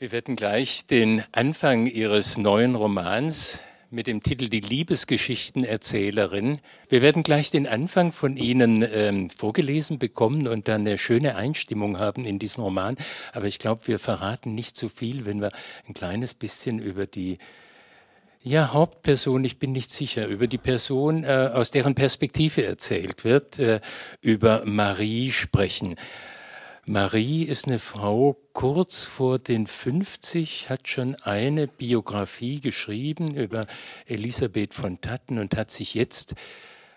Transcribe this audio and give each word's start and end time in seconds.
Wir 0.00 0.10
werden 0.12 0.34
gleich 0.34 0.86
den 0.86 1.22
Anfang 1.30 1.86
Ihres 1.86 2.38
neuen 2.38 2.74
Romans 2.74 3.64
mit 3.90 4.06
dem 4.06 4.22
Titel 4.22 4.48
Die 4.48 4.60
Liebesgeschichtenerzählerin. 4.60 6.60
Wir 6.88 7.02
werden 7.02 7.22
gleich 7.22 7.50
den 7.50 7.68
Anfang 7.68 8.12
von 8.12 8.38
Ihnen 8.38 8.82
ähm, 8.94 9.28
vorgelesen 9.28 9.98
bekommen 9.98 10.48
und 10.48 10.68
dann 10.68 10.86
eine 10.86 10.96
schöne 10.96 11.36
Einstimmung 11.36 11.98
haben 11.98 12.24
in 12.24 12.38
diesen 12.38 12.64
Roman. 12.64 12.96
Aber 13.34 13.44
ich 13.44 13.58
glaube, 13.58 13.88
wir 13.88 13.98
verraten 13.98 14.54
nicht 14.54 14.74
zu 14.74 14.88
viel, 14.88 15.26
wenn 15.26 15.42
wir 15.42 15.50
ein 15.86 15.92
kleines 15.92 16.32
bisschen 16.32 16.78
über 16.78 17.06
die 17.06 17.36
ja, 18.42 18.72
Hauptperson, 18.72 19.44
ich 19.44 19.58
bin 19.58 19.72
nicht 19.72 19.90
sicher, 19.90 20.28
über 20.28 20.46
die 20.46 20.56
Person, 20.56 21.24
äh, 21.24 21.50
aus 21.52 21.72
deren 21.72 21.94
Perspektive 21.94 22.64
erzählt 22.64 23.24
wird, 23.24 23.58
äh, 23.58 23.80
über 24.22 24.62
Marie 24.64 25.30
sprechen. 25.30 25.96
Marie 26.86 27.44
ist 27.44 27.66
eine 27.66 27.78
Frau 27.78 28.36
kurz 28.52 29.04
vor 29.04 29.38
den 29.38 29.66
50, 29.66 30.70
hat 30.70 30.88
schon 30.88 31.14
eine 31.16 31.66
Biografie 31.66 32.60
geschrieben 32.60 33.34
über 33.34 33.66
Elisabeth 34.06 34.74
von 34.74 35.00
Tatten 35.00 35.38
und 35.38 35.56
hat 35.56 35.70
sich 35.70 35.94
jetzt 35.94 36.34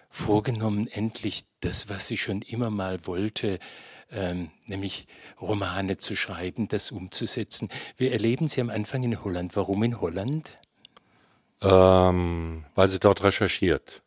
vorgenommen, 0.10 0.88
endlich 0.88 1.44
das, 1.60 1.90
was 1.90 2.08
sie 2.08 2.18
schon 2.18 2.42
immer 2.44 2.70
mal 2.70 3.06
wollte, 3.06 3.60
ähm, 4.12 4.52
nämlich 4.68 5.08
Romane 5.42 5.98
zu 5.98 6.16
schreiben, 6.16 6.68
das 6.68 6.92
umzusetzen. 6.92 7.70
Wir 7.98 8.14
erleben 8.14 8.48
sie 8.48 8.62
am 8.62 8.70
Anfang 8.70 9.04
in 9.04 9.24
Holland. 9.24 9.56
Warum 9.56 9.84
in 9.84 10.00
Holland? 10.00 10.56
Ähm, 11.62 12.66
weil 12.76 12.88
sie 12.90 13.00
dort 13.00 13.24
recherchiert. 13.24 14.04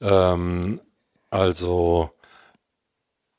Ähm, 0.00 0.80
also 1.30 2.10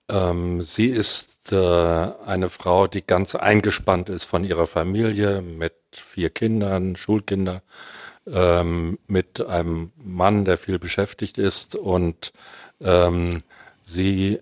ähm, 0.10 0.62
sie 0.62 0.88
ist 0.88 1.29
äh, 1.52 2.12
eine 2.26 2.50
Frau, 2.50 2.88
die 2.88 3.06
ganz 3.06 3.36
eingespannt 3.36 4.10
ist 4.10 4.26
von 4.26 4.44
ihrer 4.44 4.68
Familie 4.68 5.42
mit 5.42 5.74
vier 5.92 6.30
Kindern, 6.30 6.96
Schulkinder, 6.96 7.62
ähm, 8.28 9.00
mit 9.08 9.46
einem 9.46 9.92
Mann, 9.98 10.46
der 10.46 10.58
viel 10.58 10.80
beschäftigt 10.80 11.38
ist. 11.38 11.76
Und 11.76 12.32
ähm, 12.82 13.44
sie 13.84 14.40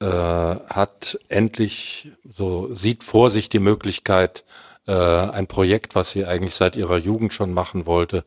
äh, 0.00 0.06
hat 0.06 1.18
endlich 1.28 2.10
so 2.34 2.74
sieht 2.74 3.04
vor 3.04 3.30
sich 3.30 3.48
die 3.48 3.60
Möglichkeit, 3.60 4.44
äh, 4.86 4.92
ein 4.92 5.46
Projekt, 5.46 5.94
was 5.94 6.10
sie 6.10 6.24
eigentlich 6.26 6.54
seit 6.54 6.76
ihrer 6.76 6.98
Jugend 6.98 7.32
schon 7.32 7.54
machen 7.54 7.86
wollte, 7.86 8.24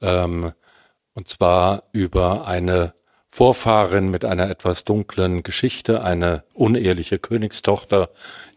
ähm, 0.00 0.52
und 1.14 1.28
zwar 1.28 1.82
über 1.92 2.46
eine 2.46 2.94
Vorfahrin 3.28 4.10
mit 4.10 4.24
einer 4.24 4.48
etwas 4.50 4.84
dunklen 4.84 5.42
Geschichte, 5.42 6.02
eine 6.02 6.44
uneheliche 6.54 7.18
Königstochter, 7.18 8.08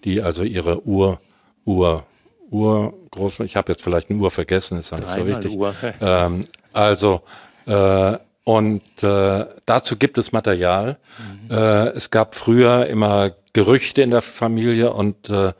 die 0.05 0.21
also 0.21 0.43
ihre 0.43 0.87
Ur, 0.87 1.19
Ur, 1.65 2.05
Ur, 2.49 2.93
groß, 3.11 3.41
ich 3.41 3.55
habe 3.57 3.73
jetzt 3.73 3.83
vielleicht 3.83 4.09
eine 4.09 4.19
Uhr 4.19 4.31
vergessen, 4.31 4.79
ist 4.79 4.91
nicht 4.93 5.09
so 5.09 5.27
wichtig. 5.27 5.57
Ähm, 5.99 6.47
also 6.73 7.21
äh, 7.65 8.17
und 8.43 8.81
äh, 9.03 9.45
dazu 9.65 9.97
gibt 9.97 10.17
es 10.17 10.31
Material. 10.31 10.97
Mhm. 11.19 11.55
Äh, 11.55 11.87
es 11.89 12.09
gab 12.09 12.33
früher 12.33 12.87
immer 12.87 13.31
Gerüchte 13.53 14.01
in 14.01 14.09
der 14.09 14.21
Familie 14.21 14.93
und 14.93 15.29
äh, 15.29 15.53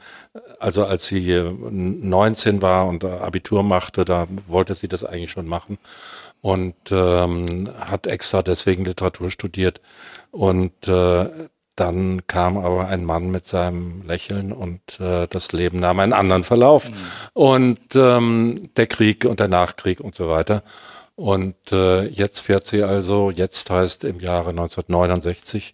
also 0.60 0.86
als 0.86 1.08
sie 1.08 1.44
19 1.44 2.62
war 2.62 2.88
und 2.88 3.04
Abitur 3.04 3.64
machte, 3.64 4.06
da 4.06 4.28
wollte 4.48 4.74
sie 4.76 4.88
das 4.88 5.04
eigentlich 5.04 5.32
schon 5.32 5.48
machen 5.48 5.78
und 6.42 6.76
ähm, 6.92 7.70
hat 7.80 8.08
extra 8.08 8.42
deswegen 8.42 8.86
Literatur 8.86 9.30
studiert. 9.30 9.80
Und 10.32 10.88
äh, 10.88 11.30
dann 11.76 12.28
kam 12.28 12.58
aber 12.58 12.88
ein 12.88 13.06
Mann 13.06 13.32
mit 13.32 13.46
seinem 13.46 14.04
Lächeln 14.06 14.52
und 14.52 15.00
äh, 15.00 15.28
das 15.28 15.52
Leben 15.52 15.80
nahm 15.80 16.00
einen 16.00 16.14
anderen 16.14 16.44
Verlauf. 16.44 16.90
Mhm. 16.90 16.96
Und 17.34 17.96
ähm, 17.96 18.70
der 18.76 18.88
Krieg 18.88 19.26
und 19.26 19.40
der 19.40 19.48
Nachkrieg 19.48 20.00
und 20.00 20.16
so 20.16 20.30
weiter. 20.30 20.64
Und 21.16 21.72
äh, 21.72 22.06
jetzt 22.08 22.40
fährt 22.40 22.68
sie 22.68 22.84
also, 22.84 23.32
jetzt 23.32 23.70
heißt 23.70 24.04
im 24.06 24.20
Jahre 24.20 24.50
1969, 24.50 25.74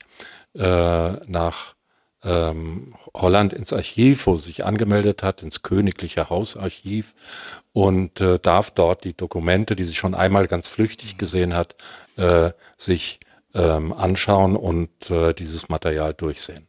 äh, 0.55 1.11
nach 1.27 1.75
ähm, 2.23 2.93
Holland 3.15 3.53
ins 3.53 3.73
Archiv, 3.73 4.27
wo 4.27 4.35
sie 4.35 4.47
sich 4.47 4.65
angemeldet 4.65 5.23
hat, 5.23 5.43
ins 5.43 5.61
Königliche 5.61 6.29
Hausarchiv 6.29 7.13
und 7.77 8.21
äh, 8.21 8.39
darf 8.39 8.71
dort 8.71 9.03
die 9.03 9.15
Dokumente, 9.15 9.75
die 9.75 9.83
sie 9.83 9.93
schon 9.93 10.15
einmal 10.15 10.47
ganz 10.47 10.67
flüchtig 10.67 11.19
gesehen 11.19 11.53
hat, 11.53 11.75
äh, 12.15 12.49
sich 12.75 13.19
ähm, 13.53 13.93
anschauen 13.93 14.55
und 14.55 15.11
äh, 15.11 15.35
dieses 15.35 15.69
Material 15.69 16.15
durchsehen. 16.15 16.65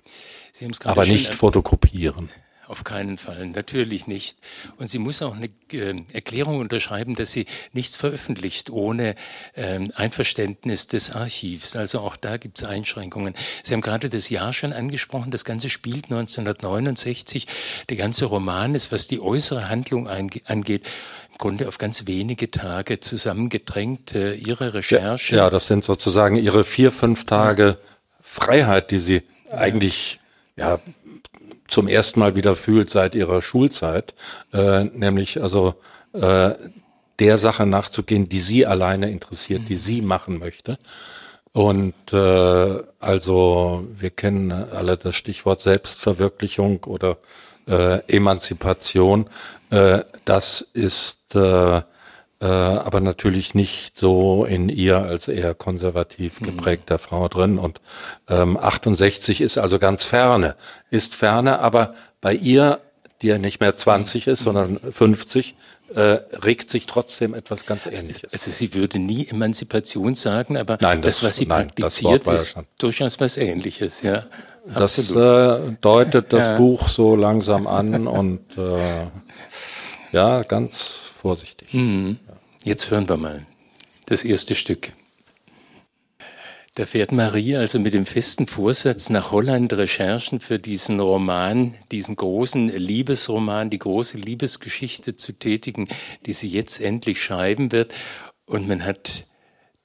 Aber 0.85 1.07
nicht 1.07 1.35
fotokopieren. 1.35 2.29
Auf 2.69 2.85
keinen 2.85 3.17
Fall, 3.17 3.47
natürlich 3.47 4.07
nicht. 4.07 4.39
Und 4.77 4.91
sie 4.91 4.99
muss 4.99 5.23
auch 5.23 5.35
eine 5.35 5.49
äh, 5.73 5.95
Erklärung 6.13 6.59
unterschreiben, 6.59 7.15
dass 7.15 7.33
sie 7.33 7.47
nichts 7.73 7.97
veröffentlicht 7.97 8.69
ohne 8.69 9.15
ähm, 9.57 9.91
Einverständnis 9.95 10.87
des 10.87 11.13
Archivs. 11.13 11.77
Also 11.77 12.01
auch 12.01 12.17
da 12.17 12.37
gibt 12.37 12.59
es 12.59 12.65
Einschränkungen. 12.65 13.35
Sie 13.63 13.73
haben 13.73 13.81
gerade 13.81 14.11
das 14.11 14.29
Jahr 14.29 14.53
schon 14.53 14.75
angesprochen. 14.75 15.31
Das 15.31 15.47
Ganze 15.47 15.71
spielt 15.71 16.11
1969. 16.11 17.47
Der 17.89 17.97
ganze 17.97 18.27
Roman 18.27 18.75
ist, 18.75 18.93
was 18.93 19.07
die 19.07 19.23
äußere 19.23 19.71
Handlung 19.71 20.07
angeht, 20.07 20.87
im 21.31 21.39
Grunde 21.39 21.69
auf 21.69 21.79
ganz 21.79 22.07
wenige 22.07 22.51
Tage 22.51 23.01
zusammengedrängt. 23.01 24.15
Äh, 24.15 24.35
ihre 24.35 24.75
Recherche. 24.75 25.37
Ja, 25.37 25.45
ja, 25.45 25.51
das 25.51 25.69
sind 25.69 25.87
sozusagen 25.87 26.37
Ihre 26.37 26.65
vier, 26.65 26.93
fünf 26.93 27.25
Tage 27.25 27.79
Freiheit, 28.21 28.91
die 28.91 28.99
Sie 28.99 29.23
eigentlich 29.51 30.19
ja 30.57 30.81
zum 31.69 31.87
ersten 31.87 32.19
Mal 32.21 32.35
wieder 32.35 32.57
fühlt 32.57 32.91
seit 32.91 33.15
ihrer 33.15 33.41
Schulzeit, 33.43 34.15
äh, 34.53 34.85
nämlich 34.85 35.41
also 35.41 35.75
äh, 36.13 36.51
der 37.19 37.39
Sache 37.39 37.67
nachzugehen, 37.67 38.29
die 38.29 38.41
sie 38.41 38.67
alleine 38.67 39.11
interessiert, 39.11 39.69
die 39.69 39.77
sie 39.77 40.03
machen 40.03 40.39
möchte. 40.39 40.79
Und 41.53 41.95
äh, 42.13 42.83
also 43.01 43.87
wir 43.93 44.11
kennen 44.11 44.53
alle 44.53 44.97
das 44.97 45.17
Stichwort 45.17 45.63
Selbstverwirklichung 45.63 46.85
oder 46.85 47.19
äh, 47.67 48.01
Emanzipation. 48.07 49.29
Äh, 49.71 50.01
das 50.25 50.61
ist 50.61 51.35
äh, 51.35 51.83
äh, 52.41 52.47
aber 52.47 53.01
natürlich 53.01 53.55
nicht 53.55 53.97
so 53.99 54.45
in 54.45 54.69
ihr 54.69 54.99
als 54.99 55.29
eher 55.29 55.55
konservativ 55.55 56.41
mhm. 56.41 56.47
geprägter 56.47 56.95
mhm. 56.95 57.01
Frau 57.01 57.29
drin. 57.29 57.59
Und 57.59 57.81
ähm, 58.29 58.57
68 58.57 59.41
ist 59.41 59.59
also 59.59 59.79
ganz 59.79 60.05
ferne, 60.05 60.57
ist 60.91 61.15
ferne, 61.15 61.59
aber 61.59 61.95
bei 62.21 62.35
ihr, 62.35 62.81
die 63.23 63.29
ja 63.29 63.39
nicht 63.39 63.61
mehr 63.61 63.77
20 63.77 64.29
ist, 64.29 64.45
sondern 64.45 64.79
50, 64.79 65.57
äh, 65.95 66.01
regt 66.45 66.71
sich 66.71 66.87
trotzdem 66.87 67.35
etwas 67.35 67.67
ganz 67.67 67.87
Ähnliches. 67.87 68.33
Also 68.33 68.51
sie 68.51 68.75
würde 68.75 68.99
nie 68.99 69.27
Emanzipation 69.27 70.15
sagen, 70.15 70.57
aber 70.57 70.79
nein, 70.81 71.03
das, 71.03 71.17
das 71.17 71.25
was 71.25 71.37
sie 71.37 71.47
nein, 71.47 71.69
praktiziert, 71.69 72.27
ist 72.29 72.57
ja 72.57 72.63
durchaus 72.79 73.19
was 73.21 73.37
Ähnliches, 73.37 74.03
ja. 74.03 74.27
Das 74.75 74.99
äh, 75.11 75.59
deutet 75.81 76.33
das 76.33 76.49
ja. 76.49 76.57
Buch 76.59 76.89
so 76.89 77.17
langsam 77.17 77.67
an 77.67 78.07
und 78.07 78.59
äh, 78.59 79.07
ja, 80.13 80.43
ganz 80.43 81.09
vorsichtig. 81.19 81.73
Mhm. 81.73 82.19
Jetzt 82.69 82.91
hören 82.91 83.09
wir 83.09 83.17
mal 83.17 83.47
das 84.05 84.25
erste 84.25 84.55
Stück. 84.55 84.93
Da 86.75 86.85
fährt 86.85 87.13
Marie 87.13 87.57
also 87.57 87.79
mit 87.79 87.95
dem 87.95 88.05
festen 88.05 88.47
Vorsatz 88.47 89.09
nach 89.09 89.33
Holland 89.33 89.73
Recherchen 89.73 90.39
für 90.39 90.59
diesen 90.59 91.01
Roman, 91.01 91.75
diesen 91.91 92.15
großen 92.15 92.69
Liebesroman, 92.69 93.71
die 93.71 93.79
große 93.79 94.19
Liebesgeschichte 94.19 95.17
zu 95.17 95.33
tätigen, 95.33 95.89
die 96.27 96.35
sie 96.35 96.49
jetzt 96.49 96.83
endlich 96.83 97.23
schreiben 97.23 97.73
wird. 97.73 97.95
Und 98.45 98.69
man 98.69 98.85
hat 98.85 99.25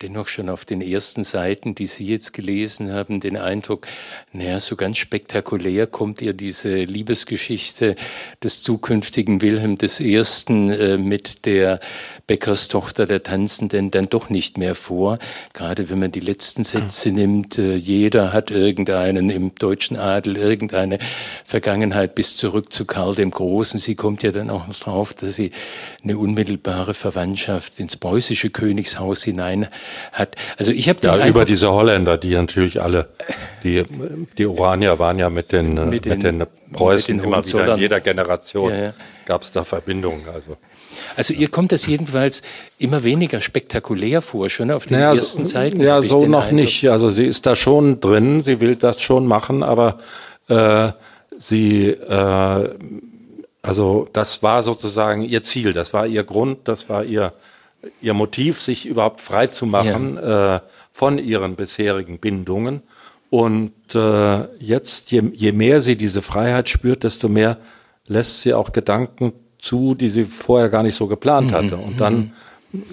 dennoch 0.04 0.28
schon 0.28 0.50
auf 0.50 0.66
den 0.66 0.82
ersten 0.82 1.24
Seiten, 1.24 1.76
die 1.76 1.88
Sie 1.88 2.06
jetzt 2.06 2.34
gelesen 2.34 2.92
haben, 2.92 3.22
den 3.22 3.38
Eindruck, 3.38 3.88
naja, 4.34 4.60
so 4.60 4.76
ganz 4.76 4.98
spektakulär 4.98 5.88
kommt 5.88 6.22
ihr 6.22 6.34
diese 6.34 6.76
Liebesgeschichte 6.84 7.96
des 8.44 8.64
zukünftigen 8.64 9.42
Wilhelm 9.42 9.78
I. 9.82 10.14
Äh, 10.14 10.98
mit 10.98 11.46
der 11.46 11.80
Bäckerstochter 12.28 13.06
der 13.06 13.24
Tanzenden 13.24 13.92
dann 13.92 14.10
doch 14.10 14.30
nicht 14.30 14.58
mehr 14.58 14.76
vor. 14.76 15.20
Gerade 15.54 15.90
wenn 15.90 16.00
man 16.00 16.12
die 16.12 16.20
letzten 16.20 16.64
Sätze 16.64 17.12
nimmt, 17.12 17.58
äh, 17.58 17.76
jeder 17.76 18.34
hat 18.34 18.52
irgendeinen 18.52 19.30
im 19.30 19.56
deutschen 19.56 19.98
Adel, 19.98 20.38
irgendeine 20.38 21.00
Vergangenheit 21.46 22.16
bis 22.16 22.38
zurück 22.38 22.74
zu 22.74 22.86
Karl 22.86 23.16
dem 23.16 23.32
Großen. 23.32 23.80
Sie 23.80 23.96
kommt 23.96 24.24
ja 24.24 24.32
dann 24.32 24.50
auch 24.50 24.68
noch 24.68 24.80
drauf, 24.80 25.14
dass 25.14 25.36
sie 25.36 25.52
eine 26.04 26.18
unmittelbare 26.18 26.94
Verwandtschaft 26.94 27.80
ins 27.80 27.98
preußische 27.98 28.50
Königshaus 28.50 29.24
hinein 29.24 29.68
hat. 30.12 30.36
Also 30.58 30.72
ich 30.72 30.90
habe 30.90 31.00
ja 31.04 31.28
über 31.28 31.46
diese 31.46 31.72
Holländer, 31.72 32.18
die 32.18 32.36
natürlich 32.36 32.82
alle, 32.82 33.10
die 33.64 33.84
die 34.38 34.46
Oranier 34.46 35.00
waren 35.00 35.20
ja 35.20 35.30
mit 35.30 35.52
den 35.52 35.90
mit 35.90 36.06
den, 36.06 36.20
mit 36.20 36.24
den 36.24 36.44
Preußen 36.74 37.16
mit 37.16 37.26
den 37.26 37.32
immer 37.32 37.46
wieder 37.46 37.74
in 37.74 37.80
jeder 37.80 38.00
Generation 38.00 38.72
ja, 38.72 38.84
ja. 38.86 38.94
gab 39.26 39.44
es 39.44 39.52
da 39.52 39.64
Verbindungen. 39.64 40.24
Also 40.34 40.58
also 41.16 41.34
ihr 41.34 41.50
kommt 41.50 41.72
das 41.72 41.88
jedenfalls 41.88 42.44
immer 42.78 43.04
weniger 43.04 43.42
spektakulär 43.42 44.22
vor, 44.22 44.50
schon 44.50 44.72
auf 44.72 44.86
den 44.86 44.98
naja, 44.98 45.16
ersten 45.16 45.46
Seiten. 45.46 45.82
Ja, 45.82 46.02
so 46.02 46.26
noch 46.26 46.44
Eindruck. 46.44 46.54
nicht. 46.54 46.88
Also 46.90 47.10
sie 47.10 47.26
ist 47.26 47.46
da 47.46 47.56
schon 47.56 48.00
drin, 48.00 48.44
sie 48.44 48.60
will 48.60 48.76
das 48.76 49.02
schon 49.02 49.26
machen, 49.26 49.64
aber 49.64 49.98
äh, 50.50 50.90
sie 51.38 51.90
äh, 51.90 52.70
also 53.64 54.10
das 54.12 54.44
war 54.44 54.62
sozusagen 54.62 55.24
ihr 55.24 55.44
Ziel, 55.44 55.72
das 55.72 55.94
war 55.94 56.06
ihr 56.06 56.26
Grund, 56.26 56.68
das 56.68 56.90
war 56.90 57.06
ihr, 57.06 57.32
ihr 58.02 58.14
Motiv, 58.14 58.62
sich 58.62 58.86
überhaupt 58.86 59.22
frei 59.22 59.48
zu 59.48 59.66
machen 59.66 60.16
ja. 60.16 60.56
äh, 60.56 60.60
von 60.92 61.18
ihren 61.18 61.56
bisherigen 61.56 62.20
Bindungen. 62.20 62.82
Und 63.30 63.74
äh, 63.96 64.44
jetzt, 64.60 65.12
je, 65.12 65.24
je 65.34 65.52
mehr 65.52 65.82
sie 65.82 65.96
diese 65.96 66.22
Freiheit 66.22 66.70
spürt, 66.70 67.04
desto 67.04 67.30
mehr 67.30 67.58
lässt 68.08 68.42
sie 68.42 68.54
auch 68.54 68.72
Gedanken 68.72 69.34
zu, 69.58 69.96
die 69.96 70.10
sie 70.10 70.26
vorher 70.26 70.70
gar 70.70 70.84
nicht 70.84 70.96
so 70.96 71.08
geplant 71.08 71.52
mhm. 71.52 71.56
hatte. 71.56 71.78
Und 71.78 72.00
dann 72.00 72.34
mhm. 72.72 72.84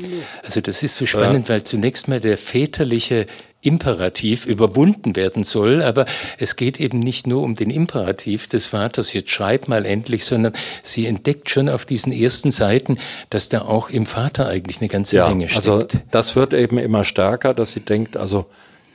also 0.42 0.60
das 0.60 0.82
ist 0.82 0.96
so 0.96 1.04
spannend, 1.04 1.48
ja. 1.48 1.54
weil 1.54 1.64
zunächst 1.64 2.08
mal 2.08 2.20
der 2.20 2.38
väterliche 2.38 3.26
Imperativ 3.62 4.46
überwunden 4.46 5.16
werden 5.16 5.44
soll. 5.44 5.82
Aber 5.82 6.06
es 6.38 6.56
geht 6.56 6.80
eben 6.80 6.98
nicht 6.98 7.26
nur 7.26 7.42
um 7.42 7.54
den 7.54 7.70
Imperativ 7.70 8.46
des 8.46 8.66
Vaters, 8.66 9.12
jetzt 9.12 9.30
schreib 9.30 9.68
mal 9.68 9.84
endlich, 9.84 10.24
sondern 10.24 10.52
sie 10.82 11.06
entdeckt 11.06 11.50
schon 11.50 11.68
auf 11.68 11.84
diesen 11.84 12.12
ersten 12.12 12.50
Seiten, 12.50 12.98
dass 13.28 13.48
da 13.48 13.62
auch 13.62 13.90
im 13.90 14.06
Vater 14.06 14.48
eigentlich 14.48 14.80
eine 14.80 14.88
ganze 14.88 15.16
ja, 15.16 15.28
Menge 15.28 15.48
steckt. 15.48 15.68
Also 15.68 15.86
das 16.10 16.36
wird 16.36 16.54
eben 16.54 16.78
immer 16.78 17.04
stärker, 17.04 17.52
dass 17.52 17.72
sie 17.72 17.80
denkt, 17.80 18.16
also 18.16 18.46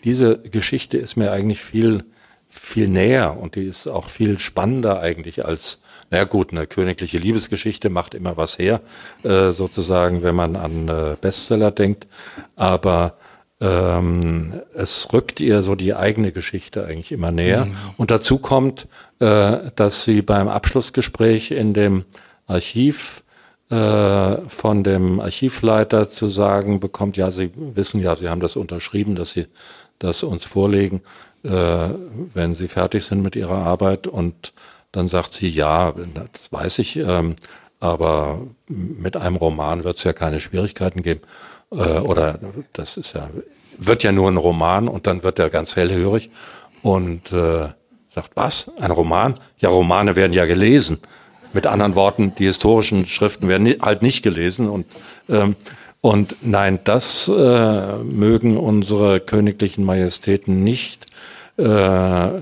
diese 0.03 0.39
Geschichte 0.39 0.97
ist 0.97 1.15
mir 1.15 1.31
eigentlich 1.31 1.61
viel, 1.61 2.03
viel 2.49 2.87
näher 2.87 3.37
und 3.39 3.55
die 3.55 3.65
ist 3.65 3.87
auch 3.87 4.09
viel 4.09 4.39
spannender 4.39 4.99
eigentlich 4.99 5.45
als 5.45 5.79
na 6.11 6.23
gut, 6.23 6.51
eine 6.51 6.67
königliche 6.67 7.17
Liebesgeschichte 7.17 7.89
macht 7.89 8.13
immer 8.13 8.37
was 8.37 8.59
her, 8.59 8.81
äh, 9.23 9.49
sozusagen, 9.49 10.21
wenn 10.21 10.35
man 10.35 10.55
an 10.55 10.87
äh, 10.87 11.15
Bestseller 11.19 11.71
denkt. 11.71 12.07
Aber 12.55 13.17
ähm, 13.61 14.61
es 14.73 15.13
rückt 15.13 15.39
ihr 15.39 15.61
so 15.61 15.75
die 15.75 15.95
eigene 15.95 16.31
Geschichte 16.31 16.85
eigentlich 16.85 17.11
immer 17.11 17.31
näher. 17.31 17.65
Mhm. 17.65 17.75
Und 17.97 18.11
dazu 18.11 18.37
kommt, 18.37 18.87
äh, 19.19 19.57
dass 19.75 20.03
sie 20.03 20.21
beim 20.21 20.47
Abschlussgespräch 20.47 21.51
in 21.51 21.73
dem 21.73 22.05
Archiv 22.47 23.23
äh, 23.69 24.37
von 24.47 24.83
dem 24.83 25.19
Archivleiter 25.19 26.09
zu 26.09 26.27
sagen 26.27 26.79
bekommt, 26.79 27.17
ja, 27.17 27.31
Sie 27.31 27.51
wissen 27.55 27.99
ja, 27.99 28.15
Sie 28.15 28.29
haben 28.29 28.41
das 28.41 28.55
unterschrieben, 28.55 29.15
dass 29.15 29.31
Sie 29.31 29.47
das 29.97 30.21
uns 30.21 30.45
vorlegen, 30.45 31.01
äh, 31.43 31.89
wenn 32.33 32.53
Sie 32.53 32.67
fertig 32.67 33.05
sind 33.05 33.23
mit 33.23 33.35
Ihrer 33.35 33.57
Arbeit. 33.57 34.05
Und 34.05 34.53
dann 34.91 35.07
sagt 35.07 35.33
sie, 35.33 35.49
ja, 35.49 35.91
das 35.91 36.51
weiß 36.51 36.79
ich, 36.79 36.95
ähm, 36.97 37.35
aber 37.79 38.39
mit 38.67 39.17
einem 39.17 39.35
Roman 39.35 39.83
wird 39.83 39.97
es 39.97 40.03
ja 40.03 40.13
keine 40.13 40.39
Schwierigkeiten 40.39 41.01
geben 41.01 41.21
äh, 41.71 41.99
oder 41.99 42.39
das 42.73 42.97
ist 42.97 43.13
ja, 43.13 43.29
wird 43.77 44.03
ja 44.03 44.11
nur 44.11 44.29
ein 44.29 44.37
Roman 44.37 44.87
und 44.87 45.07
dann 45.07 45.23
wird 45.23 45.39
er 45.39 45.49
ganz 45.49 45.75
hellhörig 45.75 46.29
und 46.81 47.31
äh, 47.31 47.69
sagt, 48.09 48.31
was? 48.35 48.71
Ein 48.79 48.91
Roman? 48.91 49.35
Ja, 49.57 49.69
Romane 49.69 50.15
werden 50.15 50.33
ja 50.33 50.45
gelesen. 50.45 50.99
Mit 51.53 51.67
anderen 51.67 51.95
Worten, 51.95 52.33
die 52.35 52.45
historischen 52.45 53.05
Schriften 53.05 53.47
werden 53.47 53.75
halt 53.81 54.01
nicht 54.01 54.23
gelesen 54.23 54.69
und 54.69 54.85
ähm, 55.29 55.55
und 56.05 56.37
nein, 56.43 56.77
das 56.83 57.27
äh, 57.27 57.97
mögen 58.03 58.57
unsere 58.57 59.19
königlichen 59.19 59.83
Majestäten 59.83 60.63
nicht, 60.63 61.07
äh, 61.57 61.63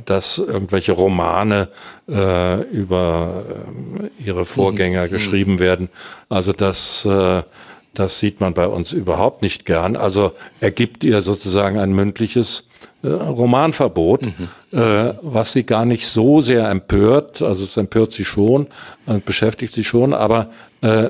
dass 0.04 0.38
irgendwelche 0.38 0.92
Romane 0.92 1.69
äh, 2.10 2.62
über 2.64 3.46
äh, 4.19 4.22
ihre 4.22 4.44
Vorgänger 4.44 5.06
mhm. 5.06 5.12
geschrieben 5.12 5.60
werden. 5.60 5.88
Also 6.28 6.52
das 6.52 7.06
äh, 7.06 7.44
das 7.94 8.19
sieht 8.19 8.40
man 8.40 8.54
bei 8.54 8.68
uns 8.68 8.92
überhaupt 8.92 9.42
nicht 9.42 9.66
gern. 9.66 9.95
Also 9.95 10.31
er 10.60 10.72
gibt 10.72 11.04
ihr 11.04 11.22
sozusagen 11.22 11.78
ein 11.78 11.94
mündliches 11.94 12.69
äh, 13.04 13.07
Romanverbot, 13.10 14.24
mhm. 14.24 14.50
äh, 14.72 15.13
was 15.22 15.54
sie 15.54 15.66
gar 15.66 15.86
nicht 15.86 16.07
so 16.07 16.42
sehr 16.42 16.69
empört. 16.69 17.42
Also 17.42 17.63
es 17.63 17.78
empört 17.78 18.13
sie 18.13 18.25
schon 18.25 18.68
und 19.06 19.25
beschäftigt 19.25 19.74
sie 19.74 19.84
schon, 19.84 20.13
aber 20.13 20.50
äh, 20.81 21.10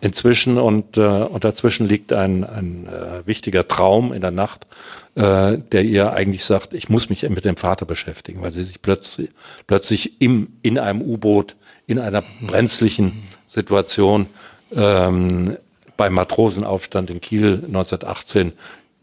inzwischen 0.00 0.58
und, 0.58 0.98
äh, 0.98 1.00
und 1.00 1.44
dazwischen 1.44 1.88
liegt 1.88 2.12
ein, 2.12 2.44
ein 2.44 2.86
äh, 2.86 3.26
wichtiger 3.26 3.66
Traum 3.66 4.12
in 4.12 4.20
der 4.20 4.30
Nacht, 4.30 4.66
äh, 5.14 5.56
der 5.56 5.84
ihr 5.84 6.12
eigentlich 6.12 6.44
sagt, 6.44 6.74
ich 6.74 6.90
muss 6.90 7.08
mich 7.08 7.26
mit 7.30 7.46
dem 7.46 7.56
Vater 7.56 7.86
beschäftigen, 7.86 8.42
weil 8.42 8.52
sie 8.52 8.64
sich 8.64 8.82
plötzlich, 8.82 9.30
plötzlich 9.66 10.20
im, 10.20 10.48
in 10.60 10.78
einem 10.78 11.00
U-Boot, 11.00 11.56
in 11.86 11.98
einer 11.98 12.22
brenzlichen 12.42 13.22
Situation 13.46 14.26
ähm, 14.74 15.56
beim 15.96 16.14
Matrosenaufstand 16.14 17.10
in 17.10 17.20
Kiel 17.20 17.62
1918 17.66 18.52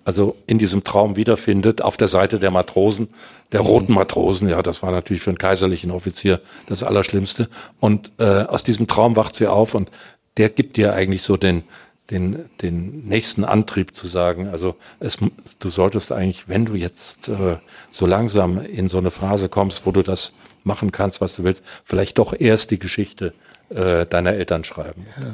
also 0.03 0.35
in 0.47 0.57
diesem 0.57 0.83
Traum 0.83 1.15
wiederfindet, 1.15 1.81
auf 1.81 1.97
der 1.97 2.07
Seite 2.07 2.39
der 2.39 2.51
Matrosen, 2.51 3.09
der 3.51 3.61
roten 3.61 3.93
Matrosen, 3.93 4.49
ja, 4.49 4.61
das 4.61 4.81
war 4.81 4.91
natürlich 4.91 5.21
für 5.21 5.29
einen 5.29 5.37
kaiserlichen 5.37 5.91
Offizier 5.91 6.41
das 6.67 6.83
Allerschlimmste. 6.83 7.49
Und 7.79 8.11
äh, 8.17 8.43
aus 8.43 8.63
diesem 8.63 8.87
Traum 8.87 9.15
wacht 9.15 9.35
sie 9.35 9.47
auf 9.47 9.75
und 9.75 9.91
der 10.37 10.49
gibt 10.49 10.77
dir 10.77 10.93
eigentlich 10.93 11.21
so 11.21 11.37
den, 11.37 11.63
den, 12.09 12.49
den 12.61 13.05
nächsten 13.05 13.43
Antrieb 13.43 13.95
zu 13.95 14.07
sagen, 14.07 14.47
also 14.47 14.75
es, 14.99 15.17
du 15.59 15.69
solltest 15.69 16.11
eigentlich, 16.11 16.49
wenn 16.49 16.65
du 16.65 16.75
jetzt 16.75 17.29
äh, 17.29 17.57
so 17.91 18.05
langsam 18.05 18.59
in 18.59 18.89
so 18.89 18.97
eine 18.97 19.11
Phase 19.11 19.49
kommst, 19.49 19.85
wo 19.85 19.91
du 19.91 20.01
das 20.01 20.33
machen 20.63 20.91
kannst, 20.91 21.21
was 21.21 21.35
du 21.35 21.43
willst, 21.43 21.63
vielleicht 21.83 22.17
doch 22.17 22.33
erst 22.37 22.71
die 22.71 22.79
Geschichte 22.79 23.33
äh, 23.75 24.05
deiner 24.05 24.33
Eltern 24.33 24.63
schreiben. 24.63 25.05
Ja. 25.19 25.33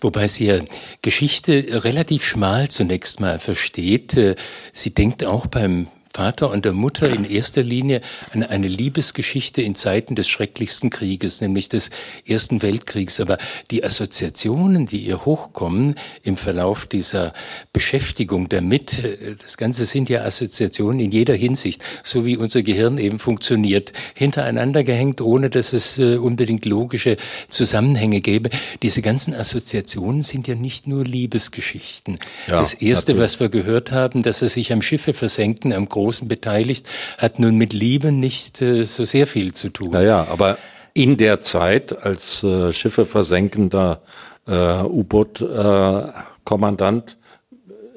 Wobei 0.00 0.28
sie 0.28 0.46
ja 0.46 0.58
Geschichte 1.02 1.84
relativ 1.84 2.24
schmal 2.24 2.68
zunächst 2.68 3.20
mal 3.20 3.38
versteht. 3.38 4.16
Äh, 4.16 4.36
sie 4.72 4.94
denkt 4.94 5.24
auch 5.24 5.46
beim 5.46 5.88
Vater 6.16 6.52
und 6.52 6.64
der 6.64 6.74
Mutter 6.74 7.08
in 7.08 7.28
erster 7.28 7.60
Linie 7.60 8.00
an 8.32 8.44
eine 8.44 8.68
Liebesgeschichte 8.68 9.62
in 9.62 9.74
Zeiten 9.74 10.14
des 10.14 10.28
schrecklichsten 10.28 10.88
Krieges, 10.88 11.40
nämlich 11.40 11.68
des 11.68 11.90
Ersten 12.24 12.62
Weltkriegs. 12.62 13.18
Aber 13.18 13.36
die 13.72 13.82
Assoziationen, 13.82 14.86
die 14.86 14.98
ihr 14.98 15.24
hochkommen 15.24 15.96
im 16.22 16.36
Verlauf 16.36 16.86
dieser 16.86 17.32
Beschäftigung 17.72 18.48
damit, 18.48 19.02
äh, 19.02 19.34
das 19.42 19.56
Ganze 19.56 19.86
sind 19.86 20.08
ja 20.08 20.22
Assoziationen 20.22 21.00
in 21.00 21.10
jeder 21.10 21.34
Hinsicht, 21.34 21.82
so 22.04 22.24
wie 22.24 22.36
unser 22.36 22.62
Gehirn 22.62 22.96
eben 22.98 23.18
funktioniert, 23.18 23.92
hintereinander 24.14 24.84
gehängt, 24.84 25.20
ohne 25.20 25.50
dass 25.50 25.72
es 25.72 25.98
äh, 25.98 26.18
unbedingt 26.18 26.64
logische 26.64 27.16
Zusammenhänge 27.48 28.20
gäbe. 28.20 28.50
Diese 28.84 29.02
ganzen 29.02 29.34
Assoziationen 29.34 30.22
sind 30.22 30.46
ja 30.46 30.54
nicht 30.54 30.86
nur 30.86 31.02
Liebesgeschichten. 31.04 32.20
Ja, 32.46 32.60
das 32.60 32.74
Erste, 32.74 33.14
natürlich. 33.14 33.18
was 33.18 33.40
wir 33.40 33.48
gehört 33.48 33.90
haben, 33.90 34.22
dass 34.22 34.42
er 34.42 34.48
sich 34.48 34.72
am 34.72 34.80
Schiffe 34.80 35.12
versenkten, 35.12 35.72
am 35.72 35.88
Großen 35.88 36.03
beteiligt, 36.28 36.86
hat 37.18 37.38
nun 37.38 37.56
mit 37.56 37.72
Liebe 37.72 38.12
nicht 38.12 38.60
äh, 38.62 38.84
so 38.84 39.04
sehr 39.04 39.26
viel 39.26 39.52
zu 39.52 39.70
tun. 39.70 39.90
Naja, 39.90 40.26
aber 40.30 40.58
in 40.94 41.16
der 41.16 41.40
Zeit 41.40 42.04
als 42.04 42.42
äh, 42.42 42.72
Schiffe 42.72 43.04
versenkender 43.04 44.00
äh, 44.46 44.82
U-Boot-Kommandant 44.82 47.10
äh, 47.10 47.14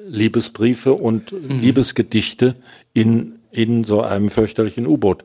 Liebesbriefe 0.08 0.94
und 0.94 1.32
mhm. 1.32 1.60
Liebesgedichte 1.60 2.56
in, 2.94 3.38
in 3.52 3.84
so 3.84 4.02
einem 4.02 4.30
fürchterlichen 4.30 4.86
U-Boot 4.86 5.24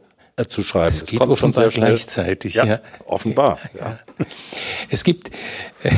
zu 0.50 0.64
schreiben. 0.64 0.90
Es 0.90 1.06
geht 1.06 1.22
offenbar 1.22 1.70
gleichzeitig. 1.70 2.56
Ja, 2.56 2.66
ja. 2.66 2.80
offenbar. 3.06 3.60
Ja. 3.80 4.00
Es 4.90 5.04
gibt, 5.04 5.30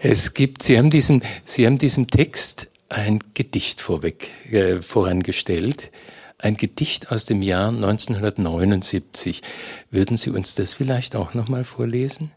es 0.00 0.34
gibt, 0.34 0.62
Sie 0.62 0.78
haben 0.78 0.90
diesen, 0.90 1.22
Sie 1.44 1.66
haben 1.66 1.78
diesen 1.78 2.08
Text 2.08 2.71
ein 2.92 3.20
Gedicht 3.34 3.80
vorweg 3.80 4.30
äh, 4.50 4.82
vorangestellt. 4.82 5.90
Ein 6.38 6.56
Gedicht 6.56 7.10
aus 7.12 7.24
dem 7.24 7.40
Jahr 7.40 7.68
1979. 7.68 9.42
Würden 9.90 10.16
Sie 10.16 10.30
uns 10.30 10.54
das 10.54 10.74
vielleicht 10.74 11.16
auch 11.16 11.34
noch 11.34 11.48
mal 11.48 11.64
vorlesen? 11.64 12.32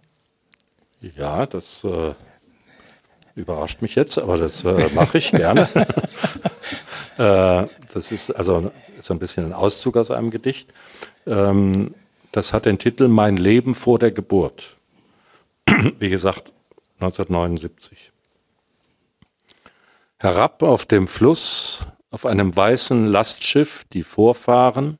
Ja, 1.01 1.45
das 1.45 1.83
äh, 1.83 2.13
überrascht 3.35 3.81
mich 3.81 3.95
jetzt, 3.95 4.17
aber 4.17 4.37
das 4.37 4.63
äh, 4.63 4.89
mache 4.93 5.17
ich 5.17 5.31
gerne. 5.31 5.67
äh, 7.17 7.67
das 7.93 8.11
ist 8.11 8.31
also 8.31 8.71
so 9.01 9.13
ein 9.13 9.19
bisschen 9.19 9.45
ein 9.45 9.53
Auszug 9.53 9.97
aus 9.97 10.11
einem 10.11 10.29
Gedicht. 10.29 10.73
Ähm, 11.25 11.93
das 12.31 12.53
hat 12.53 12.65
den 12.65 12.79
Titel 12.79 13.07
Mein 13.07 13.37
Leben 13.37 13.75
vor 13.75 13.99
der 13.99 14.11
Geburt. 14.11 14.77
Wie 15.99 16.09
gesagt, 16.09 16.53
1979. 16.99 18.11
Herab 20.25 20.63
auf 20.63 20.87
dem 20.87 21.07
Fluss, 21.07 21.85
auf 22.09 22.25
einem 22.25 22.55
weißen 22.55 23.05
Lastschiff, 23.05 23.83
die 23.93 24.01
vorfahren, 24.01 24.97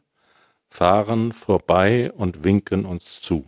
fahren 0.70 1.32
vorbei 1.32 2.12
und 2.12 2.44
winken 2.44 2.86
uns 2.86 3.22
zu. 3.22 3.44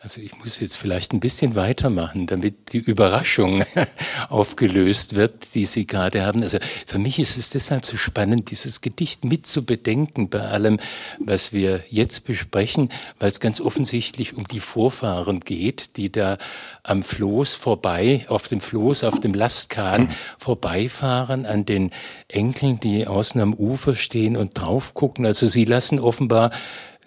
Also 0.00 0.20
ich 0.20 0.38
muss 0.38 0.60
jetzt 0.60 0.76
vielleicht 0.76 1.12
ein 1.12 1.18
bisschen 1.18 1.56
weitermachen, 1.56 2.28
damit 2.28 2.72
die 2.72 2.78
Überraschung 2.78 3.64
aufgelöst 4.28 5.16
wird, 5.16 5.56
die 5.56 5.64
Sie 5.64 5.88
gerade 5.88 6.24
haben. 6.24 6.44
Also 6.44 6.58
für 6.86 7.00
mich 7.00 7.18
ist 7.18 7.36
es 7.36 7.50
deshalb 7.50 7.84
so 7.84 7.96
spannend, 7.96 8.52
dieses 8.52 8.80
Gedicht 8.80 9.24
mitzubedenken 9.24 10.28
bei 10.28 10.38
allem, 10.38 10.78
was 11.18 11.52
wir 11.52 11.82
jetzt 11.88 12.26
besprechen, 12.26 12.90
weil 13.18 13.30
es 13.30 13.40
ganz 13.40 13.60
offensichtlich 13.60 14.36
um 14.36 14.46
die 14.46 14.60
Vorfahren 14.60 15.40
geht, 15.40 15.96
die 15.96 16.12
da 16.12 16.38
am 16.84 17.02
Floß 17.02 17.56
vorbei, 17.56 18.24
auf 18.28 18.46
dem 18.46 18.60
Floß, 18.60 19.02
auf 19.02 19.18
dem 19.18 19.34
Lastkahn 19.34 20.02
mhm. 20.02 20.10
vorbeifahren, 20.38 21.44
an 21.44 21.66
den 21.66 21.90
Enkeln, 22.28 22.78
die 22.78 23.08
außen 23.08 23.40
am 23.40 23.52
Ufer 23.52 23.96
stehen 23.96 24.36
und 24.36 24.60
drauf 24.60 24.94
gucken. 24.94 25.26
Also 25.26 25.48
sie 25.48 25.64
lassen 25.64 25.98
offenbar 25.98 26.52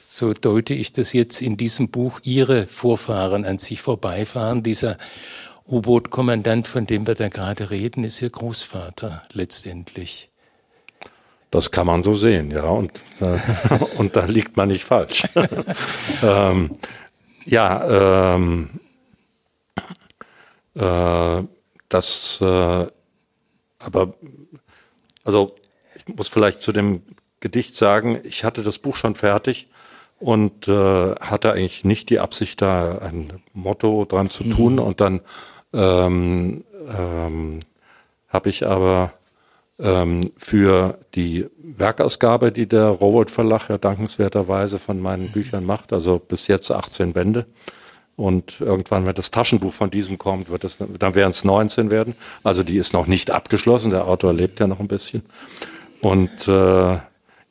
so 0.01 0.33
deute 0.33 0.73
ich 0.73 0.91
das 0.91 1.13
jetzt 1.13 1.41
in 1.41 1.57
diesem 1.57 1.89
Buch, 1.89 2.19
ihre 2.23 2.65
Vorfahren 2.67 3.45
an 3.45 3.57
sich 3.59 3.81
vorbeifahren. 3.81 4.63
Dieser 4.63 4.97
U-Boot-Kommandant, 5.67 6.67
von 6.67 6.87
dem 6.87 7.05
wir 7.05 7.15
da 7.15 7.29
gerade 7.29 7.69
reden, 7.69 8.03
ist 8.03 8.21
ihr 8.21 8.29
Großvater 8.29 9.21
letztendlich. 9.33 10.29
Das 11.51 11.69
kann 11.69 11.85
man 11.85 12.01
so 12.01 12.15
sehen, 12.15 12.49
ja, 12.49 12.63
und, 12.63 12.99
äh, 13.19 13.37
und 13.97 14.15
da 14.15 14.25
liegt 14.25 14.57
man 14.57 14.69
nicht 14.69 14.83
falsch. 14.83 15.23
ähm, 16.23 16.77
ja, 17.45 18.35
ähm, 18.35 18.69
äh, 20.75 21.43
das, 21.89 22.39
äh, 22.41 22.87
aber, 23.79 24.13
also 25.23 25.55
ich 25.95 26.15
muss 26.15 26.29
vielleicht 26.29 26.61
zu 26.61 26.71
dem 26.71 27.03
Gedicht 27.39 27.75
sagen, 27.75 28.19
ich 28.23 28.43
hatte 28.43 28.63
das 28.63 28.79
Buch 28.79 28.95
schon 28.95 29.15
fertig 29.15 29.67
und 30.21 30.67
äh, 30.67 31.15
hatte 31.15 31.51
eigentlich 31.51 31.83
nicht 31.83 32.09
die 32.11 32.19
Absicht, 32.19 32.61
da 32.61 32.99
ein 32.99 33.41
Motto 33.53 34.05
dran 34.05 34.29
zu 34.29 34.43
tun. 34.43 34.73
Mhm. 34.73 34.79
Und 34.79 35.01
dann 35.01 35.21
ähm, 35.73 36.63
ähm, 36.95 37.59
habe 38.27 38.49
ich 38.49 38.67
aber 38.67 39.13
ähm, 39.79 40.31
für 40.37 40.99
die 41.15 41.47
Werkausgabe, 41.57 42.51
die 42.51 42.67
der 42.67 42.87
Robert 42.87 43.31
Verlag 43.31 43.69
ja 43.69 43.79
dankenswerterweise 43.79 44.77
von 44.77 44.99
meinen 44.99 45.27
mhm. 45.27 45.31
Büchern 45.31 45.65
macht, 45.65 45.91
also 45.91 46.19
bis 46.19 46.47
jetzt 46.47 46.71
18 46.71 47.13
Bände. 47.13 47.47
Und 48.15 48.61
irgendwann, 48.61 49.07
wenn 49.07 49.15
das 49.15 49.31
Taschenbuch 49.31 49.73
von 49.73 49.89
diesem 49.89 50.19
kommt, 50.19 50.51
wird 50.51 50.63
es, 50.65 50.77
dann 50.77 51.15
werden 51.15 51.31
es 51.31 51.43
19 51.43 51.89
werden. 51.89 52.13
Also 52.43 52.61
die 52.61 52.77
ist 52.77 52.93
noch 52.93 53.07
nicht 53.07 53.31
abgeschlossen. 53.31 53.89
Der 53.89 54.05
Autor 54.05 54.33
lebt 54.33 54.59
ja 54.59 54.67
noch 54.67 54.79
ein 54.79 54.87
bisschen. 54.87 55.23
Und 56.01 56.47
äh, 56.47 56.97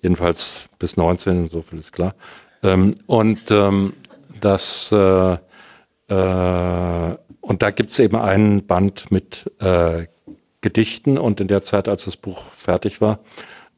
jedenfalls 0.01 0.69
bis 0.79 0.97
19, 0.97 1.49
so 1.49 1.63
viel 1.63 1.81
ist 1.81 1.93
klar. 1.93 2.15
Ähm, 2.63 2.95
und 3.07 3.51
ähm, 3.51 3.95
das 4.41 4.93
äh, 4.93 5.37
äh, 6.09 7.17
und 7.41 7.63
da 7.63 7.71
gibt's 7.71 7.99
eben 7.99 8.17
einen 8.17 8.67
Band 8.67 9.11
mit 9.11 9.51
äh, 9.61 10.05
Gedichten 10.61 11.19
und 11.19 11.41
in 11.41 11.49
der 11.49 11.63
Zeit, 11.63 11.89
als 11.89 12.05
das 12.05 12.17
Buch 12.17 12.45
fertig 12.45 13.01
war, 13.01 13.21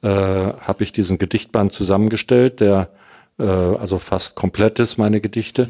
äh, 0.02 0.08
habe 0.08 0.82
ich 0.82 0.92
diesen 0.92 1.18
Gedichtband 1.18 1.72
zusammengestellt, 1.72 2.60
der 2.60 2.90
äh, 3.38 3.44
also 3.44 3.98
fast 3.98 4.34
komplett 4.34 4.78
ist, 4.78 4.98
meine 4.98 5.20
Gedichte, 5.20 5.68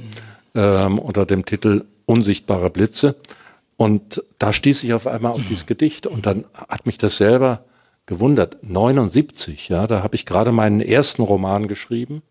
ähm, 0.54 0.98
unter 0.98 1.26
dem 1.26 1.44
Titel 1.44 1.84
Unsichtbare 2.06 2.70
Blitze. 2.70 3.16
Und 3.76 4.22
da 4.38 4.52
stieß 4.52 4.84
ich 4.84 4.94
auf 4.94 5.06
einmal 5.06 5.32
auf 5.32 5.44
dieses 5.46 5.66
Gedicht 5.66 6.06
und 6.06 6.26
dann 6.26 6.44
hat 6.54 6.86
mich 6.86 6.98
das 6.98 7.16
selber 7.16 7.64
gewundert. 8.06 8.58
79, 8.62 9.68
ja, 9.68 9.86
da 9.86 10.02
habe 10.02 10.14
ich 10.14 10.24
gerade 10.24 10.52
meinen 10.52 10.80
ersten 10.80 11.22
Roman 11.22 11.68
geschrieben, 11.68 12.22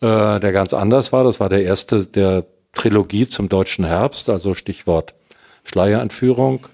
äh, 0.00 0.40
der 0.40 0.52
ganz 0.52 0.74
anders 0.74 1.12
war. 1.12 1.24
Das 1.24 1.40
war 1.40 1.48
der 1.48 1.62
erste 1.62 2.06
der 2.06 2.44
Trilogie 2.72 3.28
zum 3.28 3.48
deutschen 3.48 3.84
Herbst, 3.84 4.28
also 4.28 4.54
Stichwort 4.54 5.14
Schleierentführung 5.64 6.66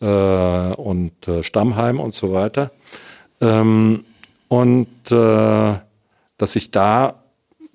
äh, 0.00 0.06
und 0.06 1.28
äh, 1.28 1.42
Stammheim 1.42 2.00
und 2.00 2.14
so 2.14 2.32
weiter. 2.32 2.70
Ähm, 3.40 4.04
und 4.48 5.10
äh, 5.10 5.74
dass 6.38 6.56
ich 6.56 6.70
da 6.70 7.22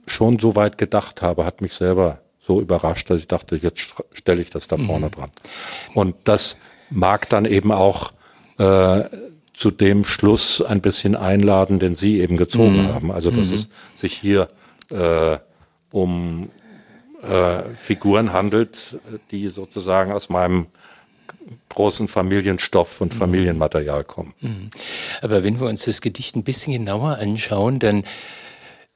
schon 0.07 0.39
so 0.39 0.55
weit 0.55 0.77
gedacht 0.77 1.21
habe, 1.21 1.45
hat 1.45 1.61
mich 1.61 1.73
selber 1.73 2.19
so 2.39 2.59
überrascht, 2.59 3.09
dass 3.09 3.19
ich 3.19 3.27
dachte, 3.27 3.55
jetzt 3.55 3.95
stelle 4.11 4.41
ich 4.41 4.49
das 4.49 4.67
da 4.67 4.77
vorne 4.77 5.07
mhm. 5.07 5.11
dran. 5.11 5.29
Und 5.93 6.15
das 6.25 6.57
mag 6.89 7.29
dann 7.29 7.45
eben 7.45 7.71
auch 7.71 8.11
äh, 8.57 9.03
zu 9.53 9.71
dem 9.71 10.05
Schluss 10.05 10.61
ein 10.61 10.81
bisschen 10.81 11.15
einladen, 11.15 11.79
den 11.79 11.95
Sie 11.95 12.19
eben 12.19 12.37
gezogen 12.37 12.83
mhm. 12.83 12.87
haben. 12.93 13.11
Also 13.11 13.31
dass 13.31 13.49
mhm. 13.49 13.55
es 13.55 13.67
sich 13.95 14.13
hier 14.13 14.49
äh, 14.91 15.37
um 15.91 16.49
äh, 17.21 17.63
Figuren 17.75 18.33
handelt, 18.33 18.99
die 19.31 19.47
sozusagen 19.47 20.11
aus 20.11 20.29
meinem 20.29 20.67
großen 21.69 22.07
Familienstoff 22.07 23.01
und 23.01 23.13
mhm. 23.13 23.17
Familienmaterial 23.17 24.03
kommen. 24.03 24.33
Mhm. 24.41 24.69
Aber 25.21 25.43
wenn 25.43 25.59
wir 25.59 25.67
uns 25.67 25.85
das 25.85 26.01
Gedicht 26.01 26.35
ein 26.35 26.43
bisschen 26.43 26.73
genauer 26.73 27.17
anschauen, 27.17 27.79
dann 27.79 28.03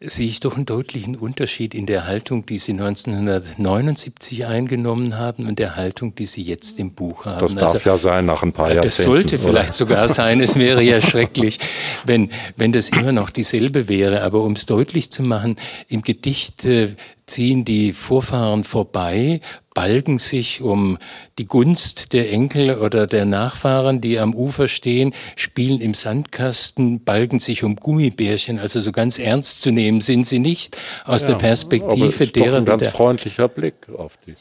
sehe 0.10 0.28
ich 0.28 0.40
doch 0.40 0.56
einen 0.56 0.66
deutlichen 0.66 1.16
Unterschied 1.16 1.74
in 1.74 1.86
der 1.86 2.08
Haltung, 2.08 2.46
die 2.46 2.58
Sie 2.58 2.74
1979 2.74 4.46
eingenommen 4.46 5.18
haben 5.18 5.48
und 5.48 5.60
der 5.60 5.76
Haltung, 5.76 6.16
die 6.16 6.26
Sie 6.26 6.44
jetzt 6.44 6.80
im 6.80 6.94
Buch 6.94 7.26
haben. 7.26 7.40
Das 7.40 7.56
darf 7.56 7.74
also, 7.74 7.90
ja 7.90 7.98
sein 7.98 8.26
nach 8.26 8.44
ein 8.44 8.54
paar 8.54 8.74
Jahrzehnten. 8.74 8.88
Das 8.88 8.98
sollte 8.98 9.36
oder? 9.36 9.50
vielleicht 9.50 9.74
sogar 9.74 10.08
sein. 10.08 10.42
Es 10.42 10.58
wäre 10.58 10.82
ja 10.84 11.02
schrecklich, 11.06 11.60
wenn, 12.06 12.30
wenn 12.58 12.72
das 12.72 12.90
immer 12.90 13.12
noch 13.12 13.30
dieselbe 13.30 13.88
wäre. 13.90 14.22
Aber 14.22 14.42
um 14.42 14.54
es 14.54 14.66
deutlich 14.66 15.12
zu 15.12 15.24
machen, 15.24 15.56
im 15.88 16.02
Gedicht 16.02 16.66
äh, 16.66 16.90
ziehen 17.26 17.66
die 17.66 17.94
Vorfahren 17.94 18.64
vorbei, 18.64 19.42
balgen 19.74 20.20
sich 20.20 20.62
um 20.62 20.98
die 21.38 21.46
Gunst 21.46 22.14
der 22.14 22.32
Enkel 22.32 22.78
oder 22.78 23.08
der 23.08 23.26
Nachfahren, 23.26 24.00
die 24.02 24.20
am 24.20 24.34
Ufer 24.34 24.68
stehen, 24.68 25.14
spielen 25.36 25.82
im 25.82 25.94
Sandkasten, 25.94 27.04
balgen 27.04 27.40
sich 27.40 27.64
um 27.64 27.76
Gummibärchen. 27.76 28.60
Also 28.60 28.82
so 28.82 28.92
ganz 28.92 29.20
ernst 29.20 29.62
zu 29.62 29.72
nehmen 29.72 30.02
sind 30.02 30.26
sie 30.26 30.40
nicht 30.40 30.78
aus 31.06 31.24
ja, 31.24 31.30
der 31.30 31.36
Perspektive 31.36 31.94
aber 31.94 32.22
ist 32.22 32.36
derer. 32.36 32.62
Doch 32.62 32.74
ein 32.74 32.80
ganz 32.80 32.88
freundlicher 32.90 33.48
Blick 33.48 33.90
auf 33.96 34.18
die. 34.26 34.36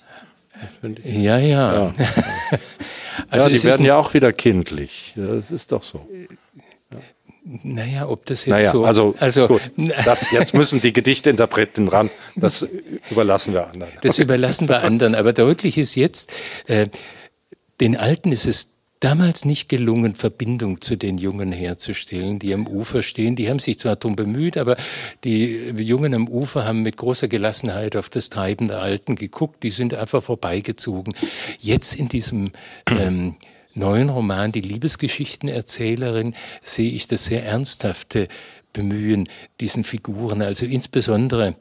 Ja, 1.05 1.39
ja. 1.39 1.75
ja. 1.75 1.93
also 3.29 3.49
ja, 3.49 3.55
die 3.55 3.63
werden 3.65 3.85
ja 3.85 3.97
auch 3.97 4.15
wieder 4.15 4.33
kindlich. 4.33 5.15
Das 5.17 5.51
ist 5.51 5.73
doch 5.73 5.83
so. 5.83 6.07
Naja, 7.45 8.09
ob 8.09 8.25
das 8.25 8.47
jetzt 8.47 8.55
naja, 8.55 8.73
so. 8.73 8.85
Also, 8.87 9.15
also 9.19 9.49
gut. 9.49 9.61
Das, 10.05 10.31
jetzt 10.31 10.55
müssen 10.55 10.81
die 10.81 10.95
Gedichteinterpreten 10.95 11.89
ran. 11.89 12.09
Das 12.37 12.67
überlassen 13.11 13.53
wir 13.53 13.67
anderen. 13.67 13.93
Das 14.01 14.19
überlassen 14.19 14.67
wir 14.69 14.83
anderen. 14.83 15.15
Aber 15.15 15.35
deutlich 15.35 15.77
ist 15.77 15.95
jetzt, 15.95 16.33
äh, 16.69 16.89
den 17.81 17.99
Alten 17.99 18.33
ist 18.33 18.47
es 18.47 18.75
damals 19.01 19.45
nicht 19.45 19.69
gelungen, 19.69 20.15
Verbindung 20.15 20.81
zu 20.81 20.97
den 20.97 21.19
Jungen 21.19 21.53
herzustellen, 21.53 22.39
die 22.39 22.55
am 22.55 22.67
Ufer 22.67 23.03
stehen. 23.03 23.37
Die 23.37 23.51
haben 23.51 23.59
sich 23.59 23.79
zwar 23.79 23.97
darum 23.97 24.17
bemüht, 24.17 24.57
aber 24.57 24.79
die 25.25 25.75
Jungen 25.77 26.15
am 26.15 26.29
Ufer 26.29 26.65
haben 26.65 26.83
mit 26.83 26.97
großer 26.97 27.29
Gelassenheit 27.29 27.95
auf 27.97 28.09
das 28.09 28.31
Treiben 28.31 28.69
der 28.69 28.81
Alten 28.81 29.17
geguckt. 29.17 29.63
Die 29.63 29.71
sind 29.71 29.93
einfach 29.93 30.23
vorbeigezogen. 30.23 31.15
Jetzt 31.61 31.97
in 31.97 32.09
diesem 32.09 32.53
ähm, 32.91 33.37
neuen 33.75 34.09
Roman 34.09 34.53
Die 34.53 34.61
Liebesgeschichtenerzählerin 34.61 36.35
sehe 36.63 36.91
ich 36.91 37.09
das 37.09 37.25
sehr 37.25 37.45
ernsthafte 37.45 38.29
Bemühen 38.73 39.29
diesen 39.61 39.85
Figuren, 39.85 40.43
also 40.43 40.67
insbesondere 40.67 41.55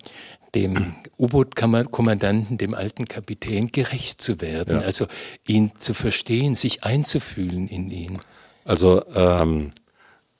dem 0.55 0.95
U-Boot-Kommandanten, 1.17 2.57
dem 2.57 2.75
alten 2.75 3.07
Kapitän, 3.07 3.71
gerecht 3.71 4.21
zu 4.21 4.39
werden, 4.41 4.79
ja. 4.79 4.85
also 4.85 5.07
ihn 5.47 5.71
zu 5.77 5.93
verstehen, 5.93 6.55
sich 6.55 6.83
einzufühlen 6.83 7.67
in 7.67 7.89
ihn. 7.89 8.19
Also 8.65 9.03
ähm, 9.15 9.71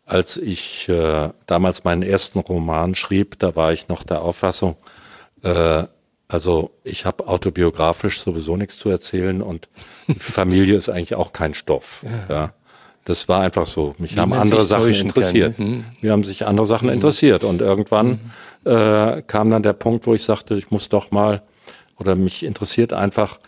als 0.06 0.38
ich 0.38 0.88
äh, 0.90 1.30
damals 1.46 1.84
meinen 1.84 2.04
ersten 2.04 2.40
Roman 2.40 2.94
schrieb, 2.96 3.40
da 3.40 3.56
war 3.56 3.74
ich 3.74 3.88
noch 3.88 4.04
der 4.04 4.22
Auffassung, 4.22 4.76
äh, 5.42 5.86
also 6.34 6.72
ich 6.84 7.06
habe 7.06 7.28
autobiografisch 7.28 8.20
sowieso 8.22 8.58
nichts 8.58 8.80
zu 8.80 8.90
erzählen 8.90 9.44
und 9.44 9.70
Familie 10.18 10.76
ist 10.76 10.90
eigentlich 10.90 11.16
auch 11.16 11.32
kein 11.32 11.54
Stoff. 11.54 12.04
Ja. 12.30 12.36
ja. 12.36 12.54
Das 13.06 13.28
war 13.28 13.42
einfach 13.42 13.68
so. 13.68 13.94
Mich 13.98 14.16
Wie 14.16 14.20
haben 14.20 14.32
andere 14.32 14.64
Sachen 14.64 14.94
interessiert. 14.94 15.58
Kann. 15.58 15.68
Mhm. 15.68 15.86
Mir 16.00 16.14
haben 16.14 16.24
sich 16.24 16.46
andere 16.46 16.66
Sachen 16.66 16.88
mhm. 16.88 16.94
interessiert. 16.94 17.44
Und 17.44 17.60
irgendwann 17.62 18.20
mhm. 18.64 18.72
äh, 18.72 19.22
kam 19.24 19.50
dann 19.50 19.62
der 19.62 19.74
Punkt, 19.74 20.08
wo 20.08 20.14
ich 20.14 20.24
sagte, 20.24 20.56
ich 20.56 20.72
muss 20.72 20.88
doch 20.88 21.12
mal, 21.12 21.44
oder 21.98 22.16
mich 22.16 22.44
interessiert 22.44 22.94
einfach, 22.94 23.40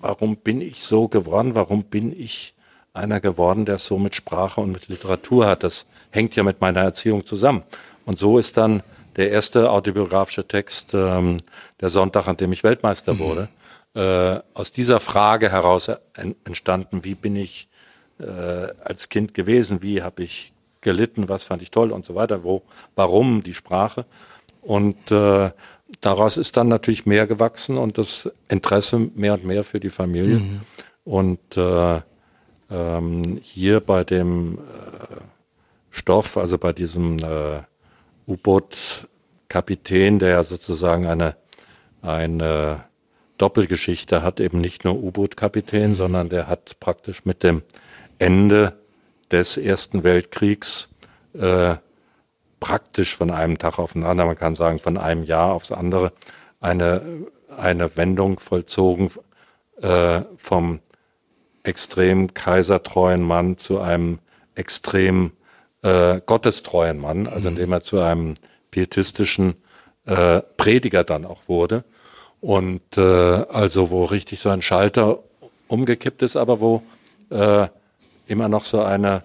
warum 0.00 0.36
bin 0.36 0.60
ich 0.60 0.84
so 0.84 1.08
geworden? 1.08 1.56
Warum 1.56 1.82
bin 1.82 2.12
ich 2.12 2.54
einer 2.94 3.18
geworden, 3.18 3.64
der 3.64 3.76
es 3.76 3.86
so 3.86 3.98
mit 3.98 4.14
Sprache 4.14 4.60
und 4.60 4.70
mit 4.70 4.86
Literatur 4.86 5.46
hat? 5.46 5.64
Das 5.64 5.86
hängt 6.10 6.36
ja 6.36 6.44
mit 6.44 6.60
meiner 6.60 6.80
Erziehung 6.80 7.26
zusammen. 7.26 7.64
Und 8.06 8.20
so 8.20 8.38
ist 8.38 8.56
dann 8.56 8.84
der 9.18 9.30
erste 9.30 9.70
autobiografische 9.70 10.46
Text, 10.46 10.94
ähm, 10.94 11.38
der 11.80 11.88
Sonntag, 11.90 12.28
an 12.28 12.36
dem 12.36 12.52
ich 12.52 12.64
Weltmeister 12.64 13.14
mhm. 13.14 13.18
wurde, 13.18 13.48
äh, 13.94 14.40
aus 14.54 14.72
dieser 14.72 15.00
Frage 15.00 15.50
heraus 15.50 15.90
entstanden, 16.44 17.04
wie 17.04 17.16
bin 17.16 17.36
ich 17.36 17.68
äh, 18.20 18.24
als 18.84 19.08
Kind 19.08 19.34
gewesen, 19.34 19.82
wie 19.82 20.02
habe 20.02 20.22
ich 20.22 20.54
gelitten, 20.80 21.28
was 21.28 21.42
fand 21.42 21.62
ich 21.62 21.72
toll 21.72 21.90
und 21.90 22.04
so 22.04 22.14
weiter, 22.14 22.44
wo, 22.44 22.62
warum 22.94 23.42
die 23.42 23.54
Sprache. 23.54 24.06
Und 24.62 25.10
äh, 25.10 25.50
daraus 26.00 26.36
ist 26.36 26.56
dann 26.56 26.68
natürlich 26.68 27.04
mehr 27.04 27.26
gewachsen 27.26 27.76
und 27.76 27.98
das 27.98 28.30
Interesse 28.48 28.98
mehr 29.16 29.34
und 29.34 29.44
mehr 29.44 29.64
für 29.64 29.80
die 29.80 29.90
Familie. 29.90 30.36
Mhm. 30.36 30.60
Und 31.04 31.56
äh, 31.56 32.00
ähm, 32.70 33.40
hier 33.42 33.80
bei 33.80 34.04
dem 34.04 34.58
äh, 34.58 34.60
Stoff, 35.90 36.36
also 36.36 36.56
bei 36.56 36.72
diesem 36.72 37.18
äh, 37.18 37.62
U-Boot-Kapitän, 38.28 40.18
der 40.18 40.28
ja 40.30 40.42
sozusagen 40.42 41.06
eine, 41.06 41.36
eine 42.02 42.84
Doppelgeschichte 43.38 44.22
hat, 44.22 44.40
eben 44.40 44.60
nicht 44.60 44.84
nur 44.84 44.94
U-Boot-Kapitän, 44.94 45.94
sondern 45.94 46.28
der 46.28 46.46
hat 46.46 46.78
praktisch 46.80 47.24
mit 47.24 47.42
dem 47.42 47.62
Ende 48.18 48.78
des 49.30 49.56
Ersten 49.56 50.04
Weltkriegs 50.04 50.90
äh, 51.34 51.76
praktisch 52.60 53.16
von 53.16 53.30
einem 53.30 53.58
Tag 53.58 53.78
auf 53.78 53.92
den 53.92 54.04
anderen, 54.04 54.28
man 54.28 54.36
kann 54.36 54.56
sagen 54.56 54.78
von 54.78 54.96
einem 54.96 55.22
Jahr 55.22 55.52
aufs 55.52 55.72
andere, 55.72 56.12
eine, 56.60 57.26
eine 57.56 57.96
Wendung 57.96 58.40
vollzogen 58.40 59.10
äh, 59.80 60.22
vom 60.36 60.80
extrem 61.62 62.34
kaisertreuen 62.34 63.22
Mann 63.22 63.58
zu 63.58 63.80
einem 63.80 64.18
extrem 64.54 65.32
äh, 65.82 66.20
gottestreuen 66.24 66.98
Mann, 66.98 67.26
also 67.26 67.48
indem 67.48 67.72
er 67.72 67.84
zu 67.84 68.00
einem 68.00 68.34
pietistischen 68.70 69.56
äh, 70.06 70.40
Prediger 70.56 71.04
dann 71.04 71.24
auch 71.24 71.42
wurde. 71.48 71.84
Und 72.40 72.96
äh, 72.96 73.00
also 73.00 73.90
wo 73.90 74.04
richtig 74.04 74.40
so 74.40 74.48
ein 74.48 74.62
Schalter 74.62 75.18
umgekippt 75.66 76.22
ist, 76.22 76.36
aber 76.36 76.60
wo 76.60 76.82
äh, 77.30 77.68
immer 78.26 78.48
noch 78.48 78.64
so 78.64 78.82
eine 78.82 79.24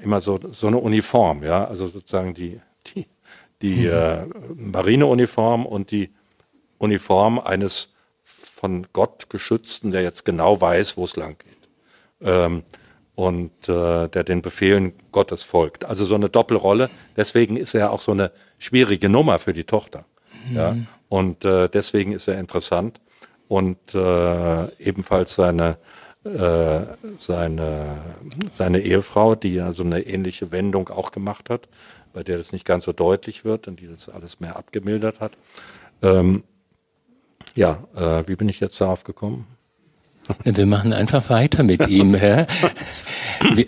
immer 0.00 0.20
so 0.20 0.38
so 0.52 0.66
eine 0.66 0.78
Uniform, 0.78 1.42
ja, 1.42 1.64
also 1.64 1.86
sozusagen 1.88 2.34
die 2.34 2.60
die 2.88 3.06
die 3.62 3.86
mhm. 3.86 3.92
äh, 3.92 4.26
Marineuniform 4.54 5.66
und 5.66 5.90
die 5.90 6.10
Uniform 6.78 7.38
eines 7.38 7.94
von 8.22 8.86
Gott 8.92 9.28
geschützten, 9.30 9.90
der 9.90 10.02
jetzt 10.02 10.24
genau 10.24 10.60
weiß, 10.60 10.96
wo 10.96 11.04
es 11.04 11.16
lang 11.16 11.36
geht. 11.38 11.68
Ähm, 12.22 12.62
und 13.14 13.68
äh, 13.68 14.08
der 14.08 14.24
den 14.24 14.42
Befehlen 14.42 14.92
Gottes 15.12 15.42
folgt. 15.42 15.84
Also 15.84 16.04
so 16.04 16.14
eine 16.14 16.28
Doppelrolle. 16.28 16.90
Deswegen 17.16 17.56
ist 17.56 17.74
er 17.74 17.92
auch 17.92 18.00
so 18.00 18.12
eine 18.12 18.32
schwierige 18.58 19.08
Nummer 19.08 19.38
für 19.38 19.52
die 19.52 19.64
Tochter. 19.64 20.04
Mhm. 20.48 20.56
Ja? 20.56 20.76
Und 21.08 21.44
äh, 21.44 21.68
deswegen 21.68 22.12
ist 22.12 22.28
er 22.28 22.38
interessant. 22.38 23.00
Und 23.46 23.94
äh, 23.94 24.66
ebenfalls 24.78 25.34
seine, 25.34 25.78
äh, 26.24 26.80
seine, 27.18 28.02
seine 28.54 28.80
Ehefrau, 28.80 29.34
die 29.34 29.54
ja 29.54 29.72
so 29.72 29.84
eine 29.84 30.00
ähnliche 30.00 30.50
Wendung 30.50 30.88
auch 30.88 31.12
gemacht 31.12 31.50
hat, 31.50 31.68
bei 32.12 32.22
der 32.22 32.38
das 32.38 32.52
nicht 32.52 32.64
ganz 32.64 32.84
so 32.84 32.92
deutlich 32.92 33.44
wird 33.44 33.68
und 33.68 33.80
die 33.80 33.86
das 33.86 34.08
alles 34.08 34.40
mehr 34.40 34.56
abgemildert 34.56 35.20
hat. 35.20 35.32
Ähm, 36.02 36.42
ja, 37.54 37.84
äh, 37.94 38.26
wie 38.26 38.36
bin 38.36 38.48
ich 38.48 38.60
jetzt 38.60 38.80
darauf 38.80 39.04
gekommen? 39.04 39.46
Wir 40.44 40.66
machen 40.66 40.92
einfach 40.92 41.30
weiter 41.30 41.62
mit 41.62 41.88
ihm. 41.88 42.14
Ja. 42.14 42.46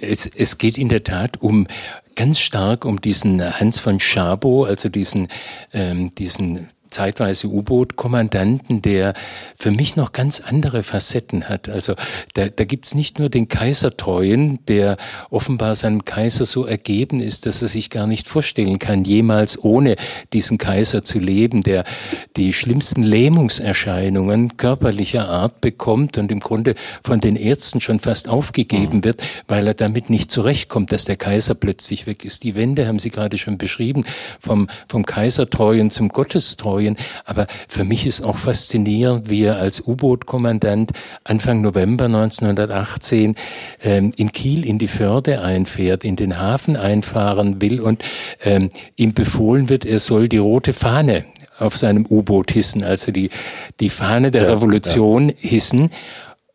Es, 0.00 0.26
es 0.26 0.58
geht 0.58 0.78
in 0.78 0.88
der 0.88 1.04
Tat 1.04 1.42
um 1.42 1.66
ganz 2.14 2.38
stark 2.38 2.84
um 2.84 3.00
diesen 3.00 3.42
Hans 3.60 3.78
von 3.78 4.00
Schabo, 4.00 4.64
also 4.64 4.88
diesen, 4.88 5.28
ähm, 5.72 6.14
diesen 6.14 6.68
zeitweise 6.96 7.48
U-Boot-Kommandanten, 7.48 8.80
der 8.80 9.12
für 9.54 9.70
mich 9.70 9.96
noch 9.96 10.12
ganz 10.12 10.40
andere 10.40 10.82
Facetten 10.82 11.46
hat. 11.46 11.68
Also 11.68 11.94
da, 12.32 12.48
da 12.48 12.64
gibt's 12.64 12.94
nicht 12.94 13.18
nur 13.18 13.28
den 13.28 13.48
Kaisertreuen, 13.48 14.60
der 14.66 14.96
offenbar 15.28 15.74
seinem 15.74 16.06
Kaiser 16.06 16.46
so 16.46 16.64
ergeben 16.64 17.20
ist, 17.20 17.44
dass 17.44 17.60
er 17.60 17.68
sich 17.68 17.90
gar 17.90 18.06
nicht 18.06 18.28
vorstellen 18.28 18.78
kann, 18.78 19.04
jemals 19.04 19.62
ohne 19.62 19.96
diesen 20.32 20.56
Kaiser 20.56 21.02
zu 21.02 21.18
leben, 21.18 21.62
der 21.62 21.84
die 22.38 22.54
schlimmsten 22.54 23.02
Lähmungserscheinungen 23.02 24.56
körperlicher 24.56 25.28
Art 25.28 25.60
bekommt 25.60 26.16
und 26.16 26.32
im 26.32 26.40
Grunde 26.40 26.76
von 27.04 27.20
den 27.20 27.36
Ärzten 27.36 27.82
schon 27.82 28.00
fast 28.00 28.30
aufgegeben 28.30 28.98
mhm. 28.98 29.04
wird, 29.04 29.22
weil 29.48 29.68
er 29.68 29.74
damit 29.74 30.08
nicht 30.08 30.30
zurechtkommt, 30.30 30.92
dass 30.92 31.04
der 31.04 31.16
Kaiser 31.16 31.54
plötzlich 31.54 32.06
weg 32.06 32.24
ist. 32.24 32.42
Die 32.42 32.54
Wende 32.54 32.86
haben 32.86 32.98
Sie 32.98 33.10
gerade 33.10 33.36
schon 33.36 33.58
beschrieben, 33.58 34.06
vom, 34.40 34.68
vom 34.88 35.04
Kaisertreuen 35.04 35.90
zum 35.90 36.08
Gottestreuen 36.08 36.85
Historien. 36.86 36.96
Aber 37.24 37.46
für 37.68 37.84
mich 37.84 38.06
ist 38.06 38.22
auch 38.22 38.36
faszinierend, 38.36 39.28
wie 39.28 39.44
er 39.44 39.58
als 39.58 39.86
U-Boot-Kommandant 39.86 40.90
Anfang 41.24 41.60
November 41.60 42.04
1918 42.06 43.34
ähm, 43.82 44.12
in 44.16 44.32
Kiel 44.32 44.64
in 44.64 44.78
die 44.78 44.88
Förde 44.88 45.42
einfährt, 45.42 46.04
in 46.04 46.16
den 46.16 46.38
Hafen 46.38 46.76
einfahren 46.76 47.60
will 47.60 47.80
und 47.80 48.04
ähm, 48.44 48.70
ihm 48.96 49.14
befohlen 49.14 49.68
wird, 49.68 49.84
er 49.84 49.98
soll 49.98 50.28
die 50.28 50.38
rote 50.38 50.72
Fahne 50.72 51.24
auf 51.58 51.76
seinem 51.76 52.06
U-Boot 52.06 52.50
hissen, 52.50 52.84
also 52.84 53.12
die, 53.12 53.30
die 53.80 53.88
Fahne 53.90 54.30
der 54.30 54.42
ja, 54.42 54.50
Revolution 54.50 55.30
ja. 55.30 55.34
hissen. 55.38 55.90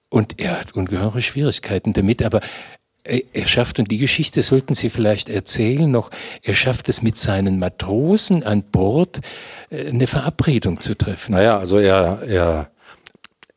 Und 0.09 0.41
er 0.41 0.59
hat 0.59 0.75
ungeheure 0.75 1.21
Schwierigkeiten 1.21 1.93
damit, 1.93 2.21
aber 2.21 2.41
er 3.03 3.47
schafft, 3.47 3.79
und 3.79 3.89
die 3.89 3.97
Geschichte 3.97 4.41
sollten 4.41 4.75
Sie 4.75 4.89
vielleicht 4.89 5.29
erzählen 5.29 5.89
noch, 5.89 6.11
er 6.43 6.53
schafft 6.53 6.87
es 6.89 7.01
mit 7.01 7.17
seinen 7.17 7.57
Matrosen 7.59 8.43
an 8.43 8.63
Bord, 8.63 9.21
äh, 9.69 9.87
eine 9.87 10.07
Verabredung 10.07 10.79
zu 10.79 10.95
treffen. 10.95 11.33
Naja, 11.33 11.57
also 11.57 11.79
er, 11.79 12.21
er, 12.27 12.71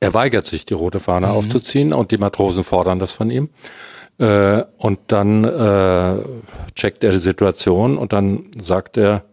er 0.01 0.15
weigert 0.15 0.47
sich, 0.47 0.65
die 0.65 0.75
rote 0.75 1.01
Fahne 1.01 1.29
mhm. 1.29 1.33
aufzuziehen 1.35 1.93
und 1.93 2.11
die 2.11 2.19
Matrosen 2.19 2.65
fordern 2.65 2.99
das 2.99 3.13
von 3.13 3.31
ihm. 3.31 3.51
Äh, 4.19 4.63
und 4.79 5.01
dann 5.09 5.45
äh, 5.45 6.19
checkt 6.75 7.05
er 7.05 7.13
die 7.13 7.19
Situation 7.19 7.99
und 7.99 8.13
dann 8.13 8.51
sagt 8.59 8.97
er 8.97 9.25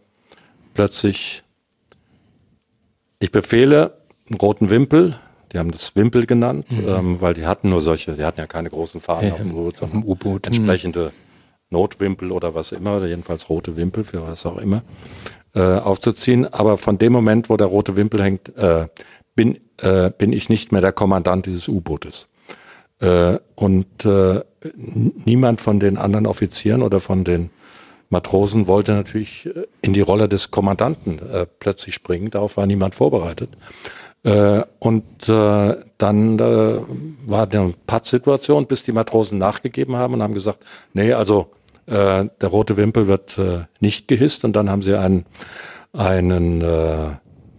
plötzlich, 0.74 1.44
ich 3.20 3.32
befehle 3.32 3.98
einen 4.28 4.40
roten 4.40 4.70
Wimpel, 4.70 5.20
die 5.52 5.60
haben 5.60 5.72
das 5.72 5.96
Wimpel 5.96 6.26
genannt, 6.26 6.72
mhm. 6.72 6.88
ähm, 6.88 7.22
weil 7.22 7.34
die 7.34 7.46
hatten 7.46 7.70
nur 7.70 7.82
solche, 7.82 8.14
die 8.14 8.24
hatten 8.24 8.40
ja 8.40 8.48
keine 8.48 8.70
großen 8.70 9.02
Fahnen 9.02 9.28
ja, 9.28 9.34
auf 9.34 9.40
dem 9.40 9.54
Boot, 9.54 9.78
sondern 9.78 10.04
U-Boot. 10.04 10.48
Entsprechende 10.48 11.12
Notwimpel 11.70 12.32
oder 12.32 12.54
was 12.54 12.72
immer, 12.72 12.98
oder 12.98 13.08
jedenfalls 13.08 13.50
rote 13.50 13.76
Wimpel 13.76 14.04
für 14.04 14.28
was 14.28 14.46
auch 14.46 14.58
immer, 14.58 14.84
äh, 15.56 15.62
aufzuziehen. 15.62 16.52
Aber 16.54 16.78
von 16.78 16.98
dem 16.98 17.14
Moment, 17.14 17.50
wo 17.50 17.58
der 17.58 17.68
rote 17.68 17.96
Wimpel 17.96 18.22
hängt, 18.22 18.56
äh, 18.58 18.88
bin, 19.36 19.60
äh, 19.78 20.12
bin 20.12 20.34
ich 20.34 20.50
nicht 20.50 20.72
mehr 20.72 20.82
der 20.82 20.92
Kommandant 20.92 21.46
dieses 21.46 21.68
U-Bootes. 21.68 22.28
Äh, 23.00 23.38
und 23.56 24.06
äh, 24.06 24.42
niemand 25.26 25.62
von 25.62 25.80
den 25.80 25.98
anderen 25.98 26.28
Offizieren 26.28 26.82
oder 26.84 27.00
von 27.00 27.24
den 27.24 27.50
Matrosen 28.10 28.68
wollte 28.68 28.94
natürlich 28.94 29.48
äh, 29.48 29.66
in 29.82 29.94
die 29.94 30.02
Rolle 30.02 30.30
des 30.30 30.52
Kommandanten 30.52 31.20
äh, 31.32 31.48
plötzlich 31.60 31.96
springen. 31.96 32.30
Darauf 32.30 32.58
war 32.58 32.68
niemand 32.68 32.94
vorbereitet. 32.94 33.50
Äh, 34.24 34.64
und 34.80 35.30
äh, 35.30 35.78
dann 35.98 36.40
äh, 36.40 36.82
war 37.26 37.52
eine 37.52 37.74
Pattsituation, 37.88 38.68
bis 38.68 38.84
die 38.84 38.92
Matrosen 38.92 39.38
nachgegeben 39.38 39.96
haben 39.96 40.14
und 40.14 40.24
haben 40.24 40.34
gesagt, 40.34 40.60
nee, 40.94 41.14
also 41.14 41.52
äh, 41.88 42.26
der 42.40 42.50
rote 42.50 42.78
Wimpel 42.78 43.08
wird 43.08 43.38
äh, 43.40 43.62
nicht 43.80 44.08
gehisst. 44.08 44.46
Und 44.46 44.56
dann 44.56 44.70
haben 44.70 44.84
sie 44.84 44.98
einen, 44.98 45.26
einen 45.94 46.62
äh, 46.62 47.16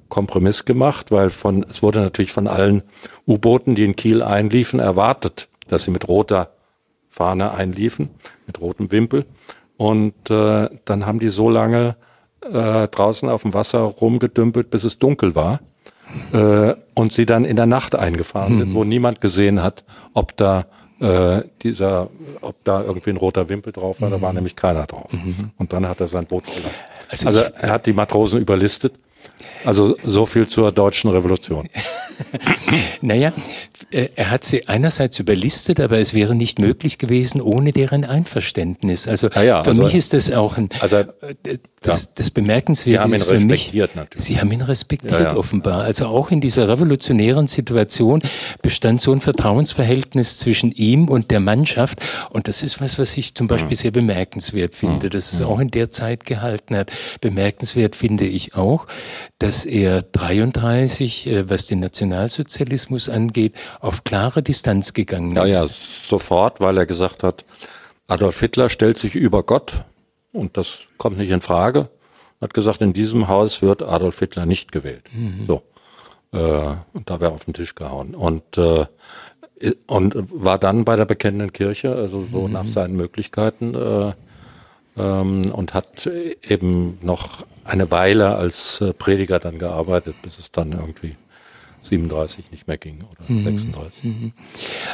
Kompromiss 0.09 0.65
gemacht, 0.65 1.11
weil 1.11 1.31
von 1.31 1.65
es 1.65 1.83
wurde 1.83 2.01
natürlich 2.01 2.33
von 2.33 2.47
allen 2.47 2.83
U-Booten, 3.27 3.75
die 3.75 3.85
in 3.85 3.97
Kiel 3.97 4.23
einliefen, 4.23 4.79
erwartet, 4.79 5.49
dass 5.69 5.85
sie 5.85 5.91
mit 5.91 6.07
roter 6.07 6.51
Fahne 7.09 7.53
einliefen, 7.53 8.11
mit 8.47 8.61
rotem 8.61 8.93
Wimpel. 8.93 9.27
Und 9.77 10.31
äh, 10.31 10.69
dann 10.85 11.07
haben 11.07 11.19
die 11.19 11.29
so 11.29 11.51
lange 11.51 11.97
äh, 12.41 12.87
draußen 12.87 13.29
auf 13.29 13.43
dem 13.43 13.53
Wasser 13.53 13.81
rumgedümpelt, 13.81 14.71
bis 14.71 14.85
es 14.85 14.99
dunkel 14.99 15.35
war 15.35 15.61
äh, 16.33 16.75
und 16.95 17.13
sie 17.13 17.27
dann 17.27 17.45
in 17.45 17.57
der 17.57 17.67
Nacht 17.67 17.95
eingefahren 17.95 18.59
sind, 18.59 18.71
mhm. 18.71 18.75
wo 18.75 18.85
niemand 18.85 19.21
gesehen 19.21 19.63
hat, 19.63 19.85
ob 20.15 20.37
da 20.37 20.67
äh, 21.01 21.43
dieser, 21.63 22.11
ob 22.41 22.63
da 22.65 22.83
irgendwie 22.83 23.11
ein 23.11 23.17
roter 23.17 23.49
Wimpel 23.49 23.73
drauf 23.73 24.01
war, 24.01 24.09
mhm. 24.09 24.13
da 24.13 24.23
war 24.23 24.31
mhm. 24.31 24.37
nämlich 24.37 24.57
keiner 24.57 24.87
drauf. 24.87 25.13
Mhm. 25.13 25.51
Und 25.59 25.73
dann 25.73 25.89
hat 25.89 26.01
er 26.01 26.07
sein 26.07 26.27
Boot 26.27 26.45
verlassen. 26.47 26.85
Also, 27.09 27.27
also 27.29 27.41
er 27.59 27.71
hat 27.71 27.87
die 27.87 27.93
Matrosen 27.93 28.41
überlistet. 28.41 28.95
Also 29.65 29.97
so 30.05 30.27
viel 30.27 30.49
zur 30.49 30.73
deutschen 30.73 31.11
Revolution. 31.11 31.69
naja, 33.01 33.33
er 33.91 34.31
hat 34.31 34.45
sie 34.45 34.69
einerseits 34.69 35.19
überlistet, 35.19 35.81
aber 35.81 35.99
es 35.99 36.15
wäre 36.15 36.35
nicht 36.35 36.59
möglich 36.59 36.99
gewesen 36.99 37.41
ohne 37.41 37.73
deren 37.73 38.05
Einverständnis. 38.05 39.09
Also 39.09 39.29
ja, 39.29 39.43
ja, 39.43 39.65
für 39.65 39.71
also, 39.71 39.83
mich 39.83 39.95
ist 39.95 40.13
das 40.13 40.31
auch 40.31 40.57
ein, 40.57 40.69
also, 40.81 40.97
äh, 40.97 41.59
das, 41.83 42.05
ja. 42.05 42.09
das 42.15 42.31
Bemerkenswerte 42.31 43.15
ist 43.15 43.25
für 43.25 43.41
mich, 43.41 43.73
natürlich. 43.73 44.25
Sie 44.25 44.41
haben 44.41 44.53
ihn 44.53 44.63
respektiert 44.63 45.35
offenbar. 45.35 45.83
Also 45.83 46.07
auch 46.07 46.31
in 46.31 46.41
dieser 46.41 46.69
revolutionären 46.69 47.49
Situation 47.49 48.23
bestand 48.63 49.01
so 49.01 49.13
ein 49.13 49.21
Vertrauensverhältnis 49.21 50.39
zwischen 50.39 50.71
ihm 50.73 51.09
und 51.09 51.31
der 51.31 51.41
Mannschaft. 51.41 52.01
Und 52.31 52.47
das 52.47 52.63
ist 52.63 52.81
was, 52.81 52.99
was 52.99 53.17
ich 53.17 53.35
zum 53.35 53.49
Beispiel 53.49 53.77
sehr 53.77 53.91
bemerkenswert 53.91 54.75
finde, 54.75 55.09
dass 55.09 55.33
es 55.33 55.43
auch 55.43 55.59
in 55.59 55.69
der 55.69 55.91
Zeit 55.91 56.25
gehalten 56.25 56.77
hat. 56.77 56.93
Bemerkenswert 57.21 57.97
finde 57.97 58.27
ich 58.27 58.55
auch, 58.55 58.87
dass 59.39 59.67
er 59.67 60.03
33, 60.03 61.27
äh, 61.27 61.51
was 61.51 61.67
den 61.67 61.81
Nationalsozialismus 61.81 63.09
angeht, 63.09 63.55
auf 63.81 64.05
klare 64.05 64.43
Distanz 64.43 64.93
gegangen 64.93 65.37
ist. 65.37 65.37
Ja, 65.37 65.63
ja, 65.65 65.67
sofort, 65.69 66.61
weil 66.61 66.79
er 66.79 66.87
gesagt 66.87 67.23
hat, 67.23 67.45
Adolf 68.09 68.41
Hitler 68.41 68.69
stellt 68.69 68.99
sich 68.99 69.15
über 69.15 69.43
Gott 69.43 69.85
und 70.33 70.57
das 70.57 70.81
kommt 70.99 71.19
nicht 71.19 71.31
in 71.31 71.41
Frage. 71.41 71.89
Hat 72.41 72.55
gesagt, 72.55 72.83
in 72.83 72.93
diesem 72.93 73.29
Haus 73.29 73.63
wird 73.63 73.83
Adolf 73.83 74.19
Hitler 74.19 74.47
nicht 74.47 74.73
gewählt. 74.73 75.05
Mhm. 75.13 75.47
So. 75.47 75.63
Äh, 76.33 76.75
und 76.93 77.09
da 77.09 77.21
wäre 77.21 77.33
auf 77.33 77.45
den 77.45 77.55
Tisch 77.55 77.75
gehauen. 77.75 78.15
Und, 78.15 78.59
äh, 78.59 78.87
und 79.87 80.15
war 80.17 80.59
dann 80.59 80.85
bei 80.85 80.97
der 80.97 81.05
bekennenden 81.05 81.53
Kirche, 81.53 81.95
also 81.95 82.27
so 82.31 82.49
mhm. 82.49 82.53
nach 82.53 82.67
seinen 82.67 82.97
Möglichkeiten, 82.97 83.75
äh, 83.75 84.13
ähm, 84.97 85.43
und 85.53 85.75
hat 85.75 86.07
eben 86.43 86.99
noch 87.01 87.45
eine 87.65 87.91
Weile 87.91 88.35
als 88.37 88.81
äh, 88.81 88.93
Prediger 88.93 89.39
dann 89.39 89.59
gearbeitet, 89.59 90.17
bis 90.23 90.39
es 90.39 90.51
dann 90.51 90.73
irgendwie 90.73 91.17
37 91.93 92.51
nicht 92.51 92.67
mehr 92.67 92.79
ging 92.79 92.99
oder 93.03 93.31
mhm. 93.31 93.45
36. 93.45 94.05
Mhm. 94.05 94.33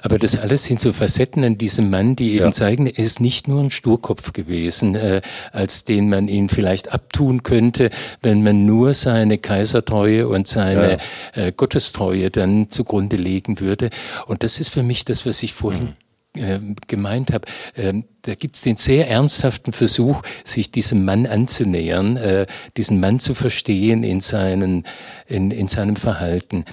Aber 0.02 0.18
das 0.18 0.36
alles 0.36 0.64
sind 0.64 0.80
so 0.80 0.92
Facetten 0.92 1.44
an 1.44 1.56
diesem 1.56 1.90
Mann, 1.90 2.16
die 2.16 2.34
eben 2.34 2.46
ja. 2.46 2.52
zeigen, 2.52 2.86
er 2.86 2.98
ist 2.98 3.20
nicht 3.20 3.46
nur 3.46 3.62
ein 3.62 3.70
Sturkopf 3.70 4.32
gewesen, 4.32 4.96
äh, 4.96 5.20
als 5.52 5.84
den 5.84 6.08
man 6.08 6.26
ihn 6.26 6.48
vielleicht 6.48 6.92
abtun 6.92 7.44
könnte, 7.44 7.90
wenn 8.22 8.42
man 8.42 8.66
nur 8.66 8.94
seine 8.94 9.38
Kaisertreue 9.38 10.26
und 10.26 10.48
seine 10.48 10.98
ja. 11.36 11.42
äh, 11.46 11.52
Gottestreue 11.52 12.30
dann 12.30 12.68
zugrunde 12.68 13.16
legen 13.16 13.60
würde. 13.60 13.90
Und 14.26 14.42
das 14.42 14.58
ist 14.58 14.70
für 14.70 14.82
mich 14.82 15.04
das, 15.04 15.24
was 15.24 15.42
ich 15.42 15.52
vorhin 15.52 15.84
mhm 15.84 16.07
ähm, 16.36 16.76
gemeint 16.86 17.32
habe, 17.32 17.48
ähm, 17.76 18.04
da 18.22 18.34
gibt 18.34 18.56
es 18.56 18.62
den 18.62 18.76
sehr 18.76 19.08
ernsthaften 19.08 19.72
Versuch, 19.72 20.22
sich 20.44 20.70
diesem 20.70 21.04
Mann 21.04 21.26
anzunähern, 21.26 22.16
äh, 22.16 22.46
diesen 22.76 23.00
Mann 23.00 23.18
zu 23.18 23.34
verstehen 23.34 24.02
in, 24.02 24.20
seinen, 24.20 24.84
in, 25.26 25.50
in 25.50 25.68
seinem 25.68 25.96
Verhalten. 25.96 26.64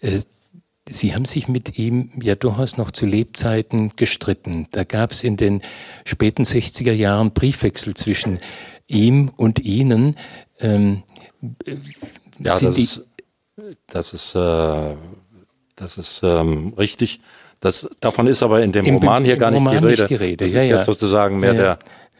Äh, 0.00 0.20
Sie 0.88 1.14
haben 1.14 1.24
sich 1.24 1.46
mit 1.46 1.78
ihm 1.78 2.10
ja 2.20 2.34
durchaus 2.34 2.76
noch 2.76 2.90
zu 2.90 3.06
Lebzeiten 3.06 3.92
gestritten. 3.94 4.66
Da 4.72 4.82
gab 4.82 5.12
es 5.12 5.22
in 5.22 5.36
den 5.36 5.62
späten 6.04 6.42
60er 6.42 6.92
Jahren 6.92 7.32
Briefwechsel 7.32 7.94
zwischen 7.94 8.40
ihm 8.88 9.30
und 9.36 9.60
Ihnen. 9.60 10.16
Ähm, 10.58 11.04
ja, 12.38 12.58
das 12.58 12.62
ist, 12.62 13.02
das 13.86 14.12
ist, 14.12 14.34
äh, 14.34 14.96
das 15.76 15.98
ist 15.98 16.20
ähm, 16.24 16.74
richtig. 16.76 17.20
Das, 17.62 17.88
davon 18.00 18.26
ist 18.26 18.42
aber 18.42 18.60
in 18.60 18.72
dem 18.72 18.84
Im, 18.84 18.96
Roman 18.96 19.24
hier 19.24 19.36
gar 19.36 19.52
nicht 19.52 19.64
die, 19.64 19.80
nicht 19.80 20.10
die, 20.10 20.14
Rede. 20.16 20.44
Das 20.44 20.52
ja, 20.52 20.62
ist 20.62 20.70
ja. 20.70 20.76
jetzt 20.78 20.86
sozusagen 20.86 21.38
mehr 21.38 21.54
ja, 21.54 21.60
der, 21.60 21.78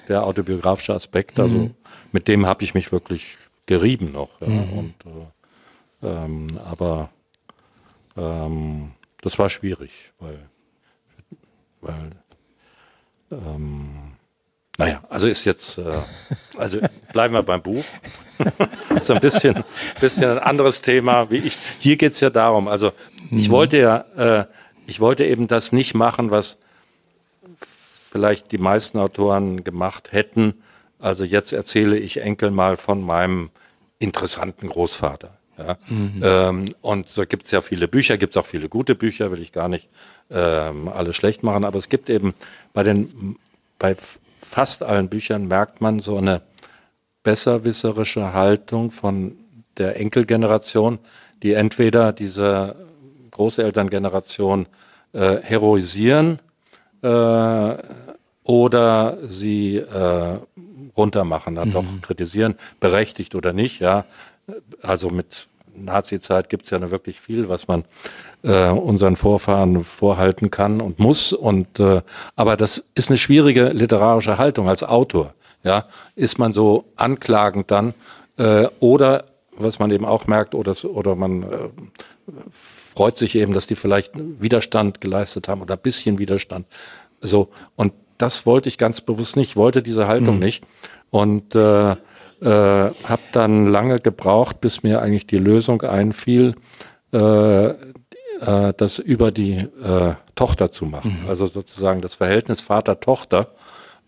der 0.09 0.25
autobiografische 0.25 0.95
Aspekt. 0.95 1.41
Also 1.41 1.57
mhm. 1.57 1.75
mit 2.13 2.29
dem 2.29 2.47
habe 2.47 2.63
ich 2.63 2.75
mich 2.75 2.93
wirklich 2.93 3.39
gerieben 3.67 4.13
noch. 4.13 4.29
Mhm. 4.41 4.73
Und, 4.79 4.95
äh, 6.03 6.07
ähm, 6.07 6.47
aber 6.65 7.11
ähm, 8.17 8.93
das 9.21 9.37
war 9.41 9.51
schwierig, 9.51 9.91
weil, 10.21 10.39
weil 11.81 12.13
ähm, 13.33 14.13
naja, 14.79 15.03
also 15.09 15.27
ist 15.27 15.45
jetzt, 15.45 15.79
äh, 15.79 15.83
also 16.57 16.79
bleiben 17.13 17.35
wir 17.35 17.43
beim 17.43 17.63
Buch. 17.63 17.85
das 18.91 19.01
ist 19.01 19.11
ein 19.11 19.21
bisschen, 19.21 19.65
bisschen 20.01 20.31
ein 20.31 20.39
anderes 20.39 20.83
Thema. 20.83 21.29
Wie 21.33 21.39
ich, 21.39 21.59
hier 21.81 21.97
geht's 21.97 22.21
ja 22.21 22.31
darum, 22.31 22.69
also 22.69 22.93
ich 23.33 23.49
mhm. 23.49 23.53
wollte 23.53 23.79
ja 23.79 24.05
äh, 24.17 24.47
ich 24.87 25.01
wollte 25.01 25.25
eben 25.25 25.47
das 25.47 25.73
nicht 25.73 25.95
machen, 25.95 26.31
was 26.31 26.59
vielleicht 27.57 28.53
die 28.53 28.59
meisten 28.59 28.99
Autoren 28.99 29.65
gemacht 29.65 30.13
hätten. 30.13 30.63
Also 30.99 31.25
jetzt 31.25 31.53
erzähle 31.53 31.97
ich 31.97 32.21
Enkel 32.21 32.51
mal 32.51 32.77
von 32.77 33.03
meinem 33.03 33.51
interessanten 33.99 34.69
Großvater. 34.69 35.37
Ja? 35.59 35.77
Mhm. 35.89 36.21
Ähm, 36.23 36.75
und 36.81 37.17
da 37.17 37.25
gibt 37.25 37.47
es 37.47 37.53
ja 37.53 37.61
viele 37.61 37.89
Bücher, 37.89 38.19
gibt 38.19 38.37
es 38.37 38.41
auch 38.41 38.47
viele 38.47 38.69
gute 38.69 38.95
Bücher, 38.95 39.31
will 39.31 39.41
ich 39.41 39.53
gar 39.53 39.69
nicht 39.69 39.89
ähm, 40.31 40.89
alle 40.89 41.13
schlecht 41.13 41.43
machen, 41.43 41.65
aber 41.65 41.79
es 41.79 41.89
gibt 41.89 42.11
eben 42.11 42.35
bei 42.73 42.83
den 42.83 43.37
bei 43.79 43.97
fast 44.41 44.83
allen 44.83 45.09
Büchern 45.09 45.49
merkt 45.49 45.81
man 45.81 45.99
so 45.99 46.17
eine 46.17 46.43
besserwisserische 47.23 48.33
Haltung 48.33 48.91
von 48.91 49.37
der 49.79 49.99
Enkelgeneration, 49.99 50.99
die 51.43 51.53
entweder 51.55 52.13
diese 52.13 52.77
Großelterngeneration 53.33 54.67
äh, 55.13 55.37
heroisieren 55.43 56.39
äh, 57.03 57.75
oder 58.45 59.19
sie 59.23 59.77
äh, 59.77 60.39
runtermachen, 60.97 61.55
dann 61.57 61.69
mhm. 61.69 61.73
doch 61.73 61.85
kritisieren, 62.03 62.55
berechtigt 62.81 63.35
oder 63.35 63.53
nicht, 63.53 63.81
ja. 63.81 64.05
Also 64.83 65.11
mit 65.11 65.49
Nazi-Zeit 65.75 66.49
gibt 66.49 66.65
es 66.65 66.71
ja 66.71 66.91
wirklich 66.91 67.21
viel, 67.21 67.49
was 67.49 67.69
man 67.69 67.85
äh, 68.43 68.69
unseren 68.69 69.17
Vorfahren 69.17 69.85
vorhalten 69.85 70.51
kann 70.51 70.81
und 70.81 70.99
muss. 70.99 71.33
Und 71.33 71.81
äh, 71.81 72.03
aber 72.37 72.57
das 72.57 72.91
ist 72.95 73.11
eine 73.11 73.19
schwierige 73.19 73.69
literarische 73.69 74.39
Haltung 74.39 74.69
als 74.69 74.83
Autor. 74.83 75.35
Ja, 75.65 75.87
ist 76.17 76.39
man 76.39 76.55
so 76.55 76.85
anklagend 76.97 77.71
dann 77.71 77.95
äh, 78.37 78.67
oder 78.81 79.25
was 79.57 79.79
man 79.79 79.91
eben 79.91 80.05
auch 80.05 80.27
merkt 80.27 80.55
oder 80.55 80.75
oder 80.85 81.15
man 81.15 81.43
äh, 81.45 81.47
freut 82.95 83.17
sich 83.17 83.37
eben, 83.37 83.55
dass 83.55 83.67
die 83.67 83.75
vielleicht 83.75 84.13
Widerstand 84.15 85.01
geleistet 85.01 85.49
haben 85.49 85.63
oder 85.63 85.75
ein 85.75 85.83
bisschen 85.83 86.19
Widerstand. 86.19 86.67
So 87.21 87.49
und 87.77 87.93
das 88.19 88.47
wollte 88.47 88.69
ich 88.69 88.79
ganz 88.79 89.01
bewusst 89.01 89.37
nicht, 89.37 89.57
wollte 89.57 89.83
diese 89.83 90.07
Haltung 90.07 90.37
mhm. 90.37 90.43
nicht 90.43 90.65
und 91.11 91.55
äh, 91.55 91.93
äh, 91.93 91.97
habe 92.43 93.23
dann 93.33 93.67
lange 93.67 93.99
gebraucht, 93.99 94.61
bis 94.61 94.83
mir 94.83 95.01
eigentlich 95.01 95.27
die 95.27 95.39
Lösung 95.39 95.83
einfiel, 95.83 96.55
äh, 97.13 97.67
äh, 97.67 97.75
das 98.77 98.99
über 98.99 99.31
die 99.31 99.55
äh, 99.55 100.15
Tochter 100.35 100.71
zu 100.71 100.87
machen, 100.87 101.21
mhm. 101.23 101.29
also 101.29 101.47
sozusagen 101.47 102.01
das 102.01 102.15
Verhältnis 102.15 102.61
Vater-Tochter 102.61 103.49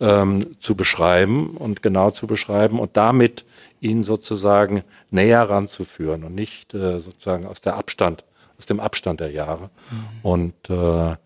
ähm, 0.01 0.57
zu 0.61 0.75
beschreiben 0.75 1.57
und 1.57 1.83
genau 1.83 2.11
zu 2.11 2.27
beschreiben 2.27 2.81
und 2.81 2.97
damit 2.97 3.44
ihn 3.81 4.03
sozusagen 4.03 4.83
näher 5.11 5.49
ranzuführen 5.49 6.25
und 6.25 6.35
nicht 6.35 6.75
äh, 6.75 6.99
sozusagen 7.01 7.47
aus 7.47 7.61
der 7.61 7.77
Abstand 7.77 8.25
aus 8.59 8.67
dem 8.67 8.81
Abstand 8.81 9.21
der 9.21 9.31
Jahre. 9.31 9.71
Mhm. 9.90 10.05
Und 10.23 10.71
äh, 10.71 11.17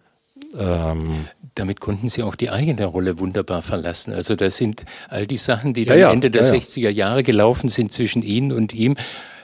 ähm, 0.59 1.27
damit 1.55 1.81
konnten 1.81 2.09
Sie 2.09 2.23
auch 2.23 2.37
die 2.37 2.51
eigene 2.51 2.85
Rolle 2.85 3.19
wunderbar 3.19 3.63
verlassen. 3.63 4.13
Also 4.15 4.37
das 4.37 4.57
sind 4.57 4.85
all 5.09 5.27
die 5.27 5.37
Sachen, 5.37 5.75
die 5.75 5.85
dann 5.85 5.99
ja, 5.99 6.13
Ende 6.13 6.31
der 6.31 6.43
ja, 6.43 6.53
60er 6.53 6.91
Jahre 6.91 7.23
gelaufen 7.23 7.69
sind 7.69 7.93
zwischen 7.93 8.23
Ihnen 8.23 8.53
und 8.53 8.73
ihm, 8.73 8.97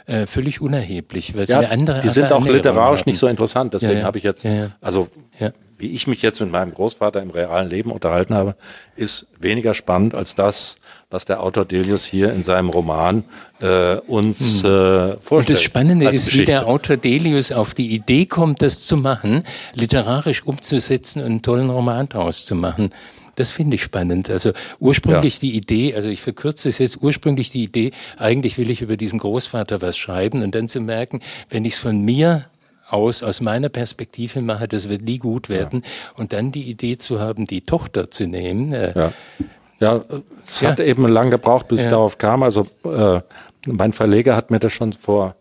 äh, 0.07 0.27
völlig 0.27 0.61
unerheblich. 0.61 1.37
Weil 1.37 1.47
ja, 1.47 1.59
eine 1.59 1.70
andere, 1.70 2.01
die 2.01 2.09
sind 2.09 2.31
auch 2.33 2.47
literarisch 2.47 3.07
nicht 3.07 3.18
so 3.18 3.27
interessant. 3.27 3.75
Deswegen 3.75 4.05
habe 4.05 4.18
ich 4.18 4.25
jetzt, 4.25 4.47
also 4.81 5.09
wie 5.77 5.91
ich 5.91 6.07
mich 6.07 6.23
jetzt 6.23 6.41
mit 6.41 6.51
meinem 6.51 6.73
Großvater 6.73 7.21
im 7.23 7.31
realen 7.31 7.69
Leben 7.69 7.91
unterhalten 7.91 8.35
habe, 8.35 8.57
ist 8.97 9.27
weniger 9.39 9.75
spannend 9.75 10.15
als 10.15 10.35
das, 10.35 10.77
was 11.11 11.25
der 11.25 11.43
Autor 11.43 11.65
Delius 11.65 12.05
hier 12.05 12.33
in 12.33 12.45
seinem 12.45 12.69
Roman 12.69 13.25
äh, 13.61 13.97
uns 13.97 14.63
hm. 14.63 14.71
äh, 14.71 15.13
vorstellt. 15.21 15.31
Und 15.31 15.51
das 15.51 15.63
Spannende 15.63 16.07
ist, 16.07 16.27
Geschichte. 16.27 16.41
wie 16.41 16.47
der 16.47 16.67
Autor 16.67 16.97
Delius 16.97 17.53
auf 17.53 17.75
die 17.75 17.95
Idee 17.95 18.27
kommt, 18.27 18.63
das 18.63 18.87
zu 18.87 18.97
machen, 18.97 19.43
literarisch 19.75 20.45
umzusetzen 20.45 21.21
und 21.21 21.27
einen 21.27 21.43
tollen 21.43 21.71
Roman 21.71 22.09
daraus 22.09 22.47
zu 22.47 22.55
machen. 22.55 22.91
Das 23.37 23.51
finde 23.51 23.75
ich 23.75 23.83
spannend. 23.83 24.31
Also 24.31 24.53
ursprünglich 24.79 25.35
ja. 25.35 25.41
die 25.41 25.57
Idee, 25.57 25.95
also 25.95 26.09
ich 26.09 26.21
verkürze 26.21 26.69
es 26.69 26.79
jetzt, 26.79 27.03
ursprünglich 27.03 27.51
die 27.51 27.65
Idee, 27.65 27.91
eigentlich 28.17 28.59
will 28.59 28.71
ich 28.71 28.81
über 28.81 28.97
diesen 28.97 29.19
Großvater 29.19 29.83
was 29.83 29.97
schreiben 29.97 30.43
und 30.43 30.55
dann 30.55 30.69
zu 30.69 30.81
merken, 30.81 31.21
wenn 31.51 31.65
ich 31.65 31.75
es 31.75 31.79
von 31.81 32.01
mir 32.01 32.47
aus, 32.88 33.23
aus 33.23 33.40
meiner 33.40 33.68
Perspektive 33.68 34.40
mache, 34.40 34.68
das 34.68 34.88
wird 34.88 35.03
nie 35.03 35.18
gut 35.18 35.49
werden. 35.49 35.83
Ja. 35.85 36.18
Und 36.18 36.33
dann 36.33 36.53
die 36.53 36.64
Idee 36.64 36.99
zu 36.99 37.20
haben, 37.20 37.47
die 37.47 37.62
Tochter 37.62 38.11
zu 38.11 38.27
nehmen. 38.27 38.73
Äh, 38.73 38.92
ja. 38.94 39.12
ja, 39.81 40.03
es 40.47 40.61
ja. 40.61 40.70
hat 40.70 40.81
eben 40.81 41.07
lang 41.09 41.31
gebraucht, 41.31 41.68
bis 41.68 41.81
ich 41.81 41.88
darauf 41.88 42.18
kam. 42.18 42.42
Also 42.42 42.66
äh, 42.85 43.20
mein 43.66 43.92
Verleger 43.92 44.37
hat 44.37 44.51
mir 44.51 44.59
das 44.59 44.73
schon 44.73 44.92
vor 44.92 45.37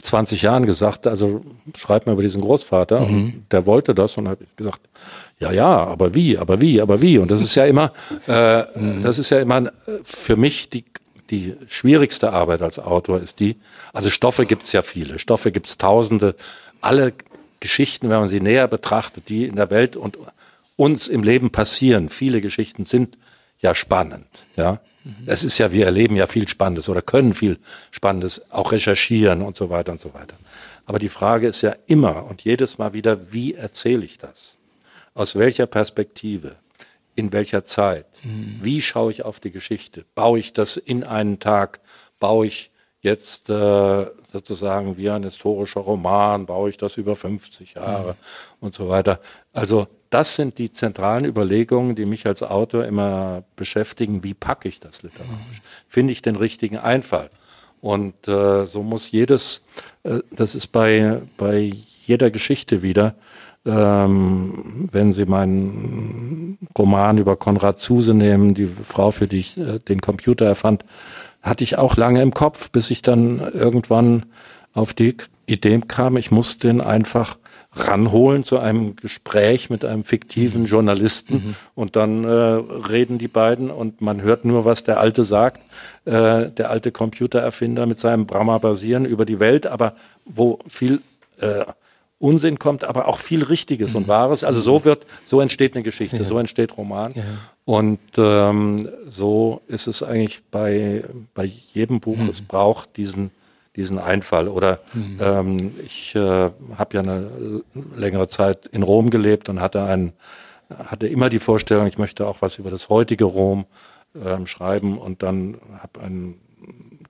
20 0.00 0.42
Jahren 0.42 0.64
gesagt, 0.64 1.06
also 1.06 1.42
schreib 1.76 2.06
mir 2.06 2.12
über 2.12 2.22
diesen 2.22 2.40
Großvater. 2.40 3.00
Mhm. 3.00 3.24
Und 3.24 3.44
der 3.52 3.66
wollte 3.66 3.94
das 3.94 4.16
und 4.16 4.28
habe 4.28 4.44
ich 4.44 4.56
gesagt, 4.56 4.80
ja, 5.38 5.52
ja, 5.52 5.84
aber 5.84 6.14
wie, 6.14 6.38
aber 6.38 6.60
wie, 6.60 6.80
aber 6.80 7.02
wie. 7.02 7.18
Und 7.18 7.30
das 7.30 7.42
ist 7.42 7.54
ja 7.54 7.66
immer, 7.66 7.92
äh, 8.26 8.62
mhm. 8.78 9.02
das 9.02 9.18
ist 9.18 9.30
ja 9.30 9.38
immer 9.40 9.70
für 10.02 10.36
mich 10.36 10.70
die 10.70 10.84
die 11.30 11.56
schwierigste 11.68 12.32
Arbeit 12.32 12.62
als 12.62 12.78
Autor 12.78 13.20
ist 13.20 13.40
die, 13.40 13.56
also 13.92 14.10
Stoffe 14.10 14.46
gibt's 14.46 14.72
ja 14.72 14.82
viele, 14.82 15.18
Stoffe 15.18 15.52
gibt's 15.52 15.78
tausende, 15.78 16.34
alle 16.80 17.12
Geschichten, 17.60 18.10
wenn 18.10 18.20
man 18.20 18.28
sie 18.28 18.40
näher 18.40 18.68
betrachtet, 18.68 19.28
die 19.28 19.46
in 19.46 19.56
der 19.56 19.70
Welt 19.70 19.96
und 19.96 20.18
uns 20.76 21.08
im 21.08 21.22
Leben 21.22 21.50
passieren, 21.50 22.08
viele 22.08 22.40
Geschichten 22.40 22.84
sind 22.84 23.18
ja 23.58 23.74
spannend, 23.74 24.26
ja. 24.56 24.80
Mhm. 25.04 25.14
Es 25.26 25.44
ist 25.44 25.58
ja, 25.58 25.72
wir 25.72 25.86
erleben 25.86 26.16
ja 26.16 26.26
viel 26.26 26.48
Spannendes 26.48 26.88
oder 26.88 27.00
können 27.00 27.32
viel 27.32 27.58
Spannendes 27.90 28.50
auch 28.50 28.72
recherchieren 28.72 29.42
und 29.42 29.56
so 29.56 29.70
weiter 29.70 29.92
und 29.92 30.00
so 30.00 30.12
weiter. 30.14 30.36
Aber 30.84 30.98
die 30.98 31.08
Frage 31.08 31.48
ist 31.48 31.62
ja 31.62 31.74
immer 31.86 32.24
und 32.26 32.42
jedes 32.42 32.78
Mal 32.78 32.92
wieder, 32.92 33.32
wie 33.32 33.54
erzähle 33.54 34.04
ich 34.04 34.18
das? 34.18 34.56
Aus 35.14 35.36
welcher 35.36 35.66
Perspektive? 35.66 36.56
In 37.16 37.32
welcher 37.32 37.64
Zeit? 37.64 38.06
Mhm. 38.22 38.58
Wie 38.62 38.80
schaue 38.80 39.10
ich 39.10 39.24
auf 39.24 39.40
die 39.40 39.50
Geschichte? 39.50 40.04
Baue 40.14 40.38
ich 40.38 40.52
das 40.52 40.76
in 40.76 41.02
einen 41.02 41.40
Tag? 41.40 41.80
Baue 42.20 42.46
ich 42.46 42.70
jetzt 43.00 43.50
äh, 43.50 44.06
sozusagen 44.32 44.96
wie 44.96 45.10
ein 45.10 45.24
historischer 45.24 45.80
Roman? 45.80 46.46
Baue 46.46 46.70
ich 46.70 46.76
das 46.76 46.96
über 46.96 47.16
50 47.16 47.74
Jahre 47.74 48.12
mhm. 48.12 48.66
und 48.66 48.74
so 48.74 48.88
weiter? 48.88 49.20
Also 49.52 49.88
das 50.10 50.36
sind 50.36 50.58
die 50.58 50.72
zentralen 50.72 51.24
Überlegungen, 51.24 51.96
die 51.96 52.06
mich 52.06 52.26
als 52.26 52.42
Autor 52.42 52.84
immer 52.84 53.42
beschäftigen. 53.56 54.22
Wie 54.22 54.34
packe 54.34 54.68
ich 54.68 54.78
das 54.78 55.02
literarisch? 55.02 55.58
Mhm. 55.58 55.86
Finde 55.88 56.12
ich 56.12 56.22
den 56.22 56.36
richtigen 56.36 56.78
Einfall? 56.78 57.30
Und 57.80 58.28
äh, 58.28 58.64
so 58.64 58.82
muss 58.82 59.10
jedes, 59.10 59.66
äh, 60.02 60.20
das 60.30 60.54
ist 60.54 60.68
bei, 60.68 61.20
bei 61.36 61.70
jeder 62.02 62.30
Geschichte 62.30 62.82
wieder, 62.82 63.14
ähm, 63.66 64.88
wenn 64.90 65.12
Sie 65.12 65.26
meinen 65.26 66.58
Roman 66.78 67.18
über 67.18 67.36
Konrad 67.36 67.80
Zuse 67.80 68.14
nehmen, 68.14 68.54
die 68.54 68.66
Frau, 68.66 69.10
für 69.10 69.26
die 69.26 69.38
ich 69.38 69.58
äh, 69.58 69.78
den 69.78 70.00
Computer 70.00 70.46
erfand, 70.46 70.84
hatte 71.42 71.64
ich 71.64 71.78
auch 71.78 71.96
lange 71.96 72.22
im 72.22 72.32
Kopf, 72.32 72.70
bis 72.70 72.90
ich 72.90 73.02
dann 73.02 73.40
irgendwann 73.40 74.26
auf 74.72 74.94
die 74.94 75.16
Idee 75.46 75.80
kam, 75.86 76.16
ich 76.16 76.30
muss 76.30 76.58
den 76.58 76.80
einfach 76.80 77.38
ranholen 77.72 78.42
zu 78.42 78.58
einem 78.58 78.96
Gespräch 78.96 79.70
mit 79.70 79.84
einem 79.84 80.04
fiktiven 80.04 80.62
mhm. 80.62 80.66
Journalisten 80.66 81.34
mhm. 81.34 81.54
und 81.74 81.96
dann 81.96 82.24
äh, 82.24 82.28
reden 82.28 83.18
die 83.18 83.28
beiden 83.28 83.70
und 83.70 84.00
man 84.00 84.22
hört 84.22 84.44
nur, 84.44 84.64
was 84.64 84.82
der 84.84 84.98
Alte 84.98 85.24
sagt, 85.24 85.60
äh, 86.04 86.50
der 86.50 86.70
alte 86.70 86.90
Computererfinder 86.90 87.86
mit 87.86 88.00
seinem 88.00 88.26
Brahma 88.26 88.58
basieren 88.58 89.04
über 89.04 89.24
die 89.24 89.40
Welt, 89.40 89.66
aber 89.66 89.94
wo 90.24 90.58
viel 90.66 91.00
äh, 91.38 91.64
Unsinn 92.18 92.58
kommt, 92.58 92.84
aber 92.84 93.08
auch 93.08 93.18
viel 93.18 93.42
Richtiges 93.42 93.90
mhm. 93.90 93.96
und 93.96 94.08
Wahres. 94.08 94.42
Also 94.42 94.60
so 94.60 94.84
wird, 94.84 95.06
so 95.26 95.40
entsteht 95.40 95.74
eine 95.74 95.82
Geschichte, 95.82 96.16
ja. 96.16 96.24
so 96.24 96.38
entsteht 96.38 96.76
Roman. 96.76 97.12
Ja. 97.14 97.22
Und 97.66 98.00
ähm, 98.16 98.88
so 99.06 99.60
ist 99.68 99.86
es 99.86 100.02
eigentlich 100.02 100.42
bei, 100.50 101.04
bei 101.34 101.44
jedem 101.44 102.00
Buch. 102.00 102.16
Mhm. 102.16 102.30
Es 102.30 102.40
braucht 102.40 102.96
diesen, 102.96 103.30
diesen 103.76 103.98
Einfall. 103.98 104.48
Oder 104.48 104.80
mhm. 104.94 105.18
ähm, 105.20 105.74
ich 105.84 106.14
äh, 106.14 106.20
habe 106.20 106.94
ja 106.94 107.00
eine 107.00 107.62
längere 107.94 108.28
Zeit 108.28 108.66
in 108.66 108.82
Rom 108.82 109.10
gelebt 109.10 109.50
und 109.50 109.60
hatte 109.60 109.84
einen, 109.84 110.14
hatte 110.70 111.08
immer 111.08 111.28
die 111.28 111.38
Vorstellung, 111.38 111.86
ich 111.86 111.98
möchte 111.98 112.26
auch 112.26 112.40
was 112.40 112.58
über 112.58 112.70
das 112.70 112.88
heutige 112.88 113.24
Rom 113.24 113.66
ähm, 114.24 114.46
schreiben 114.46 114.96
und 114.96 115.22
dann 115.22 115.58
habe 115.80 116.00
einen 116.00 116.40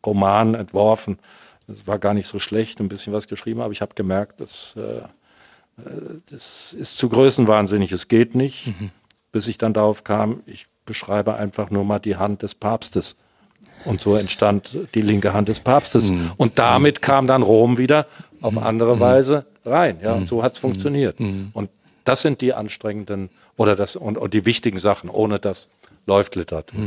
Roman 0.04 0.54
entworfen. 0.54 1.18
Das 1.66 1.86
war 1.86 1.98
gar 1.98 2.14
nicht 2.14 2.28
so 2.28 2.38
schlecht, 2.38 2.80
ein 2.80 2.88
bisschen 2.88 3.12
was 3.12 3.26
geschrieben, 3.26 3.60
aber 3.60 3.72
ich 3.72 3.80
habe 3.80 3.94
gemerkt, 3.94 4.40
das, 4.40 4.74
äh, 4.76 5.02
das 6.30 6.72
ist 6.72 6.96
zu 6.96 7.08
größenwahnsinnig, 7.08 7.92
es 7.92 8.08
geht 8.08 8.34
nicht. 8.34 8.68
Mhm 8.68 8.90
bis 9.36 9.48
ich 9.48 9.58
dann 9.58 9.74
darauf 9.74 10.02
kam, 10.02 10.42
ich 10.46 10.64
beschreibe 10.86 11.34
einfach 11.34 11.68
nur 11.68 11.84
mal 11.84 11.98
die 11.98 12.16
Hand 12.16 12.40
des 12.40 12.54
Papstes. 12.54 13.16
Und 13.84 14.00
so 14.00 14.16
entstand 14.16 14.78
die 14.94 15.02
linke 15.02 15.34
Hand 15.34 15.48
des 15.48 15.60
Papstes. 15.60 16.10
Mhm. 16.10 16.32
Und 16.38 16.58
damit 16.58 17.02
kam 17.02 17.26
dann 17.26 17.42
Rom 17.42 17.76
wieder 17.76 18.06
auf 18.40 18.54
mhm. 18.54 18.62
andere 18.62 18.96
mhm. 18.96 19.00
Weise 19.00 19.46
rein. 19.66 19.98
Ja, 20.02 20.14
und 20.14 20.22
mhm. 20.22 20.26
so 20.28 20.42
hat 20.42 20.54
es 20.54 20.58
funktioniert. 20.58 21.20
Mhm. 21.20 21.50
Und 21.52 21.68
das 22.04 22.22
sind 22.22 22.40
die 22.40 22.54
anstrengenden 22.54 23.28
oder 23.58 23.76
das 23.76 23.94
und, 23.94 24.16
und 24.16 24.32
die 24.32 24.46
wichtigen 24.46 24.78
Sachen. 24.78 25.10
Ohne 25.10 25.38
das 25.38 25.68
läuft 26.06 26.34
Literatur. 26.34 26.80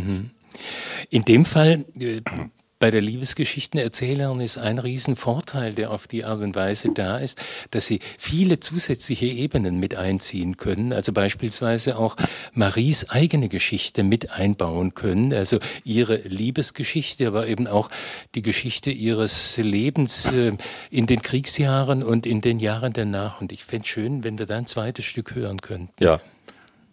In 1.12 1.22
dem 1.26 1.46
Fall 1.46 1.86
äh, 2.00 2.22
bei 2.80 2.92
der 2.92 3.02
Liebesgeschichtenerzählerin 3.02 4.40
ist 4.40 4.58
ein 4.58 4.80
Riesenvorteil, 4.80 5.74
der 5.74 5.92
auf 5.92 6.08
die 6.08 6.24
Art 6.24 6.42
und 6.42 6.56
Weise 6.56 6.92
da 6.94 7.18
ist, 7.18 7.38
dass 7.72 7.86
sie 7.86 8.00
viele 8.18 8.60
zusätzliche 8.62 9.26
Ebenen 9.26 9.80
mit 9.80 9.96
einziehen 9.96 10.56
können, 10.56 10.94
also 10.94 11.12
beispielsweise 11.12 11.98
auch 11.98 12.16
Maries 12.54 13.10
eigene 13.10 13.50
Geschichte 13.50 14.04
mit 14.04 14.32
einbauen 14.32 14.94
können, 14.94 15.34
also 15.34 15.60
ihre 15.84 16.16
Liebesgeschichte, 16.16 17.28
aber 17.28 17.48
eben 17.48 17.68
auch 17.68 17.90
die 18.36 18.42
Geschichte 18.42 18.92
ihres 18.92 19.58
Lebens 19.58 20.32
äh, 20.32 20.54
in 20.90 21.06
den 21.06 21.22
Kriegsjahren 21.22 22.02
und 22.02 22.26
in 22.26 22.40
den 22.42 22.60
Jahren 22.60 22.94
danach. 22.94 23.42
Und 23.42 23.52
ich 23.52 23.66
fände 23.66 23.84
es 23.84 23.90
schön, 23.90 24.24
wenn 24.24 24.40
wir 24.40 24.46
da 24.46 24.58
ein 24.58 24.66
zweites 24.66 25.06
Stück 25.06 25.36
hören 25.36 25.60
könnten. 25.60 25.94
Ja, 26.00 26.22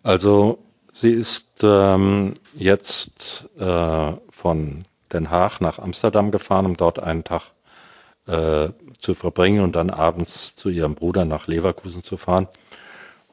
also 0.03 0.59
sie 0.93 1.11
ist 1.11 1.63
ähm, 1.63 2.35
jetzt 2.57 3.49
äh, 3.59 4.13
von 4.31 4.85
den 5.13 5.31
Haag 5.31 5.61
nach 5.61 5.79
Amsterdam 5.79 6.31
gefahren, 6.31 6.67
um 6.67 6.77
dort 6.77 6.99
einen 6.99 7.25
Tag 7.25 7.53
äh, 8.27 8.71
zu 8.99 9.15
verbringen 9.15 9.63
und 9.63 9.77
dann 9.77 9.91
abends 9.91 10.57
zu 10.57 10.69
ihrem 10.69 10.95
Bruder 10.95 11.25
nach 11.25 11.47
Leverkusen 11.47 12.03
zu 12.03 12.17
fahren. 12.17 12.49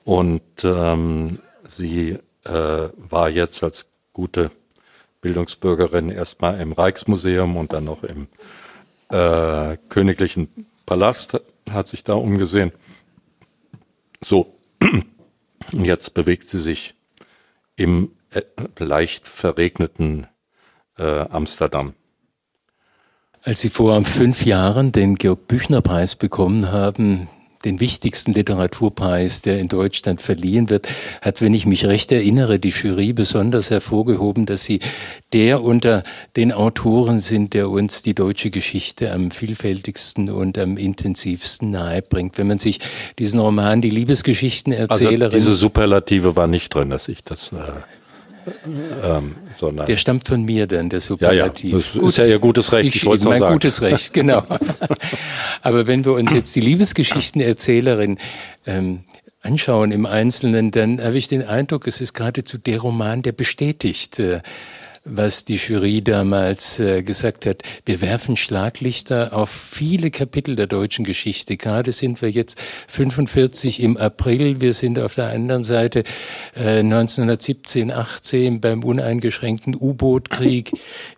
Und 0.05 0.63
ähm, 0.63 1.39
sie 1.67 2.19
äh, 2.43 2.89
war 2.97 3.29
jetzt 3.29 3.63
als 3.63 3.87
gute 4.11 4.51
Bildungsbürgerin 5.21 6.09
erstmal 6.09 6.59
im 6.59 6.73
Rijksmuseum 6.73 7.57
und 7.57 7.73
dann 7.73 7.85
noch 7.85 8.03
im 8.03 8.27
äh, 9.09 9.77
Königlichen 9.89 10.67
Palast, 10.85 11.41
hat 11.69 11.87
sich 11.87 12.03
da 12.03 12.13
umgesehen. 12.13 12.73
So, 14.23 14.59
und 14.81 15.85
jetzt 15.85 16.13
bewegt 16.13 16.49
sie 16.49 16.59
sich 16.59 16.95
im 17.75 18.11
äh, 18.31 18.41
leicht 18.77 19.27
verregneten 19.27 20.27
äh, 20.97 21.21
Amsterdam. 21.29 21.93
Als 23.41 23.61
Sie 23.61 23.69
vor 23.69 24.03
fünf 24.05 24.45
Jahren 24.45 24.91
den 24.91 25.15
Georg 25.15 25.47
Büchner 25.47 25.81
Preis 25.81 26.15
bekommen 26.15 26.71
haben, 26.71 27.27
den 27.65 27.79
wichtigsten 27.79 28.33
Literaturpreis, 28.33 29.41
der 29.41 29.59
in 29.59 29.67
Deutschland 29.67 30.21
verliehen 30.21 30.69
wird, 30.69 30.87
hat, 31.21 31.41
wenn 31.41 31.53
ich 31.53 31.65
mich 31.65 31.85
recht 31.85 32.11
erinnere, 32.11 32.59
die 32.59 32.69
Jury 32.69 33.13
besonders 33.13 33.69
hervorgehoben, 33.69 34.45
dass 34.45 34.63
sie 34.63 34.79
der 35.31 35.61
unter 35.63 36.03
den 36.35 36.51
Autoren 36.51 37.19
sind, 37.19 37.53
der 37.53 37.69
uns 37.69 38.01
die 38.01 38.13
deutsche 38.13 38.51
Geschichte 38.51 39.11
am 39.11 39.31
vielfältigsten 39.31 40.29
und 40.29 40.57
am 40.57 40.77
intensivsten 40.77 41.71
nahebringt. 41.71 42.37
Wenn 42.37 42.47
man 42.47 42.59
sich 42.59 42.79
diesen 43.19 43.39
Roman 43.39 43.81
Die 43.81 43.89
Liebesgeschichtenerzählerin... 43.89 45.23
Also 45.23 45.37
diese 45.37 45.55
Superlative 45.55 46.35
war 46.35 46.47
nicht 46.47 46.73
drin, 46.73 46.89
dass 46.89 47.07
ich 47.07 47.23
das... 47.23 47.51
Äh 47.51 47.71
ähm, 49.03 49.35
sondern 49.57 49.85
der 49.85 49.97
stammt 49.97 50.27
von 50.27 50.43
mir 50.43 50.67
dann, 50.67 50.89
der 50.89 51.01
Superlativ. 51.01 51.71
Ja, 51.71 51.77
ja, 51.77 51.83
das 51.83 51.93
Gut, 51.93 52.09
ist 52.09 52.17
ja 52.17 52.25
ihr 52.25 52.39
gutes 52.39 52.71
Recht. 52.71 52.89
Ich, 52.89 52.95
ich 52.97 53.05
wollte 53.05 53.25
mein 53.27 53.39
sagen. 53.39 53.53
gutes 53.53 53.81
Recht, 53.81 54.13
genau. 54.13 54.43
Aber 55.61 55.87
wenn 55.87 56.05
wir 56.05 56.13
uns 56.13 56.33
jetzt 56.33 56.55
die 56.55 56.61
Liebesgeschichtenerzählerin 56.61 58.17
ähm, 58.65 59.03
anschauen 59.41 59.91
im 59.91 60.05
Einzelnen, 60.05 60.71
dann 60.71 61.01
habe 61.01 61.17
ich 61.17 61.27
den 61.27 61.43
Eindruck, 61.43 61.87
es 61.87 62.01
ist 62.01 62.13
geradezu 62.13 62.57
der 62.57 62.79
Roman, 62.79 63.21
der 63.21 63.33
bestätigt, 63.33 64.19
äh, 64.19 64.41
was 65.05 65.43
die 65.43 65.55
Jury 65.55 66.01
damals 66.01 66.79
äh, 66.79 67.03
gesagt 67.03 67.45
hat. 67.45 67.61
Wir 67.85 67.99
werfen 67.99 68.37
Schlaglichter 68.37 69.33
auf 69.33 69.49
viele 69.49 70.11
Kapitel 70.11 70.55
der 70.55 70.67
deutschen 70.67 71.03
Geschichte. 71.03 71.57
Gerade 71.57 71.91
sind 71.91 72.21
wir 72.21 72.31
jetzt 72.31 72.59
45 72.87 73.81
im 73.81 73.97
April. 73.97 74.61
Wir 74.61 74.73
sind 74.73 74.97
auf 74.99 75.15
der 75.15 75.29
anderen 75.31 75.63
Seite 75.63 76.03
äh, 76.55 76.79
1917, 76.79 77.91
18 77.91 78.61
beim 78.61 78.83
uneingeschränkten 78.83 79.75
U-Boot-Krieg. 79.75 80.71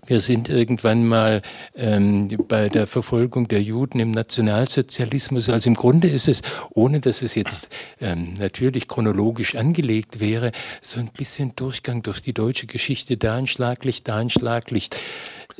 Wir 0.07 0.19
sind 0.19 0.49
irgendwann 0.49 1.05
mal 1.05 1.43
ähm, 1.75 2.29
bei 2.47 2.69
der 2.69 2.87
Verfolgung 2.87 3.47
der 3.47 3.61
Juden 3.61 3.99
im 3.99 4.11
Nationalsozialismus. 4.11 5.47
Also 5.49 5.69
im 5.69 5.75
Grunde 5.75 6.07
ist 6.07 6.27
es, 6.27 6.41
ohne 6.71 7.01
dass 7.01 7.21
es 7.21 7.35
jetzt 7.35 7.69
ähm, 8.01 8.33
natürlich 8.39 8.87
chronologisch 8.87 9.55
angelegt 9.55 10.19
wäre, 10.19 10.51
so 10.81 10.99
ein 10.99 11.11
bisschen 11.15 11.55
Durchgang 11.55 12.01
durch 12.01 12.21
die 12.21 12.33
deutsche 12.33 12.65
Geschichte 12.65 13.17
da 13.17 13.35
ein 13.35 13.45
Schlag 13.45 13.74
Schlaglicht, 13.75 14.07
da 14.07 14.17
ein 14.17 14.29
Schlaglicht. 14.29 14.95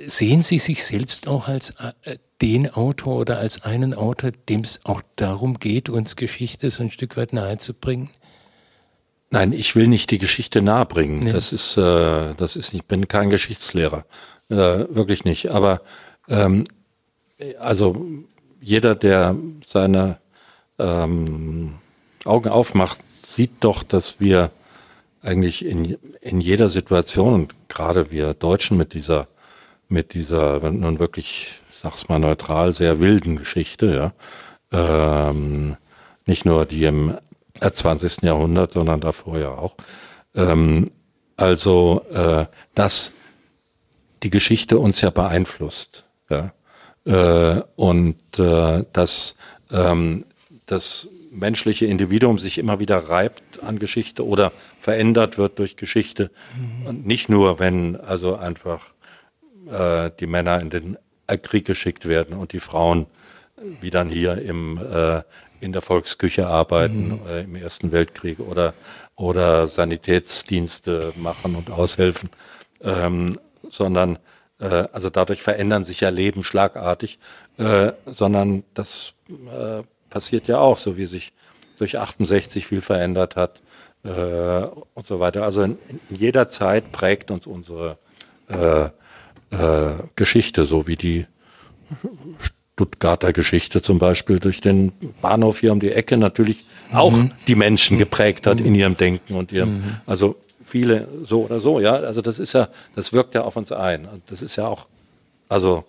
Sehen 0.07 0.41
Sie 0.41 0.57
sich 0.57 0.83
selbst 0.83 1.27
auch 1.27 1.47
als 1.47 1.71
äh, 2.03 2.17
den 2.41 2.73
Autor 2.73 3.17
oder 3.17 3.39
als 3.39 3.63
einen 3.63 3.93
Autor, 3.93 4.31
dem 4.49 4.61
es 4.61 4.81
auch 4.83 5.01
darum 5.15 5.59
geht, 5.59 5.89
uns 5.89 6.15
Geschichte 6.15 6.69
so 6.69 6.83
ein 6.83 6.91
Stück 6.91 7.17
weit 7.17 7.33
nahezubringen? 7.33 8.09
Nein, 9.31 9.51
ich 9.51 9.75
will 9.75 9.87
nicht 9.87 10.11
die 10.11 10.17
Geschichte 10.17 10.61
nahebringen. 10.61 11.19
Nee. 11.19 11.33
Das 11.33 11.51
ist, 11.51 11.77
äh, 11.77 12.33
das 12.37 12.55
ist, 12.55 12.73
ich 12.73 12.85
bin 12.85 13.07
kein 13.07 13.29
Geschichtslehrer, 13.29 14.05
äh, 14.49 14.55
wirklich 14.55 15.25
nicht. 15.25 15.51
Aber 15.51 15.81
ähm, 16.29 16.65
also 17.59 18.05
jeder, 18.61 18.95
der 18.95 19.35
seine 19.65 20.19
ähm, 20.79 21.75
Augen 22.23 22.49
aufmacht, 22.49 22.99
sieht 23.25 23.51
doch, 23.61 23.83
dass 23.83 24.19
wir 24.19 24.51
eigentlich 25.25 25.65
in, 25.65 25.97
in 26.21 26.39
jeder 26.39 26.69
Situation 26.69 27.33
und 27.33 27.55
gerade 27.67 28.11
wir 28.11 28.33
Deutschen 28.33 28.77
mit 28.77 28.93
dieser, 28.93 29.27
mit 29.89 30.13
dieser 30.13 30.69
nun 30.71 30.99
wirklich, 30.99 31.61
sag's 31.69 32.07
mal 32.07 32.19
neutral, 32.19 32.71
sehr 32.71 32.99
wilden 32.99 33.35
Geschichte, 33.35 34.13
ja, 34.71 35.29
ähm, 35.31 35.77
nicht 36.25 36.45
nur 36.45 36.65
die 36.65 36.85
im 36.85 37.17
20. 37.59 38.23
Jahrhundert, 38.23 38.73
sondern 38.73 39.01
davor 39.01 39.37
ja 39.39 39.49
auch. 39.49 39.75
Ähm, 40.35 40.91
also, 41.37 42.03
äh, 42.11 42.45
dass 42.73 43.13
die 44.23 44.29
Geschichte 44.29 44.79
uns 44.79 45.01
ja 45.01 45.09
beeinflusst, 45.09 46.05
ja, 46.29 46.53
äh, 47.05 47.61
und 47.75 48.39
äh, 48.39 48.83
dass 48.93 49.35
ähm, 49.71 50.25
das 50.65 51.07
menschliche 51.31 51.85
Individuum 51.85 52.39
sich 52.39 52.57
immer 52.57 52.79
wieder 52.79 53.09
reibt 53.09 53.61
an 53.61 53.77
Geschichte 53.79 54.25
oder 54.25 54.51
verändert 54.85 55.39
wird 55.39 55.57
durch 55.57 55.77
Geschichte. 55.77 56.29
Mhm. 56.55 56.85
Und 56.85 57.07
nicht 57.07 57.27
nur, 57.27 57.57
wenn 57.57 57.95
also 57.95 58.35
einfach 58.35 58.93
äh, 59.67 60.11
die 60.19 60.27
Männer 60.27 60.61
in 60.61 60.69
den 60.69 60.97
Krieg 61.41 61.65
geschickt 61.65 62.07
werden 62.07 62.37
und 62.37 62.53
die 62.53 62.59
Frauen, 62.59 63.07
wie 63.81 63.89
dann 63.89 64.11
hier 64.11 64.39
im, 64.39 64.77
äh, 64.77 65.23
in 65.59 65.73
der 65.73 65.81
Volksküche 65.81 66.45
arbeiten 66.45 67.07
mhm. 67.07 67.21
äh, 67.27 67.41
im 67.41 67.55
Ersten 67.55 67.91
Weltkrieg 67.91 68.39
oder, 68.39 68.75
oder 69.15 69.65
Sanitätsdienste 69.65 71.13
machen 71.15 71.55
und 71.55 71.71
aushelfen, 71.71 72.29
ähm, 72.83 73.39
sondern 73.67 74.19
äh, 74.59 74.85
also 74.91 75.09
dadurch 75.09 75.41
verändern 75.41 75.83
sich 75.83 76.01
ja 76.01 76.09
Leben 76.09 76.43
schlagartig, 76.43 77.17
äh, 77.57 77.91
sondern 78.05 78.63
das 78.75 79.15
äh, 79.29 79.81
passiert 80.11 80.47
ja 80.47 80.59
auch, 80.59 80.77
so 80.77 80.95
wie 80.95 81.05
sich 81.05 81.33
durch 81.79 81.97
68 81.97 82.67
viel 82.67 82.81
verändert 82.81 83.35
hat 83.35 83.63
äh, 84.05 84.67
und 84.93 85.07
so 85.07 85.19
weiter. 85.19 85.43
Also 85.43 85.63
in, 85.63 85.77
in, 85.89 85.99
jeder 86.15 86.47
Zeit 86.47 86.91
prägt 86.91 87.31
uns 87.31 87.47
unsere 87.47 87.97
äh, 88.47 88.85
äh, 88.85 88.89
Geschichte, 90.15 90.65
so 90.65 90.87
wie 90.87 90.95
die 90.95 91.25
Stuttgarter 92.39 93.33
Geschichte 93.33 93.81
zum 93.81 93.99
Beispiel 93.99 94.39
durch 94.39 94.61
den 94.61 94.91
Bahnhof 95.21 95.59
hier 95.59 95.71
um 95.71 95.79
die 95.79 95.91
Ecke 95.91 96.17
natürlich 96.17 96.65
auch 96.91 97.11
mhm. 97.11 97.31
die 97.47 97.55
Menschen 97.55 97.97
geprägt 97.97 98.47
hat 98.47 98.59
mhm. 98.59 98.65
in 98.65 98.75
ihrem 98.75 98.97
Denken 98.97 99.35
und 99.35 99.51
ihrem, 99.51 99.77
mhm. 99.77 99.97
also 100.05 100.35
viele 100.63 101.07
so 101.23 101.45
oder 101.45 101.59
so, 101.59 101.79
ja. 101.79 101.93
Also 101.93 102.21
das 102.21 102.39
ist 102.39 102.53
ja, 102.53 102.67
das 102.95 103.13
wirkt 103.13 103.35
ja 103.35 103.43
auf 103.43 103.55
uns 103.55 103.71
ein. 103.71 104.05
Und 104.05 104.23
das 104.29 104.41
ist 104.41 104.55
ja 104.55 104.67
auch, 104.67 104.87
also 105.47 105.85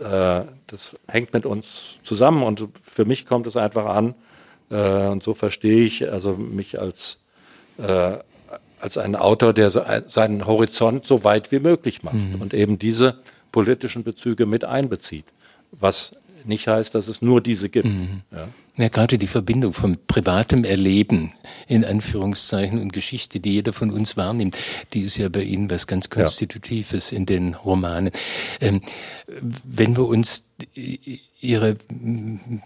äh, 0.00 0.42
das 0.66 0.96
hängt 1.08 1.32
mit 1.32 1.46
uns 1.46 1.98
zusammen 2.02 2.42
und 2.42 2.68
für 2.80 3.04
mich 3.04 3.24
kommt 3.26 3.46
es 3.46 3.56
einfach 3.56 3.86
an, 3.86 4.14
äh, 4.70 5.06
und 5.06 5.22
so 5.22 5.34
verstehe 5.34 5.84
ich 5.84 6.10
also 6.10 6.34
mich 6.34 6.80
als 6.80 7.18
äh, 7.78 8.18
als 8.80 8.98
einen 8.98 9.16
Autor, 9.16 9.54
der 9.54 9.70
seinen 9.70 10.46
Horizont 10.46 11.06
so 11.06 11.24
weit 11.24 11.50
wie 11.52 11.60
möglich 11.60 12.02
macht 12.02 12.14
mhm. 12.14 12.40
und 12.40 12.52
eben 12.52 12.78
diese 12.78 13.18
politischen 13.50 14.04
Bezüge 14.04 14.46
mit 14.46 14.64
einbezieht. 14.64 15.24
Was 15.72 16.16
nicht 16.44 16.68
heißt, 16.68 16.94
dass 16.94 17.08
es 17.08 17.22
nur 17.22 17.40
diese 17.40 17.68
gibt. 17.68 17.86
Mhm. 17.86 18.22
Ja. 18.30 18.48
Ja, 18.76 18.88
gerade 18.88 19.18
die 19.18 19.28
Verbindung 19.28 19.72
von 19.72 19.98
privatem 20.08 20.64
Erleben 20.64 21.32
in 21.68 21.84
Anführungszeichen 21.84 22.80
und 22.80 22.92
Geschichte, 22.92 23.38
die 23.38 23.52
jeder 23.52 23.72
von 23.72 23.92
uns 23.92 24.16
wahrnimmt, 24.16 24.56
die 24.94 25.02
ist 25.02 25.16
ja 25.16 25.28
bei 25.28 25.42
Ihnen 25.42 25.70
was 25.70 25.86
ganz 25.86 26.10
Konstitutives 26.10 27.12
ja. 27.12 27.18
in 27.18 27.26
den 27.26 27.54
Romanen. 27.54 28.10
Ähm, 28.60 28.82
wenn 29.62 29.96
wir 29.96 30.06
uns 30.06 30.50
Ihre 31.40 31.76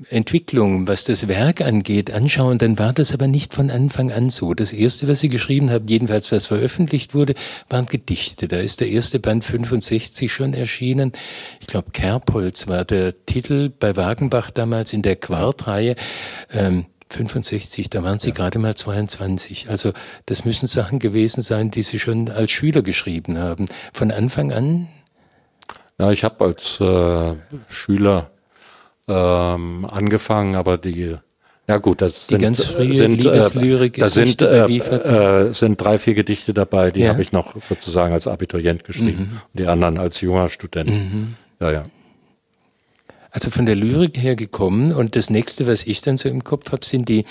Entwicklung, 0.09 0.87
was 0.87 1.05
das 1.05 1.27
Werk 1.27 1.63
angeht, 1.63 2.13
anschauen, 2.13 2.59
dann 2.59 2.79
war 2.79 2.93
das 2.93 3.13
aber 3.13 3.27
nicht 3.27 3.55
von 3.55 3.71
Anfang 3.71 4.13
an 4.13 4.31
so. 4.31 4.55
Das 4.55 4.73
erste, 4.73 5.09
was 5.09 5.19
Sie 5.19 5.29
geschrieben 5.29 5.71
haben, 5.71 5.89
jedenfalls 5.89 6.31
was 6.31 6.47
veröffentlicht 6.47 7.13
wurde, 7.13 7.35
waren 7.69 7.87
Gedichte. 7.87 8.47
Da 8.47 8.59
ist 8.59 8.81
der 8.81 8.89
erste 8.89 9.19
Band 9.19 9.45
65 9.45 10.33
schon 10.33 10.55
erschienen. 10.55 11.13
Ich 11.61 11.67
glaube, 11.67 11.91
Kerpolz 11.91 12.69
war 12.69 12.85
der 12.85 13.15
Titel 13.27 13.69
bei 13.69 13.97
Wagenbach 13.97 14.51
damals 14.51 14.93
in 14.93 15.03
der 15.03 15.17
Quartreihe. 15.17 15.97
Ähm, 16.51 16.87
65, 17.11 17.89
da 17.91 18.03
waren 18.03 18.19
Sie 18.19 18.29
ja. 18.29 18.35
gerade 18.35 18.59
mal 18.59 18.75
22. 18.75 19.71
Also 19.71 19.93
das 20.27 20.45
müssen 20.45 20.67
Sachen 20.67 20.99
gewesen 20.99 21.43
sein, 21.43 21.71
die 21.71 21.83
Sie 21.83 21.99
schon 21.99 22.31
als 22.31 22.51
Schüler 22.51 22.83
geschrieben 22.83 23.39
haben. 23.39 23.67
Von 23.93 24.11
Anfang 24.11 24.53
an? 24.53 24.89
Ja, 25.99 26.13
ich 26.13 26.23
habe 26.23 26.45
als 26.45 26.81
äh, 26.81 27.35
Schüler 27.69 28.31
ähm, 29.09 29.87
angefangen, 29.91 30.55
aber 30.55 30.79
die 30.79 31.17
ja 31.69 31.77
gut, 31.77 32.01
das 32.01 32.27
die 32.27 32.35
sind, 32.35 32.43
ganz 32.43 32.65
frühe 32.65 32.95
sind, 32.95 33.13
äh, 33.13 33.29
Liebeslyrik 33.29 33.99
äh, 33.99 34.01
da 34.01 34.09
sind, 34.09 34.41
äh, 34.41 34.65
äh, 34.65 35.53
sind 35.53 35.79
drei, 35.79 35.99
vier 35.99 36.15
Gedichte 36.15 36.55
dabei, 36.55 36.91
die 36.91 37.01
ja. 37.01 37.11
habe 37.11 37.21
ich 37.21 37.31
noch 37.31 37.55
sozusagen 37.69 38.15
als 38.15 38.27
Abiturient 38.27 38.85
geschrieben 38.85 39.33
mhm. 39.33 39.41
und 39.53 39.61
die 39.61 39.67
anderen 39.67 39.99
als 39.99 40.23
junger 40.23 40.49
Student. 40.49 40.89
Mhm. 40.89 41.35
Ja, 41.61 41.71
ja. 41.71 41.85
Also 43.31 43.51
von 43.51 43.67
der 43.67 43.77
Lyrik 43.77 44.17
her 44.19 44.37
gekommen 44.37 44.93
und 44.93 45.17
das 45.17 45.31
nächste, 45.31 45.67
was 45.67 45.85
ich 45.85 46.01
dann 46.01 46.17
so 46.17 46.29
im 46.29 46.45
Kopf 46.45 46.73
habe, 46.73 46.85
sind 46.85 47.09
die 47.09 47.25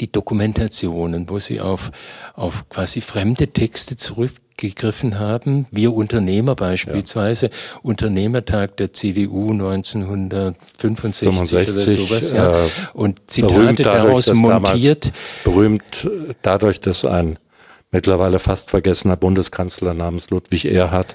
die 0.00 0.10
Dokumentationen, 0.10 1.28
wo 1.28 1.38
sie 1.38 1.60
auf, 1.60 1.90
auf 2.34 2.68
quasi 2.68 3.00
fremde 3.00 3.48
Texte 3.48 3.96
zurückgegriffen 3.96 5.18
haben. 5.18 5.66
Wir 5.70 5.92
Unternehmer 5.92 6.54
beispielsweise, 6.54 7.46
ja. 7.46 7.52
Unternehmertag 7.82 8.76
der 8.76 8.92
CDU 8.92 9.52
1965 9.52 11.28
65, 11.28 12.00
oder 12.00 12.06
sowas, 12.06 12.32
ja. 12.32 12.64
Äh, 12.64 12.68
und 12.92 13.20
Zitate 13.26 13.82
dadurch, 13.82 14.26
daraus 14.26 14.34
montiert. 14.34 15.12
Berühmt 15.44 16.04
äh, 16.04 16.34
dadurch, 16.42 16.80
dass 16.80 17.04
ein 17.04 17.38
mittlerweile 17.90 18.38
fast 18.38 18.70
vergessener 18.70 19.16
Bundeskanzler 19.16 19.94
namens 19.94 20.30
Ludwig 20.30 20.66
Erhard 20.66 21.14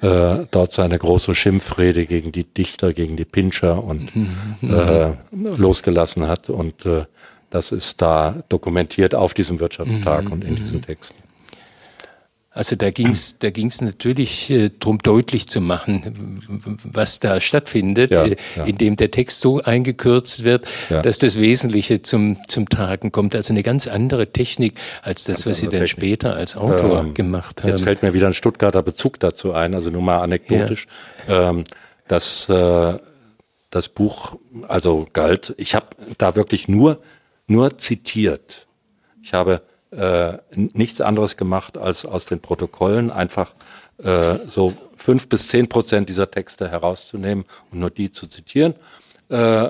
äh, 0.00 0.46
dort 0.50 0.72
seine 0.72 0.98
große 0.98 1.34
Schimpfrede 1.34 2.06
gegen 2.06 2.32
die 2.32 2.44
Dichter, 2.44 2.92
gegen 2.92 3.16
die 3.16 3.24
Pinscher 3.24 3.82
und 3.82 4.14
mhm. 4.14 4.30
äh, 4.62 5.12
losgelassen 5.32 6.26
hat. 6.26 6.50
Und 6.50 6.86
äh, 6.86 7.04
das 7.50 7.72
ist 7.72 8.00
da 8.00 8.42
dokumentiert 8.48 9.14
auf 9.14 9.34
diesem 9.34 9.60
Wirtschaftstag 9.60 10.26
mhm. 10.26 10.32
und 10.32 10.44
in 10.44 10.56
diesen 10.56 10.82
Texten. 10.82 11.27
Also 12.50 12.76
da 12.76 12.90
ging 12.90 13.10
es 13.10 13.38
da 13.38 13.50
ging's 13.50 13.80
natürlich 13.82 14.50
äh, 14.50 14.70
darum, 14.80 14.98
deutlich 14.98 15.48
zu 15.48 15.60
machen, 15.60 16.40
was 16.82 17.20
da 17.20 17.40
stattfindet, 17.40 18.10
ja, 18.10 18.24
äh, 18.24 18.36
ja. 18.56 18.64
indem 18.64 18.96
der 18.96 19.10
Text 19.10 19.40
so 19.40 19.62
eingekürzt 19.62 20.44
wird, 20.44 20.66
ja. 20.88 21.02
dass 21.02 21.18
das 21.18 21.38
Wesentliche 21.38 22.02
zum, 22.02 22.38
zum 22.48 22.68
Tragen 22.68 23.12
kommt. 23.12 23.36
Also 23.36 23.52
eine 23.52 23.62
ganz 23.62 23.86
andere 23.86 24.32
Technik 24.32 24.74
als 25.02 25.24
das, 25.24 25.36
ganz 25.36 25.46
was 25.46 25.56
Sie 25.58 25.66
dann 25.66 25.72
Technik. 25.72 25.90
später 25.90 26.34
als 26.34 26.56
Autor 26.56 27.00
ähm, 27.00 27.14
gemacht 27.14 27.62
haben. 27.62 27.70
Jetzt 27.70 27.82
fällt 27.82 28.02
mir 28.02 28.14
wieder 28.14 28.26
ein 28.26 28.34
Stuttgarter 28.34 28.82
Bezug 28.82 29.20
dazu 29.20 29.52
ein, 29.52 29.74
also 29.74 29.90
nur 29.90 30.02
mal 30.02 30.20
anekdotisch, 30.20 30.88
ähm, 31.28 31.64
dass 32.08 32.48
äh, 32.48 32.94
das 33.70 33.88
Buch 33.90 34.36
also 34.66 35.06
galt. 35.12 35.54
Ich 35.58 35.74
habe 35.74 35.88
da 36.16 36.34
wirklich 36.34 36.66
nur 36.66 37.00
nur 37.48 37.78
zitiert. 37.78 38.68
Ich 39.22 39.34
habe 39.34 39.62
äh, 39.90 40.38
nichts 40.50 41.00
anderes 41.00 41.36
gemacht, 41.36 41.78
als 41.78 42.04
aus 42.04 42.26
den 42.26 42.40
Protokollen 42.40 43.10
einfach 43.10 43.54
äh, 43.98 44.34
so 44.34 44.72
fünf 44.96 45.28
bis 45.28 45.48
zehn 45.48 45.68
Prozent 45.68 46.08
dieser 46.08 46.30
Texte 46.30 46.70
herauszunehmen 46.70 47.44
und 47.70 47.80
nur 47.80 47.90
die 47.90 48.12
zu 48.12 48.26
zitieren, 48.26 48.74
äh, 49.28 49.68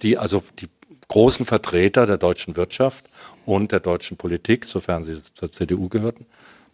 die 0.00 0.18
also 0.18 0.42
die 0.58 0.68
großen 1.08 1.44
Vertreter 1.46 2.06
der 2.06 2.16
deutschen 2.16 2.56
Wirtschaft 2.56 3.04
und 3.44 3.72
der 3.72 3.80
deutschen 3.80 4.16
Politik, 4.16 4.64
sofern 4.64 5.04
sie 5.04 5.20
zur 5.34 5.52
CDU 5.52 5.88
gehörten. 5.88 6.26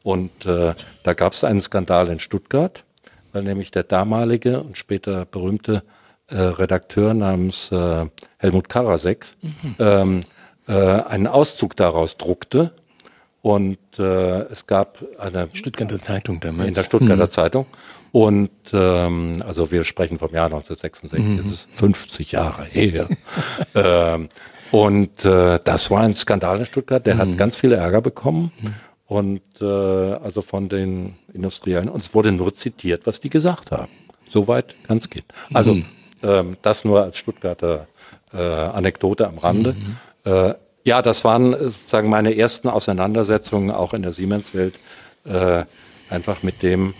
Und 0.03 0.47
äh, 0.47 0.75
da 1.03 1.15
gab 1.15 1.33
es 1.33 1.45
einen 1.45 1.61
Skandal 1.61 2.09
in 2.09 2.21
Stuttgart, 2.21 2.85
weil 3.33 3.43
nämlich 3.43 3.71
der 3.71 3.83
damalige 3.83 4.61
und 4.61 4.79
später 4.79 5.25
berühmte 5.25 5.83
äh, 6.29 6.37
Redakteur 6.37 7.15
namens 7.15 7.73
äh, 7.73 8.07
Helmut 8.39 8.69
Karasek 8.69 9.27
mhm. 9.43 9.75
ähm, 9.79 10.25
äh, 10.69 10.73
einen 10.73 11.27
Auszug 11.27 11.77
daraus 11.77 12.17
druckte 12.17 12.73
und 13.43 13.79
äh, 13.99 14.43
es 14.43 14.67
gab 14.67 15.03
eine 15.19 15.49
Stuttgarter 15.53 16.01
Zeitung 16.01 16.41
damals. 16.41 16.69
In 16.69 16.75
der 16.75 16.83
Stuttgarter 16.83 17.27
mhm. 17.27 17.31
Zeitung. 17.31 17.67
Und 18.13 18.51
ähm, 18.73 19.43
also 19.47 19.71
wir 19.71 19.85
sprechen 19.85 20.19
vom 20.19 20.33
Jahr 20.33 20.47
1966, 20.47 21.19
mhm. 21.19 21.37
das 21.39 21.47
ist 21.47 21.69
50 21.73 22.33
Jahre 22.33 22.65
her. 22.65 23.07
ähm, 23.75 24.29
und 24.71 25.25
äh, 25.25 25.61
das 25.63 25.91
war 25.91 26.03
ein 26.03 26.15
Skandal 26.15 26.59
in 26.59 26.67
Stuttgart, 26.67 27.07
der 27.07 27.15
mhm. 27.15 27.19
hat 27.19 27.39
ganz 27.39 27.57
viel 27.57 27.73
Ärger 27.73 28.01
bekommen. 28.01 28.53
Mhm. 28.61 28.75
Und 29.07 29.43
äh, 29.63 29.65
also 29.65 30.43
von 30.43 30.69
den 30.69 31.17
Industriellen. 31.33 31.89
Und 31.89 32.03
es 32.03 32.15
wurde 32.15 32.31
nur 32.31 32.55
zitiert, 32.55 33.07
was 33.07 33.21
die 33.21 33.31
gesagt 33.31 33.71
haben. 33.71 33.91
Soweit 34.29 34.77
kann 34.83 34.99
es 34.99 35.09
gehen. 35.09 35.25
Also 35.55 35.75
mhm. 35.75 35.87
ähm, 36.23 36.57
das 36.61 36.85
nur 36.85 37.03
als 37.03 37.17
Stuttgarter 37.17 37.87
äh, 38.35 38.39
Anekdote 38.39 39.27
am 39.27 39.39
Rande. 39.39 39.73
Mhm. 39.73 39.97
Äh, 40.25 40.55
ja, 40.85 41.03
das 41.03 41.25
waren 41.25 41.53
äh, 41.53 41.65
sozusagen 41.65 42.09
meine 42.09 42.37
ersten 42.37 42.69
Auseinandersetzungen 42.69 43.71
auch 43.71 43.95
in 43.95 44.03
der 44.03 44.13
Siemens-Welt, 44.13 44.81
äh, 45.25 45.65
einfach 46.11 46.43
mit 46.43 46.63
dem, 46.63 46.95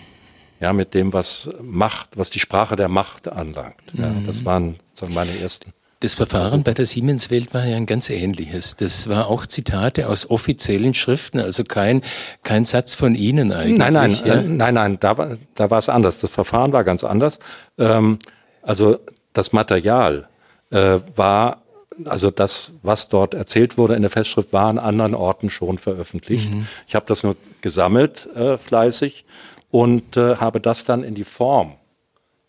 ja, 0.61 0.73
mit 0.73 0.95
dem, 0.95 1.13
was 1.13 1.49
Macht, 1.63 2.11
was 2.17 2.31
die 2.31 2.41
Sprache 2.41 2.77
der 2.77 2.89
Macht 2.89 3.29
anlangt. 3.29 3.77
Ja, 3.93 4.09
mhm. 4.09 4.27
Das 4.27 4.45
waren 4.45 4.77
sozusagen 4.95 5.15
meine 5.15 5.41
ersten. 5.41 5.73
Das 6.01 6.15
Verfahren 6.15 6.63
bei 6.63 6.75
der 6.75 6.87
Siemens-Welt 6.87 7.53
war 7.55 7.65
ja 7.65 7.75
ein 7.75 7.87
ganz 7.87 8.09
ähnliches. 8.09 8.77
Das 8.77 9.09
war 9.09 9.27
auch 9.27 9.47
Zitate 9.47 10.09
aus 10.09 10.31
offiziellen 10.31 10.95
Schriften, 10.95 11.41
also 11.41 11.65
kein, 11.65 12.03
kein 12.45 12.65
Satz 12.65 12.95
von 12.95 13.17
Ihnen 13.17 13.51
eigentlich. 13.51 13.79
Nein, 13.79 13.95
nein, 13.95 14.19
ja? 14.25 14.35
äh, 14.35 14.43
nein, 14.43 14.75
nein, 14.75 15.01
da 15.01 15.19
war, 15.19 15.37
da 15.55 15.71
war 15.71 15.79
es 15.79 15.89
anders. 15.89 16.21
Das 16.21 16.31
Verfahren 16.31 16.73
war 16.73 16.85
ganz 16.85 17.03
anders. 17.03 17.41
Ähm, 17.79 18.21
also 18.63 18.99
das 19.33 19.53
Material 19.53 20.29
äh, 20.71 21.01
war 21.17 21.63
also 22.05 22.31
das, 22.31 22.73
was 22.83 23.09
dort 23.09 23.35
erzählt 23.35 23.79
wurde 23.79 23.95
in 23.95 24.03
der 24.03 24.11
Festschrift, 24.11 24.53
war 24.53 24.69
an 24.69 24.79
anderen 24.79 25.15
Orten 25.15 25.51
schon 25.51 25.79
veröffentlicht. 25.79 26.53
Mhm. 26.53 26.67
Ich 26.87 26.95
habe 26.95 27.07
das 27.07 27.23
nur 27.23 27.37
gesammelt 27.61 28.27
äh, 28.35 28.59
fleißig 28.59 29.25
und 29.71 30.17
äh, 30.17 30.37
habe 30.37 30.61
das 30.61 30.85
dann 30.85 31.03
in 31.03 31.15
die 31.15 31.25
Form, 31.25 31.75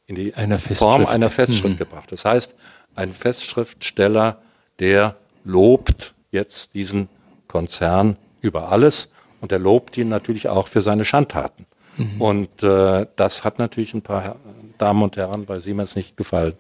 in 0.08 0.16
die 0.16 0.34
einer 0.36 0.60
Form 0.60 1.06
einer 1.06 1.30
Festschrift 1.30 1.76
mhm. 1.76 1.78
gebracht. 1.78 2.12
Das 2.12 2.26
heißt, 2.26 2.56
ein 2.96 3.14
Festschriftsteller, 3.14 4.42
der 4.80 5.16
lobt 5.44 6.14
jetzt 6.32 6.74
diesen 6.74 7.10
Konzern 7.48 8.18
über 8.42 8.72
alles 8.72 9.10
und 9.42 9.52
er 9.52 9.60
lobt 9.60 9.98
ihn 9.98 10.10
natürlich 10.10 10.48
auch 10.50 10.68
für 10.68 10.82
seine 10.82 11.06
Schandtaten. 11.06 11.66
Mhm. 11.98 12.22
Und 12.22 12.64
äh, 12.64 13.06
das 13.16 13.44
hat 13.44 13.60
natürlich 13.60 13.94
ein 13.94 14.02
paar 14.02 14.36
Damen 14.78 15.02
und 15.02 15.18
Herren 15.18 15.46
bei 15.46 15.60
Siemens 15.60 15.96
nicht 15.96 16.18
gefallen. 16.18 16.54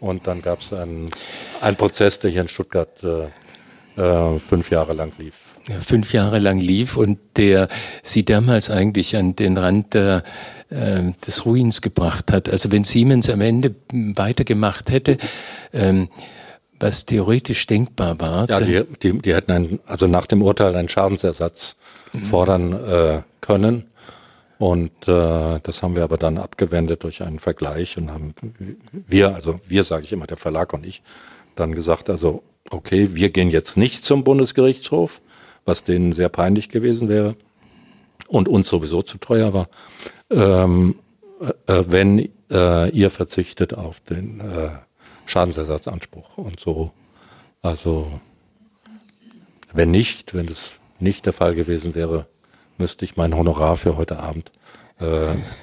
Und 0.00 0.26
dann 0.26 0.42
gab 0.42 0.60
es 0.60 0.72
einen, 0.72 1.10
einen 1.60 1.76
Prozess, 1.76 2.18
der 2.18 2.30
hier 2.30 2.40
in 2.40 2.48
Stuttgart 2.48 3.02
äh, 3.04 3.28
äh, 4.00 4.38
fünf 4.38 4.70
Jahre 4.70 4.94
lang 4.94 5.12
lief. 5.18 5.34
Ja, 5.68 5.78
fünf 5.78 6.12
Jahre 6.12 6.38
lang 6.38 6.58
lief 6.58 6.96
und 6.96 7.18
der 7.36 7.68
sie 8.02 8.24
damals 8.24 8.70
eigentlich 8.70 9.16
an 9.16 9.36
den 9.36 9.58
Rand 9.58 9.92
der, 9.94 10.22
äh, 10.70 11.02
des 11.26 11.44
Ruins 11.44 11.82
gebracht 11.82 12.32
hat. 12.32 12.48
Also 12.48 12.72
wenn 12.72 12.84
Siemens 12.84 13.28
am 13.28 13.42
Ende 13.42 13.74
weitergemacht 13.92 14.90
hätte, 14.90 15.18
ähm, 15.74 16.08
was 16.78 17.04
theoretisch 17.04 17.66
denkbar 17.66 18.18
war. 18.20 18.48
Ja, 18.48 18.60
die, 18.60 18.84
die, 19.02 19.18
die 19.18 19.34
hätten 19.34 19.52
einen, 19.52 19.80
also 19.86 20.06
nach 20.06 20.26
dem 20.26 20.42
Urteil 20.42 20.74
einen 20.74 20.88
Schadensersatz 20.88 21.76
mhm. 22.12 22.18
fordern 22.20 22.72
äh, 22.72 23.22
können. 23.42 23.89
Und 24.60 25.08
äh, 25.08 25.58
das 25.62 25.82
haben 25.82 25.96
wir 25.96 26.04
aber 26.04 26.18
dann 26.18 26.36
abgewendet 26.36 27.02
durch 27.02 27.22
einen 27.22 27.38
Vergleich 27.38 27.96
und 27.96 28.10
haben 28.10 28.34
wir, 28.92 29.34
also 29.34 29.58
wir 29.66 29.84
sage 29.84 30.04
ich 30.04 30.12
immer, 30.12 30.26
der 30.26 30.36
Verlag 30.36 30.74
und 30.74 30.84
ich, 30.84 31.02
dann 31.56 31.72
gesagt, 31.72 32.10
also 32.10 32.42
okay, 32.68 33.14
wir 33.14 33.30
gehen 33.30 33.48
jetzt 33.48 33.78
nicht 33.78 34.04
zum 34.04 34.22
Bundesgerichtshof, 34.22 35.22
was 35.64 35.82
denen 35.82 36.12
sehr 36.12 36.28
peinlich 36.28 36.68
gewesen 36.68 37.08
wäre 37.08 37.36
und 38.28 38.48
uns 38.48 38.68
sowieso 38.68 39.00
zu 39.00 39.16
teuer 39.16 39.54
war, 39.54 39.70
ähm, 40.28 40.96
äh, 41.66 41.84
wenn 41.86 42.28
äh, 42.50 42.90
ihr 42.90 43.08
verzichtet 43.08 43.72
auf 43.72 44.00
den 44.00 44.40
äh, 44.40 44.72
Schadensersatzanspruch 45.24 46.36
und 46.36 46.60
so. 46.60 46.92
Also 47.62 48.20
wenn 49.72 49.90
nicht, 49.90 50.34
wenn 50.34 50.48
das 50.48 50.72
nicht 50.98 51.24
der 51.24 51.32
Fall 51.32 51.54
gewesen 51.54 51.94
wäre, 51.94 52.26
müsste 52.80 53.04
ich 53.04 53.16
mein 53.16 53.36
Honorar 53.36 53.76
für 53.76 53.96
heute 53.96 54.18
Abend 54.18 54.50
äh, 55.00 55.04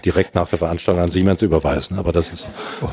direkt 0.06 0.36
nach 0.36 0.48
der 0.48 0.58
Veranstaltung 0.60 1.04
an 1.04 1.12
Siemens 1.12 1.42
überweisen. 1.42 2.00
Aber 2.00 2.12
das 2.12 2.32
ist 2.32 2.48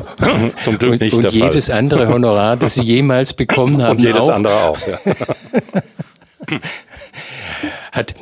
zum 0.65 0.79
Glück 0.79 1.01
nicht 1.01 1.15
und 1.15 1.23
der 1.23 1.31
Fall. 1.31 1.41
Und 1.41 1.47
jedes 1.49 1.71
andere 1.71 2.09
Honorar, 2.09 2.57
das 2.57 2.75
Sie 2.75 2.83
jemals 2.83 3.33
bekommen 3.35 3.81
haben. 3.83 3.99
Und 3.99 4.05
jedes 4.05 4.23
auch. 4.23 4.31
andere 4.31 4.55
auch, 4.55 4.79
ja. 4.87 4.99
Hat, 7.93 8.15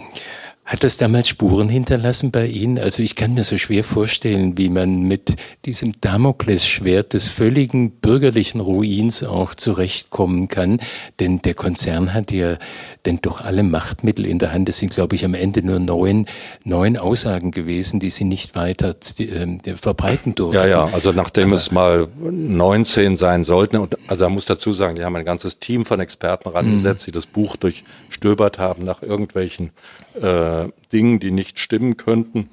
hat 0.73 0.85
das 0.85 0.97
damals 0.97 1.29
Spuren 1.29 1.69
hinterlassen 1.69 2.31
bei 2.31 2.47
Ihnen? 2.47 2.79
Also 2.79 3.03
ich 3.03 3.15
kann 3.15 3.35
mir 3.35 3.45
so 3.45 3.59
schwer 3.59 3.85
vorstellen, 3.85 4.57
wie 4.57 4.71
man 4.71 5.03
mit 5.03 5.37
diesem 5.67 6.01
Damoklesschwert 6.01 7.13
des 7.13 7.29
völligen 7.29 7.91
bürgerlichen 7.91 8.59
Ruins 8.59 9.23
auch 9.23 9.53
zurechtkommen 9.53 10.49
kann. 10.49 10.81
Denn 11.21 11.43
der 11.43 11.53
Konzern 11.53 12.15
hat 12.15 12.33
ja 12.33 12.57
denn 13.05 13.19
doch 13.21 13.43
alle 13.43 13.65
Machtmittel 13.65 14.25
in 14.25 14.39
der 14.39 14.55
Hand. 14.55 14.67
Es 14.71 14.79
sind, 14.79 14.95
glaube 14.95 15.15
ich, 15.15 15.27
am 15.27 15.35
Ende 15.35 15.63
nur 15.63 15.79
neun, 15.79 16.25
neun 16.65 16.97
Aussagen 16.97 17.51
gewesen, 17.51 18.01
die 18.01 18.09
sie 18.09 18.25
nicht 18.25 18.55
weiter 18.55 18.97
äh, 19.19 19.77
verbreiten 19.77 20.35
durften. 20.35 20.57
Ja, 20.57 20.67
ja, 20.67 20.85
also 20.87 21.13
nachdem 21.13 21.49
Aber, 21.49 21.57
es 21.57 21.71
mal 21.71 22.09
19 22.19 23.19
sein 23.19 23.45
sollten, 23.45 23.77
und 23.77 23.99
also 24.09 24.25
man 24.25 24.33
muss 24.33 24.47
dazu 24.47 24.73
sagen, 24.73 24.97
die 24.97 25.05
haben 25.05 25.17
ein 25.17 25.27
ganzes 25.27 25.59
Team 25.59 25.85
von 25.85 26.01
Experten 26.01 26.49
rangesetzt, 26.49 27.07
die 27.07 27.13
das 27.13 27.27
Buch 27.27 27.57
durchstöbert 27.57 28.59
haben 28.59 28.87
nach 28.87 29.03
irgendwelchen 29.03 29.71
äh, 30.15 30.62
Dingen, 30.93 31.19
die 31.19 31.31
nicht 31.31 31.59
stimmen 31.59 31.97
könnten. 31.97 32.51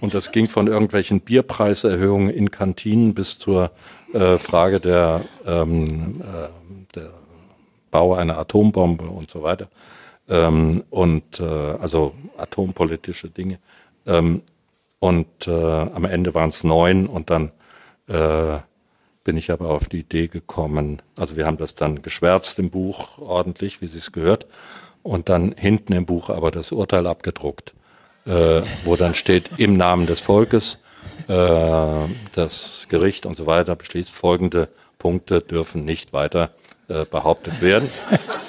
Und 0.00 0.14
das 0.14 0.32
ging 0.32 0.48
von 0.48 0.66
irgendwelchen 0.66 1.20
Bierpreiserhöhungen 1.20 2.30
in 2.30 2.50
Kantinen 2.50 3.14
bis 3.14 3.38
zur 3.38 3.70
äh, 4.12 4.38
Frage 4.38 4.80
der, 4.80 5.22
ähm, 5.46 6.22
äh, 6.22 6.94
der 6.94 7.10
Bau 7.90 8.14
einer 8.14 8.38
Atombombe 8.38 9.04
und 9.04 9.30
so 9.30 9.42
weiter. 9.42 9.68
Ähm, 10.28 10.82
und 10.90 11.40
äh, 11.40 11.44
also 11.44 12.14
atompolitische 12.38 13.28
Dinge. 13.28 13.58
Ähm, 14.06 14.42
und 15.00 15.46
äh, 15.46 15.50
am 15.50 16.04
Ende 16.04 16.34
waren 16.34 16.50
es 16.50 16.64
neun 16.64 17.06
und 17.06 17.30
dann 17.30 17.52
äh, 18.06 18.58
bin 19.24 19.36
ich 19.36 19.50
aber 19.50 19.70
auf 19.70 19.88
die 19.88 20.00
Idee 20.00 20.28
gekommen, 20.28 21.02
also 21.16 21.36
wir 21.36 21.46
haben 21.46 21.56
das 21.56 21.74
dann 21.74 22.02
geschwärzt 22.02 22.58
im 22.58 22.70
Buch 22.70 23.18
ordentlich, 23.18 23.82
wie 23.82 23.86
sie 23.86 23.98
es 23.98 24.12
gehört, 24.12 24.46
und 25.02 25.28
dann 25.28 25.54
hinten 25.56 25.92
im 25.92 26.06
Buch 26.06 26.30
aber 26.30 26.50
das 26.50 26.72
Urteil 26.72 27.06
abgedruckt, 27.06 27.74
äh, 28.26 28.62
wo 28.84 28.96
dann 28.96 29.14
steht 29.14 29.50
im 29.56 29.74
Namen 29.74 30.06
des 30.06 30.20
Volkes, 30.20 30.78
äh, 31.28 32.08
das 32.32 32.86
Gericht 32.88 33.26
und 33.26 33.36
so 33.36 33.46
weiter 33.46 33.76
beschließt, 33.76 34.10
folgende 34.10 34.68
Punkte 34.98 35.40
dürfen 35.40 35.84
nicht 35.84 36.12
weiter 36.12 36.50
äh, 36.88 37.04
behauptet 37.04 37.62
werden. 37.62 37.88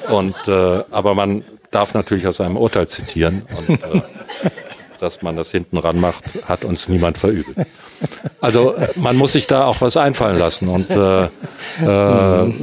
Und 0.09 0.35
äh, 0.47 0.83
aber 0.91 1.15
man 1.15 1.43
darf 1.71 1.93
natürlich 1.93 2.27
aus 2.27 2.41
einem 2.41 2.57
Urteil 2.57 2.87
zitieren 2.87 3.43
und 3.57 3.81
äh, 3.81 4.01
dass 4.99 5.21
man 5.21 5.35
das 5.35 5.51
hinten 5.51 5.77
ran 5.77 5.99
macht, 5.99 6.47
hat 6.47 6.63
uns 6.63 6.87
niemand 6.87 7.17
verübelt. 7.17 7.67
Also 8.39 8.75
man 8.95 9.15
muss 9.15 9.31
sich 9.33 9.47
da 9.47 9.65
auch 9.65 9.81
was 9.81 9.97
einfallen 9.97 10.37
lassen 10.37 10.67
und 10.67 10.89
äh, 10.91 11.25
äh, 11.83 12.53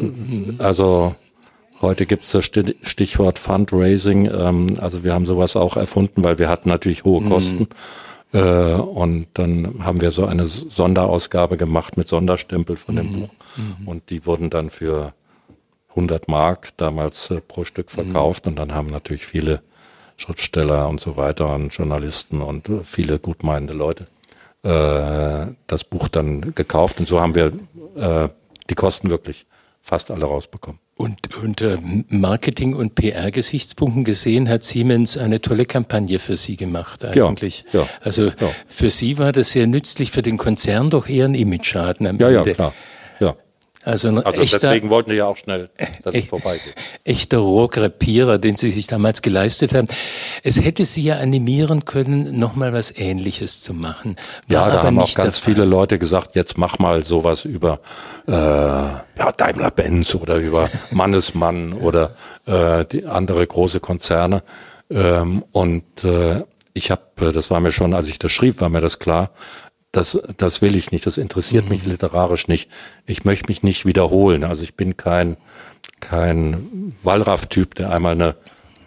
also 0.58 1.16
Heute 1.80 2.06
gibt 2.06 2.24
es 2.24 2.32
das 2.32 2.44
Stichwort 2.44 3.38
Fundraising. 3.38 4.26
Ähm, 4.26 4.78
also 4.80 5.04
wir 5.04 5.14
haben 5.14 5.26
sowas 5.26 5.56
auch 5.56 5.76
erfunden, 5.76 6.24
weil 6.24 6.38
wir 6.38 6.48
hatten 6.48 6.68
natürlich 6.68 7.04
hohe 7.04 7.20
mhm. 7.20 7.28
Kosten. 7.28 7.68
Mhm. 8.32 8.80
Und 8.80 9.26
dann 9.34 9.84
haben 9.84 10.02
wir 10.02 10.10
so 10.10 10.26
eine 10.26 10.44
Sonderausgabe 10.44 11.56
gemacht 11.56 11.96
mit 11.96 12.08
Sonderstempel 12.08 12.76
von 12.76 12.96
dem 12.96 13.06
mhm. 13.06 13.20
Buch. 13.20 13.30
Mhm. 13.56 13.88
Und 13.88 14.10
die 14.10 14.26
wurden 14.26 14.50
dann 14.50 14.68
für 14.68 15.14
100 15.90 16.28
Mark 16.28 16.76
damals 16.76 17.30
äh, 17.30 17.40
pro 17.40 17.64
Stück 17.64 17.90
verkauft. 17.90 18.44
Mhm. 18.44 18.50
Und 18.50 18.56
dann 18.56 18.74
haben 18.74 18.88
natürlich 18.88 19.24
viele 19.24 19.62
Schriftsteller 20.18 20.88
und 20.88 21.00
so 21.00 21.16
weiter 21.16 21.54
und 21.54 21.68
Journalisten 21.68 22.42
und 22.42 22.68
äh, 22.68 22.84
viele 22.84 23.18
gutmeinende 23.18 23.72
Leute 23.72 24.06
äh, 24.62 25.46
das 25.66 25.84
Buch 25.84 26.08
dann 26.08 26.54
gekauft. 26.54 27.00
Und 27.00 27.08
so 27.08 27.20
haben 27.20 27.34
wir 27.34 27.52
äh, 27.96 28.28
die 28.68 28.74
Kosten 28.74 29.10
wirklich 29.10 29.46
fast 29.80 30.10
alle 30.10 30.26
rausbekommen. 30.26 30.80
Und 30.98 31.36
unter 31.44 31.78
Marketing- 32.08 32.74
und 32.74 32.96
PR-Gesichtspunkten 32.96 34.02
gesehen 34.02 34.48
hat 34.48 34.64
Siemens 34.64 35.16
eine 35.16 35.40
tolle 35.40 35.64
Kampagne 35.64 36.18
für 36.18 36.36
Sie 36.36 36.56
gemacht 36.56 37.04
eigentlich. 37.04 37.64
Ja, 37.72 37.82
ja, 37.82 37.88
also 38.00 38.24
ja. 38.26 38.50
für 38.66 38.90
Sie 38.90 39.16
war 39.16 39.30
das 39.30 39.52
sehr 39.52 39.68
nützlich, 39.68 40.10
für 40.10 40.22
den 40.22 40.38
Konzern 40.38 40.90
doch 40.90 41.08
eher 41.08 41.26
ein 41.26 41.36
Image-Schaden 41.36 42.04
am 42.04 42.18
ja, 42.18 42.30
Ende. 42.30 42.50
Ja, 42.50 42.54
klar. 42.54 42.74
Also, 43.84 44.08
ein 44.08 44.18
also 44.18 44.40
echter, 44.40 44.58
deswegen 44.58 44.90
wollten 44.90 45.10
wir 45.10 45.16
ja 45.18 45.26
auch 45.26 45.36
schnell, 45.36 45.70
dass 46.02 46.14
es 46.14 46.26
vorbeigeht. 46.26 46.74
Echter 47.04 47.38
Rohrkrepierer, 47.38 48.38
den 48.38 48.56
Sie 48.56 48.70
sich 48.70 48.88
damals 48.88 49.22
geleistet 49.22 49.72
haben. 49.72 49.86
Es 50.42 50.60
hätte 50.60 50.84
Sie 50.84 51.02
ja 51.02 51.18
animieren 51.18 51.84
können, 51.84 52.38
nochmal 52.38 52.72
was 52.72 52.92
Ähnliches 52.96 53.62
zu 53.62 53.74
machen. 53.74 54.16
War 54.48 54.68
ja, 54.68 54.74
da 54.74 54.82
haben 54.82 54.98
auch 54.98 55.14
ganz 55.14 55.38
viele 55.38 55.64
Leute 55.64 55.98
gesagt, 55.98 56.34
jetzt 56.34 56.58
mach 56.58 56.78
mal 56.80 57.04
sowas 57.04 57.44
über 57.44 57.80
äh, 58.26 58.32
ja, 58.32 59.32
Daimler-Benz 59.36 60.14
oder 60.16 60.36
über 60.36 60.68
Mannesmann 60.90 61.72
oder 61.72 62.16
äh, 62.46 62.84
die 62.84 63.06
andere 63.06 63.46
große 63.46 63.78
Konzerne. 63.78 64.42
Ähm, 64.90 65.44
und 65.52 66.04
äh, 66.04 66.42
ich 66.74 66.90
habe, 66.90 67.32
das 67.32 67.50
war 67.50 67.60
mir 67.60 67.70
schon, 67.70 67.94
als 67.94 68.08
ich 68.08 68.18
das 68.18 68.32
schrieb, 68.32 68.60
war 68.60 68.68
mir 68.68 68.80
das 68.80 68.98
klar, 68.98 69.30
das, 69.92 70.18
das 70.36 70.60
will 70.60 70.76
ich 70.76 70.92
nicht, 70.92 71.06
das 71.06 71.16
interessiert 71.16 71.64
mhm. 71.64 71.70
mich 71.70 71.86
literarisch 71.86 72.48
nicht. 72.48 72.70
Ich 73.06 73.24
möchte 73.24 73.48
mich 73.48 73.62
nicht 73.62 73.86
wiederholen. 73.86 74.44
Also 74.44 74.62
ich 74.62 74.74
bin 74.74 74.96
kein, 74.96 75.36
kein 76.00 76.94
Wallraff-Typ, 77.02 77.74
der 77.74 77.90
einmal 77.90 78.12
eine 78.12 78.36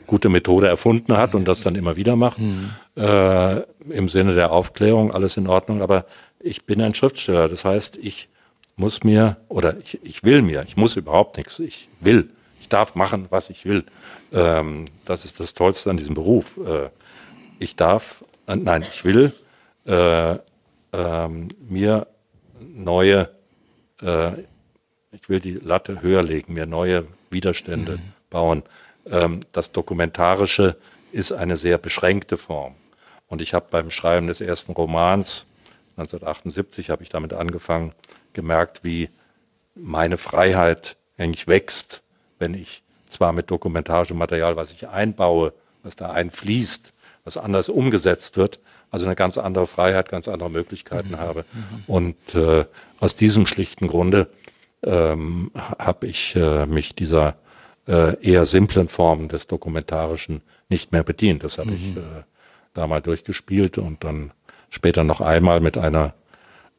gute 0.05 0.29
Methode 0.29 0.67
erfunden 0.67 1.17
hat 1.17 1.33
und 1.33 1.47
das 1.47 1.61
dann 1.61 1.75
immer 1.75 1.95
wieder 1.95 2.15
macht. 2.15 2.39
Mhm. 2.39 2.69
Äh, 2.95 3.61
Im 3.89 4.09
Sinne 4.09 4.35
der 4.35 4.51
Aufklärung, 4.51 5.11
alles 5.11 5.37
in 5.37 5.47
Ordnung. 5.47 5.81
Aber 5.81 6.05
ich 6.39 6.65
bin 6.65 6.81
ein 6.81 6.93
Schriftsteller. 6.93 7.47
Das 7.47 7.65
heißt, 7.65 7.97
ich 7.97 8.29
muss 8.75 9.03
mir, 9.03 9.37
oder 9.47 9.77
ich, 9.77 9.99
ich 10.03 10.23
will 10.23 10.41
mir, 10.41 10.63
ich 10.67 10.77
muss 10.77 10.95
überhaupt 10.95 11.37
nichts. 11.37 11.59
Ich 11.59 11.89
will. 11.99 12.29
Ich 12.59 12.69
darf 12.69 12.93
machen, 12.93 13.25
was 13.31 13.49
ich 13.49 13.65
will. 13.65 13.85
Ähm, 14.31 14.85
das 15.05 15.25
ist 15.25 15.39
das 15.39 15.55
Tollste 15.55 15.89
an 15.89 15.97
diesem 15.97 16.13
Beruf. 16.13 16.57
Äh, 16.57 16.89
ich 17.59 17.75
darf, 17.75 18.23
äh, 18.47 18.55
nein, 18.55 18.83
ich 18.83 19.03
will 19.03 19.33
äh, 19.85 20.37
ähm, 20.93 21.47
mir 21.67 22.07
neue, 22.59 23.29
äh, 24.01 24.31
ich 25.11 25.27
will 25.27 25.39
die 25.39 25.53
Latte 25.53 26.01
höher 26.01 26.23
legen, 26.23 26.53
mir 26.53 26.65
neue 26.65 27.07
Widerstände 27.29 27.97
mhm. 27.97 28.13
bauen. 28.29 28.63
Ähm, 29.05 29.41
das 29.51 29.71
Dokumentarische 29.71 30.77
ist 31.11 31.31
eine 31.31 31.57
sehr 31.57 31.77
beschränkte 31.77 32.37
Form. 32.37 32.75
Und 33.27 33.41
ich 33.41 33.53
habe 33.53 33.67
beim 33.69 33.91
Schreiben 33.91 34.27
des 34.27 34.41
ersten 34.41 34.73
Romans, 34.73 35.47
1978 35.97 36.89
habe 36.89 37.03
ich 37.03 37.09
damit 37.09 37.33
angefangen, 37.33 37.93
gemerkt, 38.33 38.83
wie 38.83 39.09
meine 39.75 40.17
Freiheit 40.17 40.95
eigentlich 41.17 41.47
wächst, 41.47 42.01
wenn 42.39 42.53
ich 42.53 42.83
zwar 43.09 43.33
mit 43.33 43.51
dokumentarischem 43.51 44.17
Material, 44.17 44.55
was 44.55 44.71
ich 44.71 44.87
einbaue, 44.87 45.53
was 45.83 45.95
da 45.95 46.11
einfließt, 46.11 46.93
was 47.23 47.37
anders 47.37 47.69
umgesetzt 47.69 48.37
wird, 48.37 48.59
also 48.91 49.05
eine 49.05 49.15
ganz 49.15 49.37
andere 49.37 49.65
Freiheit, 49.65 50.09
ganz 50.09 50.27
andere 50.27 50.51
Möglichkeiten 50.51 51.11
mhm. 51.11 51.19
habe. 51.19 51.45
Und 51.87 52.35
äh, 52.35 52.65
aus 52.99 53.15
diesem 53.15 53.47
schlichten 53.47 53.87
Grunde 53.87 54.27
ähm, 54.83 55.51
habe 55.55 56.07
ich 56.07 56.35
äh, 56.35 56.65
mich 56.65 56.93
dieser 56.93 57.37
äh, 57.87 58.21
eher 58.21 58.45
simplen 58.45 58.89
Form 58.89 59.29
des 59.29 59.47
Dokumentarischen 59.47 60.41
nicht 60.69 60.91
mehr 60.91 61.03
bedient. 61.03 61.43
Das 61.43 61.57
habe 61.57 61.71
mhm. 61.71 61.75
ich 61.75 61.97
äh, 61.97 62.23
da 62.73 62.85
mal 62.85 63.01
durchgespielt 63.01 63.77
und 63.77 64.03
dann 64.03 64.31
später 64.69 65.03
noch 65.03 65.21
einmal 65.21 65.61
mit 65.61 65.77
einer 65.77 66.13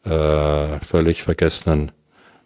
äh, 0.05 0.79
völlig 0.81 1.23
vergessenen 1.23 1.93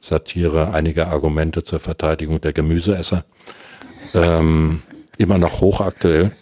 Satire 0.00 0.72
einige 0.72 1.08
Argumente 1.08 1.64
zur 1.64 1.80
Verteidigung 1.80 2.40
der 2.40 2.52
Gemüseesser. 2.52 3.24
Ähm, 4.14 4.82
immer 5.18 5.38
noch 5.38 5.60
hochaktuell. 5.60 6.32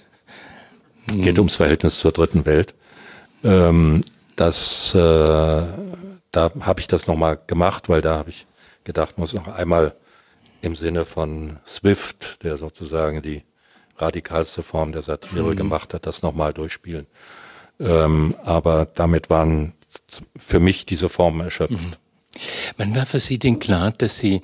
Geht 1.06 1.36
mhm. 1.36 1.40
ums 1.40 1.56
Verhältnis 1.56 1.98
zur 1.98 2.12
dritten 2.12 2.46
Welt. 2.46 2.74
Ähm, 3.44 4.02
das, 4.36 4.94
äh, 4.94 4.98
da 4.98 6.50
habe 6.60 6.80
ich 6.80 6.88
das 6.88 7.06
nochmal 7.06 7.38
gemacht, 7.46 7.88
weil 7.88 8.00
da 8.00 8.16
habe 8.16 8.30
ich 8.30 8.46
gedacht, 8.84 9.18
muss 9.18 9.32
noch 9.32 9.48
einmal 9.48 9.94
im 10.62 10.74
Sinne 10.74 11.04
von 11.04 11.58
Swift, 11.66 12.42
der 12.42 12.56
sozusagen 12.56 13.22
die 13.22 13.44
radikalste 13.96 14.62
Form 14.62 14.92
der 14.92 15.02
Satire 15.02 15.52
mhm. 15.52 15.56
gemacht 15.56 15.94
hat, 15.94 16.06
das 16.06 16.22
nochmal 16.22 16.52
durchspielen. 16.52 17.06
Ähm, 17.78 18.34
aber 18.42 18.86
damit 18.86 19.30
waren 19.30 19.74
für 20.36 20.60
mich 20.60 20.86
diese 20.86 21.08
Formen 21.08 21.40
erschöpft. 21.40 21.72
Mhm. 21.72 21.92
Wann 22.76 22.96
war 22.96 23.06
für 23.06 23.20
Sie 23.20 23.38
denn 23.38 23.58
klar, 23.58 23.92
dass 23.92 24.18
Sie 24.18 24.42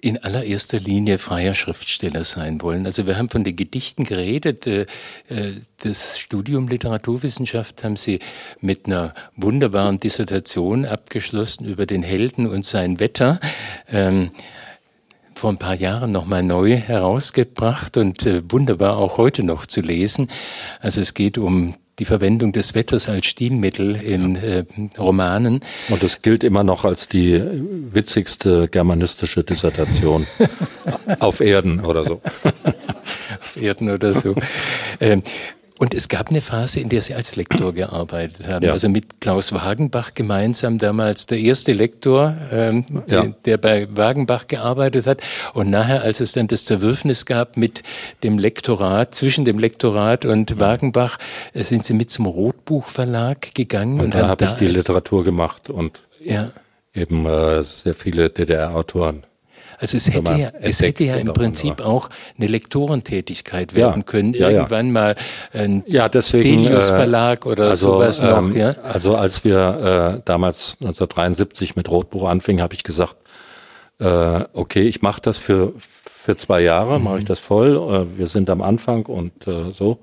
in 0.00 0.22
allererster 0.22 0.78
Linie 0.78 1.18
freier 1.18 1.54
Schriftsteller 1.54 2.22
sein 2.22 2.62
wollen. 2.62 2.86
Also 2.86 3.06
wir 3.06 3.18
haben 3.18 3.30
von 3.30 3.42
den 3.42 3.56
Gedichten 3.56 4.04
geredet. 4.04 4.66
Äh, 4.66 4.82
äh, 5.28 5.54
das 5.82 6.18
Studium 6.18 6.68
Literaturwissenschaft 6.68 7.82
haben 7.82 7.96
Sie 7.96 8.20
mit 8.60 8.86
einer 8.86 9.12
wunderbaren 9.34 9.98
Dissertation 9.98 10.84
abgeschlossen 10.84 11.64
über 11.64 11.84
den 11.84 12.04
Helden 12.04 12.46
und 12.46 12.64
sein 12.64 13.00
Wetter. 13.00 13.40
Ähm, 13.88 14.30
vor 15.34 15.50
ein 15.50 15.58
paar 15.58 15.74
Jahren 15.74 16.12
nochmal 16.12 16.42
neu 16.42 16.76
herausgebracht 16.76 17.96
und 17.96 18.24
äh, 18.24 18.42
wunderbar 18.48 18.98
auch 18.98 19.18
heute 19.18 19.42
noch 19.42 19.66
zu 19.66 19.80
lesen. 19.80 20.30
Also 20.80 21.00
es 21.00 21.14
geht 21.14 21.38
um 21.38 21.74
die 21.98 22.04
Verwendung 22.04 22.52
des 22.52 22.74
Wetters 22.74 23.08
als 23.08 23.26
Stilmittel 23.26 23.96
in 23.96 24.36
äh, 24.36 24.64
Romanen. 24.98 25.60
Und 25.88 26.02
das 26.02 26.22
gilt 26.22 26.44
immer 26.44 26.64
noch 26.64 26.84
als 26.84 27.08
die 27.08 27.40
witzigste 27.40 28.68
germanistische 28.68 29.44
Dissertation 29.44 30.26
auf 31.20 31.40
Erden 31.40 31.80
oder 31.80 32.04
so. 32.04 32.20
auf 33.40 33.56
Erden 33.60 33.90
oder 33.90 34.14
so. 34.14 34.34
ähm, 35.00 35.22
und 35.78 35.94
es 35.94 36.08
gab 36.08 36.28
eine 36.28 36.40
Phase, 36.40 36.80
in 36.80 36.88
der 36.88 37.02
Sie 37.02 37.14
als 37.14 37.36
Lektor 37.36 37.72
gearbeitet 37.72 38.46
haben. 38.48 38.66
Ja. 38.66 38.72
Also 38.72 38.88
mit 38.88 39.20
Klaus 39.20 39.52
Wagenbach 39.52 40.14
gemeinsam, 40.14 40.78
damals 40.78 41.26
der 41.26 41.38
erste 41.38 41.72
Lektor, 41.72 42.36
ähm, 42.52 42.84
ja. 43.06 43.26
der, 43.44 43.56
bei 43.56 43.88
Wagenbach 43.90 44.46
gearbeitet 44.46 45.06
hat. 45.06 45.20
Und 45.54 45.70
nachher, 45.70 46.02
als 46.02 46.20
es 46.20 46.32
dann 46.32 46.48
das 46.48 46.64
Zerwürfnis 46.66 47.26
gab 47.26 47.56
mit 47.56 47.82
dem 48.22 48.38
Lektorat, 48.38 49.14
zwischen 49.14 49.44
dem 49.44 49.58
Lektorat 49.58 50.24
und. 50.24 50.58
Wagenbach, 50.58 51.18
äh, 51.52 51.62
sind 51.62 51.84
Sie 51.84 51.94
mit 51.94 52.10
zum 52.10 52.26
Rotbuchverlag 52.26 53.54
gegangen. 53.54 53.94
Und, 53.94 54.06
und 54.06 54.14
da 54.14 54.28
habe 54.28 54.44
ich 54.44 54.52
die 54.52 54.66
Literatur 54.66 55.24
gemacht 55.24 55.70
und 55.70 56.00
ja. 56.20 56.50
eben 56.94 57.26
äh, 57.26 57.62
sehr 57.62 57.94
viele 57.94 58.30
DDR-Autoren 58.30 59.22
also 59.78 59.96
es 59.96 60.12
hätte 60.12 60.32
ja, 60.32 60.50
es 60.60 60.80
hätte 60.82 61.04
ja 61.04 61.16
im 61.16 61.32
Prinzip 61.32 61.80
auch 61.80 62.08
eine 62.36 62.48
Lektorentätigkeit 62.48 63.74
werden 63.74 64.00
ja, 64.00 64.02
können. 64.02 64.34
Irgendwann 64.34 64.86
ja, 64.86 64.92
mal 64.92 65.16
ein 65.52 65.84
ja, 65.86 66.08
deswegen, 66.08 66.64
Delius 66.64 66.90
äh, 66.90 66.94
Verlag 66.94 67.46
oder 67.46 67.68
also, 67.68 67.94
sowas 67.94 68.20
noch. 68.20 68.38
Ähm, 68.38 68.56
ja? 68.56 68.74
Also 68.82 69.16
als 69.16 69.44
wir 69.44 70.18
äh, 70.18 70.22
damals 70.24 70.78
1973 70.80 71.76
mit 71.76 71.90
Rotbuch 71.90 72.28
anfingen, 72.28 72.62
habe 72.62 72.74
ich 72.74 72.82
gesagt, 72.82 73.16
äh, 74.00 74.44
okay, 74.52 74.82
ich 74.82 75.02
mache 75.02 75.20
das 75.22 75.38
für 75.38 75.72
für 76.28 76.36
zwei 76.36 76.60
Jahre, 76.60 76.98
mhm. 76.98 77.04
mache 77.04 77.18
ich 77.18 77.24
das 77.24 77.38
voll. 77.38 77.76
Äh, 77.76 78.18
wir 78.18 78.26
sind 78.26 78.50
am 78.50 78.60
Anfang 78.60 79.06
und 79.06 79.46
äh, 79.46 79.70
so. 79.70 80.00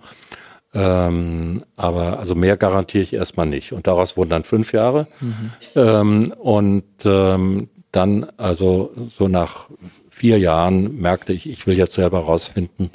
Ähm, 0.73 1.63
aber 1.75 2.17
also 2.19 2.33
mehr 2.33 2.57
garantiere 2.57 3.03
ich 3.03 3.13
erstmal 3.13 3.45
nicht. 3.45 3.73
Und 3.73 3.85
daraus 3.85 4.17
wurden 4.17 4.31
dann 4.31 4.43
fünf 4.43 4.73
Jahre. 4.73 5.07
Mhm. 5.19 5.51
Ähm, 5.75 6.33
und 6.39 6.83
ähm, 7.05 7.69
dann, 7.95 8.27
also 8.37 8.93
so 9.15 9.27
nach 9.27 9.69
vier 10.09 10.39
Jahren, 10.39 10.99
merkte 10.99 11.33
ich, 11.33 11.49
ich 11.49 11.67
will 11.67 11.77
jetzt 11.77 11.93
selber 11.93 12.19
rausfinden, 12.19 12.89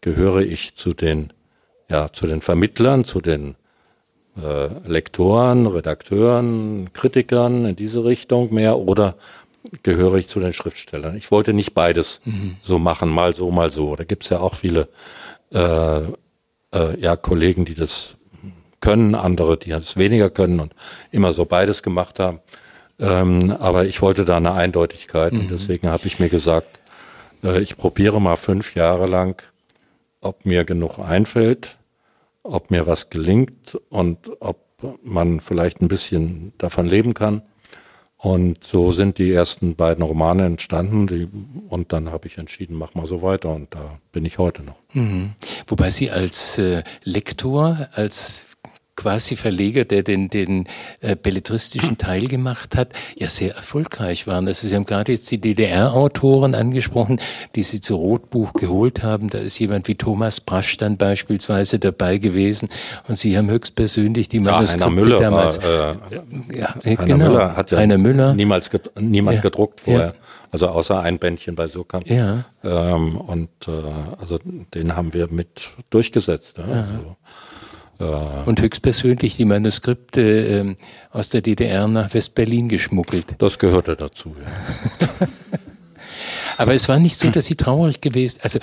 gehöre 0.00 0.40
ich 0.40 0.74
zu 0.74 0.92
den, 0.92 1.32
ja, 1.90 2.12
zu 2.12 2.26
den 2.26 2.40
Vermittlern, 2.40 3.04
zu 3.04 3.20
den 3.20 3.56
äh, 4.36 4.68
Lektoren, 4.86 5.66
Redakteuren, 5.66 6.92
Kritikern 6.92 7.64
in 7.64 7.76
diese 7.76 8.04
Richtung 8.04 8.52
mehr 8.52 8.78
oder 8.78 9.16
gehöre 9.82 10.14
ich 10.14 10.28
zu 10.28 10.40
den 10.40 10.52
Schriftstellern. 10.52 11.16
Ich 11.16 11.30
wollte 11.30 11.52
nicht 11.52 11.74
beides 11.74 12.20
mhm. 12.24 12.56
so 12.62 12.78
machen, 12.78 13.08
mal 13.10 13.34
so, 13.34 13.50
mal 13.50 13.70
so. 13.70 13.96
Da 13.96 14.04
gibt's 14.04 14.28
ja 14.30 14.40
auch 14.40 14.54
viele 14.54 14.88
äh, 15.52 16.00
äh, 16.72 17.00
ja, 17.00 17.16
Kollegen, 17.16 17.64
die 17.64 17.74
das 17.74 18.16
können, 18.80 19.14
andere, 19.14 19.56
die 19.56 19.70
das 19.70 19.96
weniger 19.96 20.30
können 20.30 20.60
und 20.60 20.74
immer 21.10 21.32
so 21.32 21.44
beides 21.44 21.82
gemacht 21.82 22.20
haben. 22.20 22.40
Ähm, 23.00 23.52
aber 23.58 23.86
ich 23.86 24.02
wollte 24.02 24.24
da 24.24 24.36
eine 24.36 24.52
Eindeutigkeit 24.52 25.32
mhm. 25.32 25.40
und 25.40 25.50
deswegen 25.50 25.90
habe 25.90 26.06
ich 26.06 26.18
mir 26.18 26.28
gesagt, 26.28 26.80
äh, 27.44 27.60
ich 27.60 27.76
probiere 27.76 28.20
mal 28.20 28.36
fünf 28.36 28.74
Jahre 28.74 29.06
lang, 29.06 29.42
ob 30.20 30.44
mir 30.44 30.64
genug 30.64 30.98
einfällt, 30.98 31.78
ob 32.42 32.70
mir 32.70 32.86
was 32.86 33.10
gelingt 33.10 33.76
und 33.88 34.30
ob 34.40 34.66
man 35.02 35.40
vielleicht 35.40 35.80
ein 35.80 35.88
bisschen 35.88 36.52
davon 36.58 36.86
leben 36.86 37.14
kann. 37.14 37.42
Und 38.20 38.64
so 38.64 38.90
sind 38.90 39.18
die 39.18 39.30
ersten 39.32 39.76
beiden 39.76 40.02
Romane 40.02 40.44
entstanden 40.44 41.06
die, 41.06 41.28
und 41.68 41.92
dann 41.92 42.10
habe 42.10 42.26
ich 42.26 42.36
entschieden, 42.36 42.76
mach 42.76 42.94
mal 42.94 43.06
so 43.06 43.22
weiter 43.22 43.50
und 43.54 43.72
da 43.72 44.00
bin 44.10 44.24
ich 44.24 44.38
heute 44.38 44.64
noch. 44.64 44.74
Mhm. 44.92 45.34
Wobei 45.68 45.90
Sie 45.90 46.10
als 46.10 46.58
äh, 46.58 46.82
Lektor, 47.04 47.88
als 47.92 48.47
quasi 48.98 49.36
Verleger, 49.36 49.84
der 49.84 50.02
den, 50.02 50.28
den 50.28 50.66
äh, 51.00 51.14
belletristischen 51.14 51.98
Teil 51.98 52.26
gemacht 52.26 52.76
hat, 52.76 52.92
ja 53.16 53.28
sehr 53.28 53.54
erfolgreich 53.54 54.26
waren. 54.26 54.48
Also 54.48 54.66
Sie 54.66 54.74
haben 54.74 54.84
gerade 54.84 55.12
jetzt 55.12 55.30
die 55.30 55.40
DDR-Autoren 55.40 56.56
angesprochen, 56.56 57.20
die 57.54 57.62
Sie 57.62 57.80
zu 57.80 57.94
Rotbuch 57.94 58.52
geholt 58.54 59.04
haben. 59.04 59.30
Da 59.30 59.38
ist 59.38 59.58
jemand 59.60 59.86
wie 59.86 59.94
Thomas 59.94 60.40
Brasch 60.40 60.76
dann 60.78 60.96
beispielsweise 60.96 61.78
dabei 61.78 62.18
gewesen 62.18 62.68
und 63.06 63.16
Sie 63.16 63.38
haben 63.38 63.48
höchstpersönlich 63.48 64.28
die 64.28 64.40
Manuskripte 64.40 64.84
ja, 64.84 64.90
Müller 64.90 65.18
damals. 65.20 65.62
War, 65.62 65.96
äh, 66.10 66.58
ja, 66.58 66.74
Heiner 66.84 67.04
genau. 67.04 67.28
Müller 67.28 67.56
hat 67.56 67.70
ja 67.70 67.78
Heiner 67.78 67.98
Müller. 67.98 68.34
niemals 68.34 68.68
ged 68.68 68.90
niemand 68.98 69.36
ja. 69.36 69.42
gedruckt 69.42 69.80
vorher. 69.80 70.06
Ja. 70.06 70.12
Also 70.50 70.68
außer 70.68 71.00
ein 71.00 71.18
Bändchen 71.18 71.54
bei 71.54 71.68
Surkamp. 71.68 72.10
Ja. 72.10 72.46
Ähm, 72.64 73.16
und 73.16 73.68
äh, 73.68 73.70
also 74.18 74.38
den 74.74 74.96
haben 74.96 75.14
wir 75.14 75.28
mit 75.30 75.74
durchgesetzt. 75.90 76.58
Ja. 76.58 76.64
Also, 76.64 77.16
und 77.98 78.60
höchstpersönlich 78.60 79.36
die 79.36 79.44
Manuskripte 79.44 80.20
äh, 80.20 80.76
aus 81.10 81.30
der 81.30 81.40
DDR 81.40 81.88
nach 81.88 82.14
West-Berlin 82.14 82.68
geschmuggelt. 82.68 83.34
Das 83.38 83.58
gehörte 83.58 83.96
dazu, 83.96 84.34
ja. 84.40 85.26
Aber 86.58 86.74
es 86.74 86.88
war 86.88 86.98
nicht 86.98 87.16
so, 87.16 87.30
dass 87.30 87.46
sie 87.46 87.54
traurig 87.54 88.00
gewesen. 88.00 88.40
Also 88.42 88.58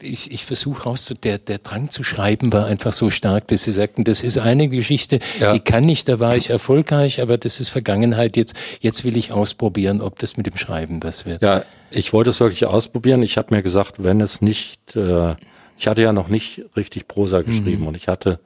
ich, 0.00 0.32
ich 0.32 0.44
versuche 0.44 0.82
raus, 0.82 1.14
der, 1.22 1.38
der 1.38 1.58
Drang 1.58 1.88
zu 1.88 2.02
schreiben 2.02 2.52
war 2.52 2.66
einfach 2.66 2.92
so 2.92 3.10
stark, 3.10 3.46
dass 3.46 3.62
sie 3.62 3.70
sagten, 3.70 4.02
das 4.02 4.24
ist 4.24 4.38
eine 4.38 4.68
Geschichte, 4.68 5.20
ja. 5.38 5.52
die 5.52 5.60
kann 5.60 5.86
nicht, 5.86 6.08
da 6.08 6.18
war 6.18 6.36
ich 6.36 6.50
erfolgreich, 6.50 7.22
aber 7.22 7.38
das 7.38 7.60
ist 7.60 7.68
Vergangenheit. 7.68 8.36
Jetzt, 8.36 8.56
jetzt 8.80 9.04
will 9.04 9.16
ich 9.16 9.30
ausprobieren, 9.30 10.00
ob 10.00 10.18
das 10.18 10.36
mit 10.36 10.46
dem 10.46 10.56
Schreiben 10.56 11.00
was 11.04 11.26
wird. 11.26 11.40
Ja, 11.40 11.62
ich 11.92 12.12
wollte 12.12 12.30
es 12.30 12.40
wirklich 12.40 12.66
ausprobieren. 12.66 13.22
Ich 13.22 13.38
habe 13.38 13.54
mir 13.54 13.62
gesagt, 13.62 14.02
wenn 14.02 14.20
es 14.20 14.40
nicht, 14.40 14.96
äh, 14.96 15.36
ich 15.76 15.86
hatte 15.86 16.02
ja 16.02 16.12
noch 16.12 16.26
nicht 16.26 16.62
richtig 16.76 17.06
Prosa 17.06 17.42
geschrieben 17.42 17.82
mhm. 17.82 17.88
und 17.88 17.96
ich 17.96 18.08
hatte 18.08 18.40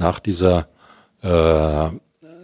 nach 0.00 0.18
dieser 0.18 0.68
äh, 1.22 1.90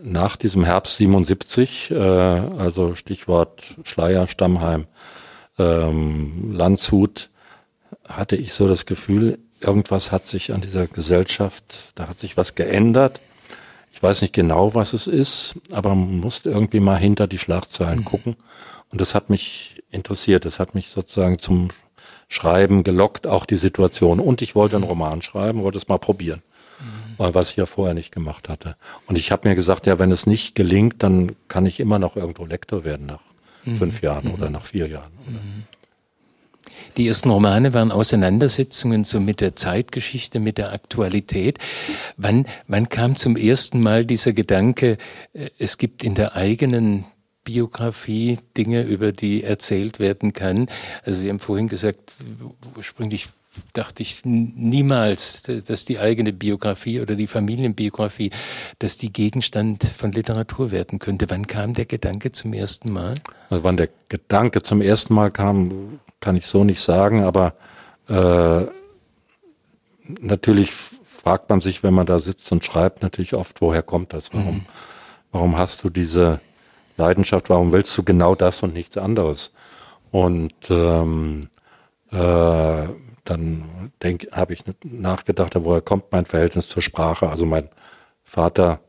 nach 0.03 0.37
diesem 0.37 0.65
Herbst 0.65 0.99
77, 0.99 1.91
äh, 1.91 1.97
also 1.97 2.95
Stichwort 2.95 3.75
Schleier, 3.83 4.29
Stammheim, 4.29 4.87
ähm, 5.59 6.53
Landshut, 6.53 7.31
hatte 8.07 8.37
ich 8.37 8.53
so 8.53 8.69
das 8.69 8.87
Gefühl, 8.87 9.39
irgendwas 9.61 10.13
hat 10.13 10.29
sich 10.29 10.53
an 10.53 10.61
dieser 10.61 10.87
Gesellschaft, 10.87 11.93
da 11.97 12.09
hat 12.09 12.21
sich 12.21 12.37
was 12.37 12.55
geändert. 12.55 13.21
Ich 13.91 14.03
weiß 14.03 14.21
nicht 14.21 14.35
genau, 14.35 14.75
was 14.75 14.93
es 14.93 15.07
ist, 15.07 15.57
aber 15.73 15.91
man 15.91 16.21
musste 16.21 16.51
irgendwie 16.51 16.81
mal 16.81 16.99
hinter 16.99 17.27
die 17.27 17.39
Schlagzeilen 17.39 18.01
mhm. 18.01 18.05
gucken. 18.05 18.37
Und 18.93 19.01
das 19.01 19.15
hat 19.15 19.31
mich 19.31 19.83
interessiert. 19.91 20.45
Das 20.45 20.61
hat 20.61 20.75
mich 20.75 20.89
sozusagen 20.89 21.39
zum 21.39 21.69
Schreiben 22.29 22.85
gelockt, 22.85 23.27
auch 23.27 23.47
die 23.47 23.57
Situation. 23.57 24.21
Und 24.21 24.43
ich 24.43 24.55
wollte 24.55 24.77
einen 24.77 24.85
Roman 24.85 25.23
schreiben, 25.23 25.63
wollte 25.63 25.79
es 25.79 25.89
mal 25.89 25.99
probieren 25.99 26.43
was 27.19 27.51
ich 27.51 27.57
ja 27.57 27.67
vorher 27.67 27.95
nicht 27.95 28.13
gemacht 28.13 28.49
hatte. 28.49 28.77
Und 29.07 29.19
ich 29.19 29.33
habe 29.33 29.49
mir 29.49 29.55
gesagt, 29.55 29.87
ja, 29.87 29.99
wenn 29.99 30.11
es 30.11 30.27
nicht 30.27 30.55
gelingt, 30.55 31.03
dann 31.03 31.37
kann 31.49 31.67
ich 31.67 31.81
immer 31.81 31.99
noch 31.99 32.17
irgendwo 32.17 32.45
Lektor 32.45 32.85
werden 32.85 33.07
nach 33.07 33.23
mhm. 33.65 33.79
fünf 33.79 34.03
Jahren 34.03 34.29
mhm. 34.29 34.35
oder 34.35 34.51
nach 34.51 34.65
vier 34.65 34.89
Jahren. 34.89 35.13
Mhm. 35.27 35.65
Die 36.97 37.09
ersten 37.09 37.31
Romane 37.31 37.75
waren 37.75 37.93
Auseinandersetzungen 37.93 39.05
so 39.05 39.21
mit 39.21 39.41
der 39.41 39.55
Zeitgeschichte, 39.55 40.41
mit 40.41 40.57
der 40.57 40.73
Aktualität. 40.73 41.59
Wann, 42.17 42.47
wann 42.69 42.89
kam 42.89 43.17
zum 43.17 43.37
ersten 43.37 43.81
Mal 43.83 44.07
dieser 44.07 44.33
Gedanke, 44.33 44.97
äh, 45.35 45.51
es 45.59 45.79
gibt 45.79 46.05
in 46.05 46.15
der 46.15 46.37
eigenen 46.37 47.05
Biografie 47.45 48.39
Dinge, 48.57 48.83
über 48.83 49.13
die 49.13 49.45
erzählt 49.45 50.01
werden 50.01 50.33
kann? 50.33 50.69
Also 51.05 51.21
Sie 51.21 51.29
haben 51.29 51.41
vorhin 51.41 51.69
gesagt, 51.69 52.17
ursprünglich 52.77 53.29
dachte 53.73 54.03
ich 54.03 54.23
niemals, 54.25 55.43
dass 55.43 55.85
die 55.85 55.99
eigene 55.99 56.33
Biografie 56.33 57.01
oder 57.01 57.15
die 57.15 57.27
Familienbiografie, 57.27 58.31
dass 58.79 58.97
die 58.97 59.13
Gegenstand 59.13 59.85
von 59.85 60.13
Literatur 60.13 60.71
werden 60.71 60.99
könnte. 60.99 61.27
Wann 61.29 61.47
kam 61.47 61.75
der 61.75 61.87
Gedanke 61.87 62.31
zum 62.31 62.53
ersten 62.53 62.93
Mal? 62.93 63.15
Also 63.51 63.65
wann 63.65 63.77
der 63.77 63.89
Gedanke 64.09 64.63
zum 64.63 64.81
ersten 64.81 65.15
Mal 65.15 65.31
kam, 65.31 66.01
kann 66.21 66.37
ich 66.37 66.47
so 66.47 66.65
nicht 66.65 66.81
sagen, 66.81 67.23
aber 67.23 67.55
äh, 68.09 68.67
natürlich 70.21 70.71
fragt 70.73 71.51
man 71.51 71.61
sich, 71.61 71.83
wenn 71.83 71.95
man 71.95 72.07
da 72.07 72.19
sitzt 72.19 72.51
und 72.53 72.65
schreibt, 72.65 73.03
natürlich 73.03 73.35
oft, 73.35 73.61
woher 73.61 73.83
kommt 73.83 74.13
das? 74.13 74.33
Warum, 74.33 74.55
mhm. 74.57 74.67
warum 75.33 75.59
hast 75.59 75.85
du 75.85 75.91
diese 75.91 76.41
Leidenschaft? 76.97 77.51
Warum 77.51 77.73
willst 77.73 77.97
du 77.99 78.03
genau 78.03 78.35
das 78.35 78.63
und 78.63 78.75
nichts 78.75 78.97
anderes? 78.97 79.53
Und 80.11 80.55
ähm, 80.71 81.41
äh, 82.13 82.87
dann 83.27 83.93
habe 84.33 84.53
ich 84.53 84.63
nachgedacht, 84.85 85.53
woher 85.57 85.83
kommt 85.83 86.13
mein 86.13 86.27
Verhältnis 86.27 86.69
zur 86.69 86.83
Sprache, 86.83 87.29
also 87.29 87.45
mein 87.45 87.69
Vater 88.25 88.81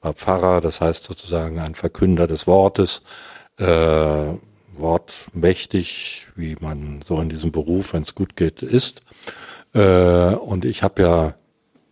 war 0.00 0.12
Pfarrer, 0.12 0.60
das 0.60 0.80
heißt 0.80 1.04
sozusagen 1.04 1.58
ein 1.58 1.74
Verkünder 1.74 2.26
des 2.26 2.46
Wortes, 2.46 3.02
äh, 3.58 4.34
wortmächtig, 4.74 6.28
wie 6.36 6.56
man 6.60 7.00
so 7.06 7.20
in 7.20 7.28
diesem 7.28 7.52
Beruf, 7.52 7.94
wenn 7.94 8.02
es 8.02 8.14
gut 8.14 8.36
geht, 8.36 8.62
ist. 8.62 9.02
Äh, 9.74 10.34
und 10.34 10.64
ich 10.64 10.82
habe 10.82 11.02
ja 11.02 11.34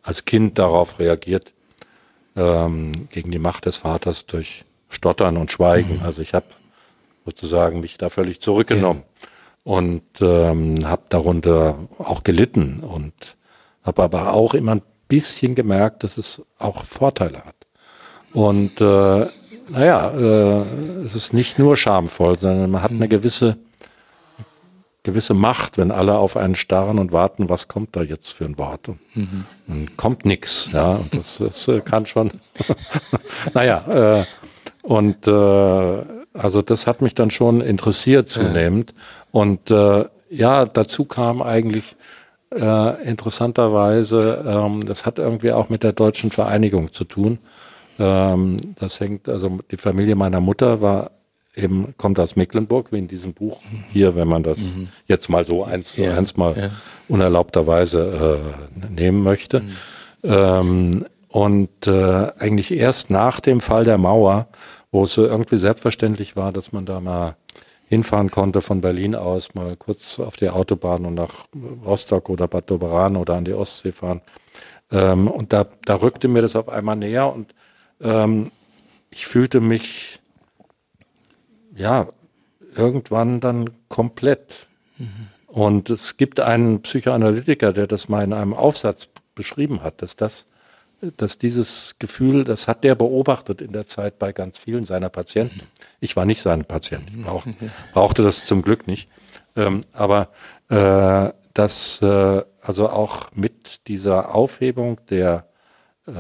als 0.03 0.25
Kind 0.25 0.59
darauf 0.59 0.99
reagiert, 0.99 1.53
ähm, 2.37 3.09
gegen 3.11 3.31
die 3.31 3.39
Macht 3.39 3.67
des 3.67 3.77
Vaters 3.77 4.27
durch 4.27 4.65
Stottern 4.89 5.37
und 5.37 5.51
Schweigen. 5.51 5.99
Mhm. 5.99 6.03
Also 6.03 6.23
ich 6.23 6.35
habe 6.35 6.47
sozusagen 7.25 7.81
mich 7.81 7.99
da 7.99 8.09
völlig 8.09 8.41
zurückgenommen 8.41 9.05
ja. 9.05 9.12
Und 9.65 10.03
ähm, 10.21 10.77
habe 10.85 11.03
darunter 11.09 11.79
auch 11.99 12.25
gelitten 12.25 12.81
und 12.81 13.37
habe 13.83 14.03
aber 14.03 14.33
auch 14.33 14.55
immer 14.55 14.73
ein 14.73 14.83
bisschen 15.09 15.55
gemerkt, 15.55 16.05
dass 16.05 16.19
es 16.19 16.43
auch 16.59 16.85
Vorteile 16.85 17.45
hat. 17.45 17.57
Und 18.33 18.81
äh, 18.81 19.27
naja, 19.69 20.11
äh, 20.11 20.63
es 21.05 21.15
ist 21.15 21.33
nicht 21.33 21.59
nur 21.59 21.77
schamvoll, 21.77 22.39
sondern 22.39 22.71
man 22.71 22.83
hat 22.83 22.91
eine 22.91 23.07
mhm. 23.07 23.11
gewisse 23.11 23.59
gewisse 25.03 25.35
Macht, 25.35 25.79
wenn 25.79 25.91
alle 25.91 26.17
auf 26.17 26.37
einen 26.37 26.55
starren 26.55 26.99
und 26.99 27.13
warten, 27.13 27.49
was 27.49 27.69
kommt 27.69 27.97
da 27.97 28.03
jetzt 28.03 28.33
für 28.33 28.45
ein 28.45 28.59
Wort? 28.59 28.89
Und 28.89 29.01
mhm. 29.15 29.45
dann 29.67 29.97
kommt 29.97 30.25
nix, 30.25 30.71
ja, 30.73 30.93
und 30.93 31.15
das, 31.15 31.39
das 31.39 31.69
äh, 31.69 31.81
kann 31.81 32.07
schon. 32.07 32.31
naja, 33.55 34.21
äh, 34.21 34.25
und 34.83 35.27
äh, 35.27 36.22
also 36.35 36.63
das 36.63 36.87
hat 36.87 37.03
mich 37.03 37.15
dann 37.15 37.31
schon 37.31 37.61
interessiert 37.61 38.29
zunehmend. 38.29 38.95
Und 39.31 39.71
äh, 39.71 40.05
ja, 40.31 40.65
dazu 40.67 41.05
kam 41.05 41.43
eigentlich 41.43 41.97
äh, 42.55 43.09
interessanterweise, 43.09 44.45
ähm, 44.47 44.85
das 44.85 45.07
hat 45.07 45.19
irgendwie 45.19 45.53
auch 45.53 45.69
mit 45.69 45.83
der 45.83 45.93
deutschen 45.93 46.31
Vereinigung 46.31 46.93
zu 46.93 47.05
tun. 47.05 47.39
Ähm, 47.99 48.57
das 48.77 49.01
hängt, 49.01 49.29
also 49.29 49.59
die 49.71 49.77
Familie 49.77 50.17
meiner 50.17 50.41
Mutter 50.41 50.81
war 50.81 51.11
eben, 51.55 51.95
kommt 51.99 52.19
aus 52.19 52.37
Mecklenburg, 52.37 52.93
wie 52.93 52.99
in 52.99 53.09
diesem 53.09 53.35
Buch 53.35 53.61
hier, 53.93 54.17
wenn 54.17 54.29
man 54.29 54.43
das 54.43 54.59
mhm. 54.59 54.89
jetzt 55.07 55.29
mal 55.29 55.47
so 55.47 55.65
eins 55.65 55.95
zu 55.95 56.03
ja, 56.03 56.17
eins 56.17 56.37
mal 56.37 56.57
ja. 56.57 56.71
unerlaubterweise 57.09 58.41
äh, 58.41 58.89
nehmen 58.91 59.23
möchte. 59.23 59.61
Mhm. 59.61 59.71
Ähm, 60.25 61.07
und 61.29 61.87
äh, 61.87 62.31
eigentlich 62.39 62.73
erst 62.73 63.11
nach 63.11 63.41
dem 63.41 63.61
Fall 63.61 63.85
der 63.85 63.99
Mauer, 63.99 64.49
wo 64.93 65.03
es 65.05 65.15
so 65.15 65.27
irgendwie 65.27 65.57
selbstverständlich 65.57 66.37
war, 66.37 66.53
dass 66.53 66.73
man 66.73 66.87
da 66.87 67.01
mal 67.01 67.37
hinfahren 67.89 68.31
konnte 68.31 68.61
von 68.61 68.81
Berlin 68.81 69.15
aus, 69.15 69.55
mal 69.55 69.77
kurz 69.77 70.21
auf 70.21 70.37
die 70.37 70.49
Autobahn 70.49 71.05
und 71.05 71.15
nach 71.15 71.47
Rostock 71.85 72.31
oder 72.31 72.47
Bad 72.47 72.71
Doberan 72.71 73.17
oder 73.17 73.35
an 73.35 73.45
die 73.45 73.55
Ostsee 73.55 73.93
fahren. 73.93 74.21
Ähm, 74.91 75.29
und 75.29 75.53
da, 75.53 75.67
da 75.85 75.97
rückte 75.97 76.29
mir 76.29 76.43
das 76.43 76.55
auf 76.55 76.69
einmal 76.69 76.97
näher 76.97 77.33
und 77.33 77.55
ähm, 78.01 78.51
ich 79.11 79.27
fühlte 79.27 79.61
mich 79.61 80.21
ja 81.75 82.09
irgendwann 82.75 83.41
dann 83.41 83.71
komplett. 83.89 84.69
Mhm. 84.99 85.29
Und 85.47 85.91
es 85.91 86.17
gibt 86.17 86.41
einen 86.41 86.81
Psychoanalytiker, 86.81 87.73
der 87.73 87.87
das 87.87 88.09
mal 88.09 88.25
in 88.25 88.33
einem 88.33 88.55
Aufsatz 88.55 89.09
beschrieben 89.35 89.83
hat, 89.83 90.01
dass 90.01 90.17
das, 90.17 90.47
dass 91.17 91.39
dieses 91.39 91.97
Gefühl, 91.99 92.45
das 92.45 92.69
hat 92.69 92.85
der 92.85 92.95
beobachtet 92.95 93.61
in 93.61 93.73
der 93.73 93.87
Zeit 93.87 94.19
bei 94.19 94.33
ganz 94.33 94.59
vielen 94.59 94.85
seiner 94.85 95.09
Patienten. 95.09 95.63
Ich 96.01 96.17
war 96.17 96.25
nicht 96.25 96.43
sein 96.43 96.65
Patient, 96.65 97.11
ich 97.11 97.23
brauch, 97.23 97.45
brauchte 97.93 98.23
das 98.23 98.47
zum 98.47 98.63
Glück 98.63 98.87
nicht. 98.87 99.09
Ähm, 99.57 99.81
aber 99.93 100.29
äh, 100.69 101.33
dass 101.55 102.01
äh, 102.03 102.43
also 102.61 102.89
auch 102.89 103.31
mit 103.35 103.89
dieser 103.89 104.35
Aufhebung 104.35 105.01
der 105.11 105.47
äh, 106.07 106.13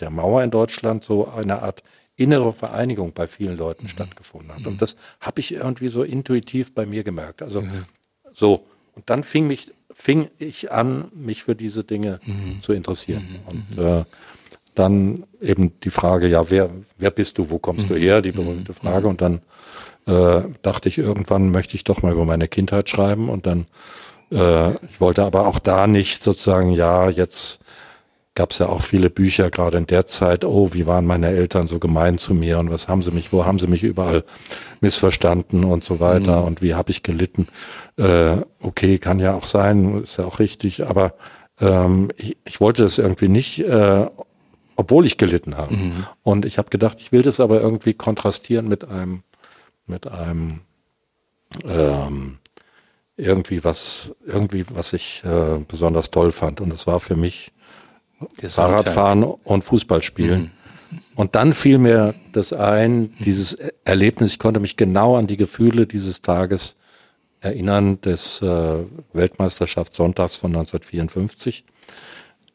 der 0.00 0.10
Mauer 0.10 0.42
in 0.42 0.50
Deutschland 0.50 1.04
so 1.04 1.28
eine 1.28 1.62
Art 1.62 1.82
innere 2.16 2.52
Vereinigung 2.52 3.12
bei 3.12 3.26
vielen 3.26 3.56
Leuten 3.56 3.84
mhm. 3.84 3.88
stattgefunden 3.88 4.54
hat. 4.54 4.66
Und 4.66 4.82
das 4.82 4.96
habe 5.20 5.40
ich 5.40 5.54
irgendwie 5.54 5.88
so 5.88 6.02
intuitiv 6.02 6.74
bei 6.74 6.86
mir 6.86 7.04
gemerkt. 7.04 7.42
Also 7.42 7.60
mhm. 7.60 7.86
so. 8.32 8.66
Und 8.94 9.10
dann 9.10 9.24
fing 9.24 9.46
mich, 9.46 9.72
fing 9.94 10.28
ich 10.38 10.70
an, 10.72 11.06
mich 11.14 11.44
für 11.44 11.54
diese 11.54 11.84
Dinge 11.84 12.20
mhm. 12.26 12.60
zu 12.62 12.72
interessieren. 12.72 13.24
Mhm. 13.30 13.48
Und 13.48 13.76
mhm. 13.76 13.86
äh, 13.86 14.04
dann 14.74 15.24
eben 15.40 15.72
die 15.80 15.90
Frage, 15.90 16.26
ja, 16.26 16.50
wer, 16.50 16.68
wer 16.98 17.10
bist 17.10 17.38
du, 17.38 17.48
wo 17.50 17.58
kommst 17.58 17.88
du 17.88 17.94
mhm. 17.94 18.00
her, 18.00 18.20
die 18.20 18.32
berühmte 18.32 18.74
Frage. 18.74 19.06
Und 19.06 19.22
dann 19.22 19.40
äh, 20.06 20.42
dachte 20.62 20.88
ich, 20.88 20.98
irgendwann 20.98 21.50
möchte 21.50 21.76
ich 21.76 21.84
doch 21.84 22.02
mal 22.02 22.12
über 22.12 22.24
meine 22.24 22.48
Kindheit 22.48 22.90
schreiben. 22.90 23.28
Und 23.28 23.46
dann, 23.46 23.66
äh, 24.32 24.72
ich 24.72 25.00
wollte 25.00 25.22
aber 25.22 25.46
auch 25.46 25.60
da 25.60 25.86
nicht 25.86 26.22
sozusagen, 26.22 26.72
ja, 26.72 27.08
jetzt 27.08 27.60
gab 28.34 28.50
es 28.50 28.58
ja 28.58 28.68
auch 28.68 28.82
viele 28.82 29.10
Bücher, 29.10 29.50
gerade 29.50 29.78
in 29.78 29.86
der 29.86 30.06
Zeit, 30.06 30.44
oh, 30.44 30.72
wie 30.72 30.86
waren 30.86 31.06
meine 31.06 31.28
Eltern 31.28 31.68
so 31.68 31.78
gemein 31.78 32.18
zu 32.18 32.34
mir 32.34 32.58
und 32.58 32.70
was 32.70 32.88
haben 32.88 33.00
sie 33.00 33.12
mich, 33.12 33.32
wo 33.32 33.44
haben 33.44 33.58
sie 33.58 33.68
mich 33.68 33.84
überall 33.84 34.24
missverstanden 34.80 35.64
und 35.64 35.84
so 35.84 36.00
weiter 36.00 36.40
mhm. 36.40 36.46
und 36.46 36.62
wie 36.62 36.74
habe 36.74 36.90
ich 36.90 37.02
gelitten. 37.02 37.48
Äh, 37.96 38.38
okay, 38.60 38.98
kann 38.98 39.20
ja 39.20 39.34
auch 39.34 39.46
sein, 39.46 40.02
ist 40.02 40.18
ja 40.18 40.24
auch 40.24 40.40
richtig, 40.40 40.86
aber 40.86 41.14
ähm, 41.60 42.10
ich, 42.16 42.36
ich 42.44 42.60
wollte 42.60 42.82
das 42.82 42.98
irgendwie 42.98 43.28
nicht, 43.28 43.60
äh, 43.60 44.06
obwohl 44.76 45.06
ich 45.06 45.16
gelitten 45.16 45.56
habe. 45.56 45.74
Mhm. 45.74 46.06
Und 46.24 46.44
ich 46.44 46.58
habe 46.58 46.70
gedacht, 46.70 46.98
ich 47.00 47.12
will 47.12 47.22
das 47.22 47.38
aber 47.38 47.60
irgendwie 47.60 47.94
kontrastieren 47.94 48.68
mit 48.68 48.88
einem, 48.88 49.22
mit 49.86 50.08
einem 50.08 50.60
ähm, 51.64 52.38
irgendwie 53.16 53.62
was, 53.62 54.10
irgendwie 54.26 54.64
was 54.70 54.92
ich 54.92 55.22
äh, 55.24 55.60
besonders 55.68 56.10
toll 56.10 56.32
fand. 56.32 56.60
Und 56.60 56.72
es 56.72 56.88
war 56.88 56.98
für 56.98 57.14
mich 57.14 57.52
Fahrradfahren 58.48 59.22
und 59.22 59.64
Fußball 59.64 60.02
spielen. 60.02 60.40
Mhm. 60.42 60.50
Und 61.16 61.34
dann 61.34 61.52
fiel 61.52 61.78
mir 61.78 62.14
das 62.32 62.52
ein, 62.52 63.14
dieses 63.20 63.56
Erlebnis, 63.84 64.32
ich 64.32 64.38
konnte 64.38 64.60
mich 64.60 64.76
genau 64.76 65.16
an 65.16 65.26
die 65.26 65.36
Gefühle 65.36 65.86
dieses 65.86 66.22
Tages 66.22 66.76
erinnern, 67.40 68.00
des 68.00 68.42
äh, 68.42 68.84
Weltmeisterschaftssonntags 69.12 70.36
von 70.36 70.50
1954. 70.50 71.64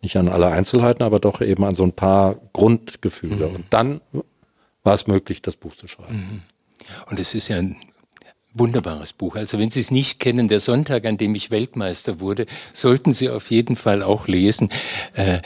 Nicht 0.01 0.17
an 0.17 0.29
alle 0.29 0.47
Einzelheiten, 0.47 1.03
aber 1.03 1.19
doch 1.19 1.41
eben 1.41 1.63
an 1.63 1.75
so 1.75 1.83
ein 1.83 1.93
paar 1.93 2.35
Grundgefühle. 2.53 3.47
Mhm. 3.47 3.55
Und 3.55 3.65
dann 3.69 4.01
war 4.83 4.93
es 4.93 5.07
möglich, 5.07 5.41
das 5.41 5.55
Buch 5.55 5.75
zu 5.75 5.87
schreiben. 5.87 6.15
Mhm. 6.15 6.41
Und 7.09 7.19
es 7.19 7.35
ist 7.35 7.49
ja 7.49 7.57
ein 7.57 7.77
wunderbares 8.59 9.13
Buch. 9.13 9.35
Also 9.35 9.57
wenn 9.57 9.71
Sie 9.71 9.79
es 9.79 9.91
nicht 9.91 10.19
kennen, 10.19 10.47
der 10.47 10.59
Sonntag, 10.59 11.05
an 11.05 11.17
dem 11.17 11.33
ich 11.35 11.51
Weltmeister 11.51 12.19
wurde, 12.19 12.45
sollten 12.73 13.11
Sie 13.11 13.29
auf 13.29 13.49
jeden 13.49 13.75
Fall 13.75 14.03
auch 14.03 14.27
lesen. 14.27 14.69
Äh, 15.13 15.39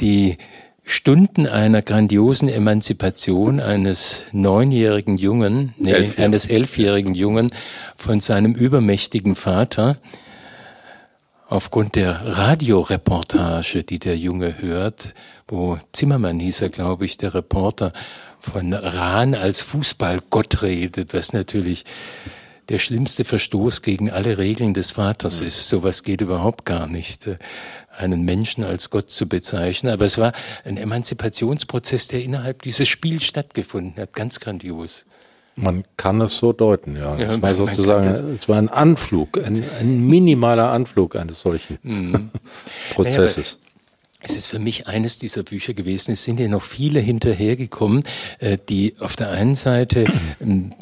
die 0.00 0.38
Stunden 0.84 1.46
einer 1.48 1.82
grandiosen 1.82 2.48
Emanzipation 2.48 3.60
eines 3.60 4.22
neunjährigen 4.32 5.18
Jungen, 5.18 5.74
nee, 5.78 5.90
Elf, 5.90 6.18
eines 6.18 6.46
elfjährigen 6.46 7.14
Jungen 7.14 7.50
von 7.96 8.20
seinem 8.20 8.54
übermächtigen 8.54 9.34
Vater, 9.34 9.98
aufgrund 11.48 11.96
der 11.96 12.38
Radioreportage, 12.38 13.82
die 13.82 13.98
der 13.98 14.16
Junge 14.16 14.60
hört, 14.60 15.14
wo 15.48 15.78
Zimmermann 15.92 16.38
hieß 16.38 16.62
er, 16.62 16.68
glaube 16.68 17.04
ich, 17.04 17.16
der 17.16 17.34
Reporter, 17.34 17.92
von 18.40 18.72
Rahn 18.72 19.34
als 19.34 19.62
Fußballgott 19.62 20.62
redet, 20.62 21.14
was 21.14 21.32
natürlich 21.32 21.84
der 22.68 22.78
schlimmste 22.78 23.24
Verstoß 23.24 23.82
gegen 23.82 24.10
alle 24.10 24.38
Regeln 24.38 24.74
des 24.74 24.92
Vaters 24.92 25.40
ist. 25.40 25.68
Sowas 25.68 26.02
geht 26.02 26.20
überhaupt 26.20 26.64
gar 26.64 26.86
nicht, 26.86 27.26
äh, 27.26 27.38
einen 27.96 28.24
Menschen 28.24 28.64
als 28.64 28.90
Gott 28.90 29.10
zu 29.10 29.28
bezeichnen. 29.28 29.92
Aber 29.92 30.04
es 30.04 30.18
war 30.18 30.32
ein 30.64 30.76
Emanzipationsprozess, 30.76 32.08
der 32.08 32.22
innerhalb 32.22 32.62
dieses 32.62 32.88
Spiels 32.88 33.24
stattgefunden 33.24 34.02
hat. 34.02 34.12
Ganz 34.12 34.40
grandios. 34.40 35.06
Man 35.54 35.84
kann 35.96 36.20
es 36.20 36.36
so 36.36 36.52
deuten, 36.52 36.96
ja. 36.96 37.16
ja 37.16 37.32
es 37.32 37.40
war 37.40 37.54
sozusagen, 37.54 38.08
es 38.08 38.46
war 38.46 38.58
ein 38.58 38.68
Anflug, 38.68 39.38
ein, 39.42 39.62
ein 39.80 40.06
minimaler 40.06 40.70
Anflug 40.70 41.16
eines 41.16 41.40
solchen 41.40 41.78
mhm. 41.82 42.30
Prozesses. 42.94 43.58
Es 44.28 44.34
ist 44.34 44.46
für 44.46 44.58
mich 44.58 44.88
eines 44.88 45.20
dieser 45.20 45.44
Bücher 45.44 45.72
gewesen. 45.72 46.10
Es 46.10 46.24
sind 46.24 46.40
ja 46.40 46.48
noch 46.48 46.62
viele 46.62 46.98
hinterhergekommen, 46.98 48.02
äh, 48.40 48.58
die 48.68 48.96
auf 48.98 49.14
der 49.14 49.30
einen 49.30 49.54
Seite 49.54 50.06
ähm, 50.40 50.74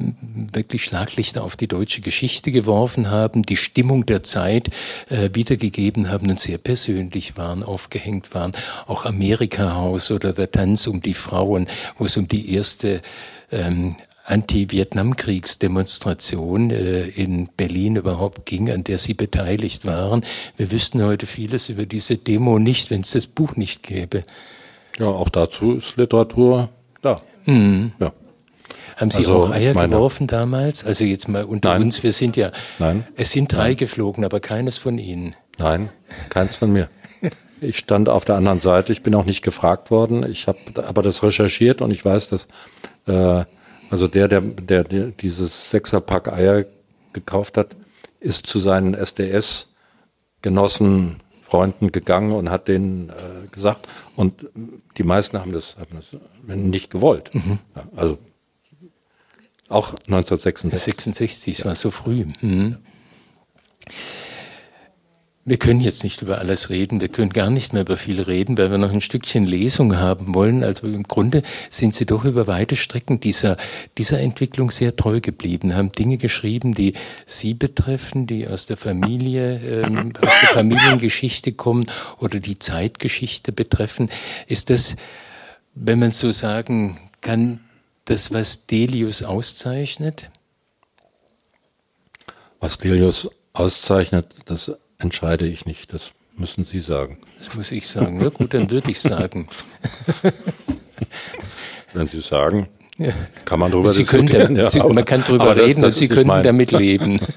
wirklich 0.51 0.82
Schlaglichter 0.82 1.45
auf 1.45 1.55
die 1.55 1.66
deutsche 1.66 2.01
Geschichte 2.01 2.53
geworfen 2.53 3.11
haben, 3.11 3.42
die 3.42 3.59
Stimmung 3.59 4.07
der 4.07 4.22
Zeit 4.22 4.70
äh, 5.11 5.28
wiedergegeben 5.34 6.09
haben 6.09 6.30
und 6.30 6.40
sehr 6.40 6.57
persönlich 6.57 7.36
waren, 7.36 7.62
aufgehängt 7.62 8.34
waren. 8.34 8.53
Auch 8.86 9.05
Amerika 9.05 9.74
Haus 9.74 10.11
oder 10.11 10.32
der 10.32 10.51
Tanz 10.51 10.86
um 10.86 11.03
die 11.03 11.12
Frauen, 11.12 11.68
wo 11.99 12.07
es 12.07 12.16
um 12.16 12.26
die 12.26 12.55
erste 12.55 13.03
ähm, 13.53 13.95
Anti-Vietnamkriegsdemonstration 14.24 16.70
äh, 16.70 17.08
in 17.08 17.48
Berlin 17.56 17.96
überhaupt 17.96 18.46
ging, 18.46 18.70
an 18.70 18.84
der 18.84 18.98
Sie 18.98 19.14
beteiligt 19.14 19.86
waren. 19.86 20.24
Wir 20.56 20.70
wüssten 20.72 21.04
heute 21.04 21.26
vieles 21.26 21.68
über 21.68 21.84
diese 21.84 22.16
Demo 22.16 22.58
nicht, 22.58 22.90
wenn 22.90 23.02
es 23.02 23.10
das 23.10 23.26
Buch 23.26 23.56
nicht 23.56 23.82
gäbe. 23.82 24.22
Ja, 24.98 25.06
auch 25.06 25.28
dazu 25.28 25.74
ist 25.74 25.96
Literatur 25.96 26.70
da. 27.02 27.20
Mhm. 27.44 27.92
Ja. 27.98 28.12
Haben 28.96 29.10
Sie 29.10 29.26
also, 29.26 29.44
auch 29.44 29.50
Eier 29.50 29.74
meine, 29.74 29.96
geworfen 29.96 30.26
damals? 30.26 30.84
Also 30.84 31.04
jetzt 31.04 31.28
mal 31.28 31.44
unter 31.44 31.70
nein, 31.70 31.82
uns, 31.82 32.02
wir 32.02 32.12
sind 32.12 32.36
ja, 32.36 32.52
nein, 32.78 33.04
es 33.16 33.32
sind 33.32 33.52
drei 33.52 33.68
nein. 33.68 33.76
geflogen, 33.76 34.24
aber 34.24 34.40
keines 34.40 34.78
von 34.78 34.98
Ihnen. 34.98 35.34
Nein, 35.58 35.90
keins 36.30 36.56
von 36.56 36.72
mir. 36.72 36.88
ich 37.60 37.76
stand 37.76 38.08
auf 38.08 38.24
der 38.24 38.36
anderen 38.36 38.60
Seite. 38.60 38.92
Ich 38.92 39.02
bin 39.02 39.14
auch 39.14 39.24
nicht 39.24 39.42
gefragt 39.42 39.90
worden. 39.90 40.24
Ich 40.30 40.46
habe 40.46 40.58
aber 40.86 41.02
das 41.02 41.22
recherchiert 41.22 41.82
und 41.82 41.90
ich 41.90 42.04
weiß, 42.04 42.30
dass 42.30 42.48
äh, 43.06 43.44
also 43.95 44.09
der, 44.09 44.26
der, 44.26 44.40
der, 44.40 44.82
der 44.82 45.12
dieses 45.12 45.70
Sechserpack 45.70 46.32
Eier 46.32 46.64
gekauft 47.12 47.57
hat, 47.57 47.76
ist 48.18 48.49
zu 48.49 48.59
seinen 48.59 48.95
SDS-Genossen, 48.95 51.20
Freunden 51.42 51.92
gegangen 51.92 52.32
und 52.32 52.51
hat 52.51 52.66
denen 52.66 53.11
äh, 53.11 53.47
gesagt. 53.53 53.86
Und 54.16 54.49
die 54.97 55.05
meisten 55.05 55.38
haben 55.38 55.53
das, 55.53 55.76
haben 55.76 55.95
das 55.95 56.16
nicht 56.42 56.90
gewollt. 56.90 57.32
Mhm. 57.36 57.61
Ja, 57.76 57.84
also 57.95 58.18
auch 59.68 59.90
1966. 59.90 60.84
66, 60.84 61.61
es 61.61 61.64
war 61.64 61.76
so 61.76 61.92
früh. 61.92 62.26
Mhm. 62.40 62.78
Wir 65.47 65.59
können 65.59 65.82
jetzt 65.82 66.05
nicht 66.05 66.22
über 66.22 66.38
alles 66.38 66.70
reden, 66.70 67.03
wir 67.03 67.09
können 67.09 67.28
gar 67.28 67.51
nicht 67.51 67.74
mehr 67.74 67.82
über 67.82 67.99
viel 67.99 68.22
reden, 68.22 68.57
weil 68.57 68.70
wir 68.70 68.78
noch 68.78 68.92
ein 68.92 69.03
Stückchen 69.03 69.45
Lesung 69.45 69.99
haben 69.99 70.34
wollen. 70.34 70.64
Also 70.64 70.86
im 70.86 71.03
Grunde 71.03 71.42
sind 71.68 71.95
Sie 71.95 72.07
doch 72.07 72.24
über 72.24 72.47
weite 72.47 72.76
Strecken 72.76 73.20
dieser, 73.20 73.59
dieser 73.99 74.20
Entwicklung 74.20 74.70
sehr 74.70 74.97
treu 74.97 75.20
geblieben, 75.20 75.76
haben 75.76 75.92
Dinge 75.92 76.16
geschrieben, 76.16 76.72
die 76.72 76.95
Sie 77.26 77.53
betreffen, 77.53 78.26
die 78.26 78.49
aus 78.49 78.64
der 78.64 78.78
Familie, 78.78 79.82
ähm, 79.84 80.14
aus 80.18 80.32
der 80.40 80.49
Familiengeschichte 80.51 81.53
kommen 81.53 81.90
oder 82.18 82.40
die 82.40 82.59
Zeitgeschichte 82.59 83.53
betreffen. 83.53 84.09
Ist 84.47 84.70
das, 84.70 84.97
wenn 85.74 85.99
man 85.99 86.12
so 86.12 86.32
sagen 86.32 86.99
kann, 87.20 87.61
das, 88.07 88.32
was 88.32 88.66
Delius 88.66 89.22
auszeichnet? 89.22 90.30
Was 92.61 92.78
Delius 92.78 93.28
auszeichnet, 93.53 94.26
das 94.47 94.72
entscheide 94.99 95.47
ich 95.47 95.66
nicht. 95.66 95.92
Das 95.92 96.12
müssen 96.36 96.64
Sie 96.64 96.80
sagen. 96.80 97.18
Das 97.38 97.55
muss 97.55 97.72
ich 97.72 97.86
sagen. 97.86 98.20
Ja 98.20 98.28
gut, 98.28 98.55
dann 98.55 98.70
würde 98.70 98.90
ich 98.90 99.01
sagen. 99.01 99.49
Wenn 101.92 102.07
Sie 102.07 102.20
sagen, 102.20 102.68
ja. 102.99 103.12
kann 103.45 103.61
man 103.61 103.70
darüber 103.70 103.90
Sie 103.90 104.03
diskutieren. 104.03 104.57
ja, 104.57 104.68
Sie, 104.68 104.80
man 104.80 105.05
kann 105.05 105.22
darüber 105.24 105.57
reden 105.57 105.82
das, 105.82 105.95
das 105.95 106.03
und 106.03 106.09
Sie 106.09 106.14
können 106.14 106.42
damit 106.42 106.72
leben. 106.72 107.20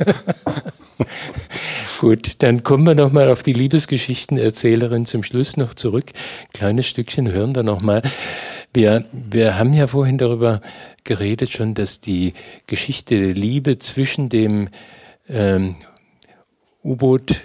Gut, 2.00 2.36
dann 2.40 2.62
kommen 2.62 2.86
wir 2.86 2.94
nochmal 2.94 3.30
auf 3.30 3.42
die 3.42 3.54
Liebesgeschichtenerzählerin 3.54 5.06
zum 5.06 5.24
Schluss 5.24 5.58
noch 5.58 5.74
zurück. 5.74 6.12
Kleines 6.54 6.88
Stückchen 6.88 7.32
hören 7.32 7.56
wir 7.56 7.64
nochmal. 7.64 8.04
Wir, 8.74 9.06
wir 9.12 9.58
haben 9.58 9.74
ja 9.74 9.88
vorhin 9.88 10.20
darüber 10.20 10.62
geredet 11.04 11.50
schon, 11.50 11.74
dass 11.74 12.00
die 12.00 12.34
Geschichte 12.68 13.20
der 13.20 13.34
Liebe 13.34 13.80
zwischen 13.80 14.30
dem 14.30 14.70
ähm, 15.28 15.76
U-Boot 16.88 17.44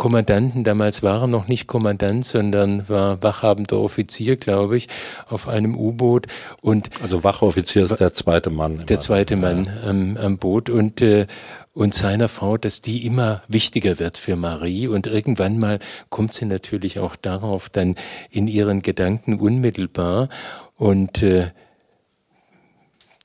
Kommandanten, 0.00 0.64
damals 0.64 1.02
war 1.02 1.20
er 1.20 1.26
noch 1.26 1.46
nicht 1.46 1.66
Kommandant, 1.66 2.24
sondern 2.24 2.88
war 2.88 3.22
wachhabender 3.22 3.78
Offizier, 3.80 4.36
glaube 4.36 4.78
ich, 4.78 4.88
auf 5.28 5.46
einem 5.46 5.76
U-Boot. 5.76 6.26
Und 6.62 6.88
also 7.02 7.22
Wachoffizier 7.22 7.82
ist 7.82 8.00
der 8.00 8.14
zweite 8.14 8.48
Mann. 8.48 8.86
Der 8.88 8.98
zweite 8.98 9.36
Mann 9.36 9.68
am, 9.86 10.16
am 10.16 10.38
Boot 10.38 10.70
und 10.70 11.02
äh, 11.02 11.26
und 11.74 11.94
seiner 11.94 12.28
Frau, 12.28 12.56
dass 12.56 12.80
die 12.80 13.04
immer 13.04 13.42
wichtiger 13.46 13.98
wird 13.98 14.16
für 14.16 14.36
Marie 14.36 14.88
und 14.88 15.06
irgendwann 15.06 15.58
mal 15.58 15.78
kommt 16.08 16.32
sie 16.32 16.46
natürlich 16.46 16.98
auch 16.98 17.14
darauf 17.14 17.68
dann 17.68 17.94
in 18.30 18.48
ihren 18.48 18.82
Gedanken 18.82 19.38
unmittelbar 19.38 20.30
und 20.76 21.22
äh, 21.22 21.50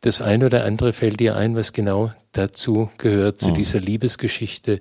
das 0.05 0.21
eine 0.21 0.45
oder 0.45 0.65
andere 0.65 0.93
fällt 0.93 1.19
dir 1.19 1.35
ein, 1.35 1.55
was 1.55 1.73
genau 1.73 2.11
dazu 2.31 2.91
gehört, 2.99 3.39
zu 3.39 3.49
mhm. 3.49 3.55
dieser 3.55 3.79
Liebesgeschichte 3.79 4.79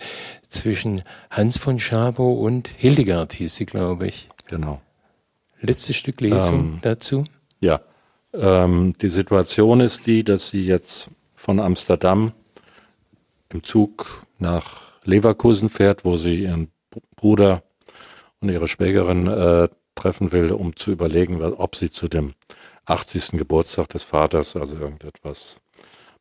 zwischen 0.49 1.03
Hans 1.31 1.57
von 1.57 1.79
Schabow 1.79 2.45
und 2.45 2.69
Hildegard 2.69 3.33
hieß 3.33 3.57
sie, 3.57 3.65
glaube 3.65 4.07
ich. 4.07 4.29
Genau. 4.49 4.83
Letztes 5.61 5.97
Stück 5.97 6.21
Lesung 6.21 6.59
ähm, 6.59 6.79
dazu. 6.83 7.25
Ja, 7.61 7.81
ähm, 8.35 8.93
die 9.01 9.09
Situation 9.09 9.81
ist 9.81 10.07
die, 10.07 10.25
dass 10.25 10.51
sie 10.51 10.67
jetzt 10.67 11.09
von 11.35 11.59
Amsterdam 11.59 12.33
im 13.49 13.63
Zug 13.63 14.27
nach 14.39 14.83
Leverkusen 15.05 15.71
fährt, 15.71 16.05
wo 16.05 16.19
sie 16.19 16.43
ihren 16.43 16.69
Bruder 17.17 17.63
und 18.41 18.51
ihre 18.51 18.69
Schwägerin 18.69 19.27
äh, 19.27 19.69
treffen 19.95 20.33
will, 20.33 20.53
um 20.53 20.77
zu 20.77 20.93
überlegen, 20.93 21.41
ob 21.41 21.77
sie 21.77 21.91
zu 21.91 22.09
dem 22.09 22.35
80. 22.87 23.33
Geburtstag 23.33 23.89
des 23.89 24.05
Vaters, 24.05 24.57
also 24.57 24.77
irgendetwas 24.77 25.61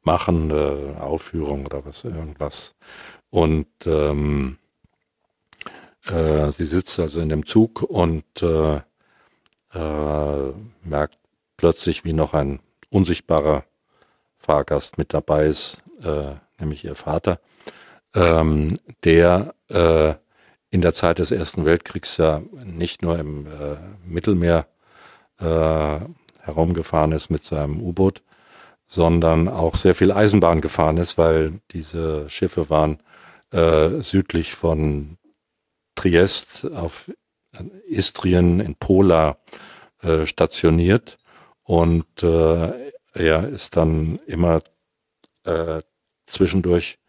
machen, 0.03 0.51
äh, 0.51 0.99
Aufführung 0.99 1.66
oder 1.66 1.86
was, 1.86 2.03
irgendwas. 2.03 2.76
Und 3.30 3.68
ähm, 3.86 4.57
äh, 6.05 6.51
sie 6.51 6.66
sitzt 6.66 6.99
also 6.99 7.20
in 7.20 7.30
dem 7.30 7.45
Zug 7.45 7.82
und 7.82 8.41
äh, 8.41 8.82
äh, 9.74 10.53
merkt 10.84 11.18
plötzlich, 11.57 12.05
wie 12.05 12.14
noch 12.14 12.34
ein 12.34 12.59
unsichtbarer 12.89 13.64
Fahrgast 14.38 14.97
mit 14.97 15.14
dabei 15.14 15.45
ist, 15.45 15.82
äh, 16.03 16.36
nämlich 16.59 16.84
ihr 16.84 16.95
Vater, 16.95 17.39
ähm, 18.14 18.78
der 19.03 19.55
äh, 19.70 20.14
in 20.70 20.82
der 20.82 20.93
Zeit 20.93 21.20
des 21.20 21.32
Ersten 21.32 21.66
Weltkriegs 21.66 22.18
ja 22.18 22.41
nicht 22.66 23.01
nur 23.01 23.18
im 23.18 23.45
äh, 23.45 23.78
Mittelmeer 24.05 24.68
äh, 25.39 25.99
herumgefahren 26.43 27.11
ist 27.11 27.29
mit 27.29 27.43
seinem 27.43 27.81
U-Boot, 27.81 28.21
sondern 28.85 29.47
auch 29.47 29.75
sehr 29.75 29.95
viel 29.95 30.11
Eisenbahn 30.11 30.61
gefahren 30.61 30.97
ist, 30.97 31.17
weil 31.17 31.61
diese 31.71 32.29
Schiffe 32.29 32.69
waren 32.69 32.99
äh, 33.51 33.89
südlich 34.01 34.53
von 34.53 35.17
Triest 35.95 36.69
auf 36.75 37.09
Istrien 37.87 38.59
in 38.59 38.75
Pola 38.75 39.37
äh, 40.01 40.25
stationiert. 40.25 41.17
Und 41.63 42.23
äh, 42.23 42.91
er 43.13 43.47
ist 43.47 43.77
dann 43.77 44.19
immer 44.25 44.61
äh, 45.45 45.81
zwischendurch 46.25 46.99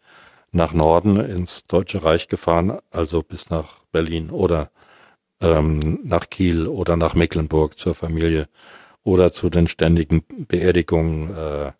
nach 0.51 0.71
Norden 0.71 1.19
ins 1.19 1.65
Deutsche 1.67 2.03
Reich 2.03 2.29
gefahren, 2.29 2.79
also 2.91 3.21
bis 3.21 3.49
nach 3.49 3.83
Berlin 3.91 4.29
oder 4.29 4.71
ähm, 5.41 5.99
nach 6.03 6.29
Kiel 6.29 6.67
oder 6.67 6.95
nach 6.95 7.13
Mecklenburg 7.13 7.77
zur 7.77 7.95
Familie 7.95 8.47
oder 9.05 9.31
zu 9.31 9.49
den 9.49 9.67
ständigen 9.67 10.25
Beerdigungen, 10.47 11.29
äh, 11.29 11.71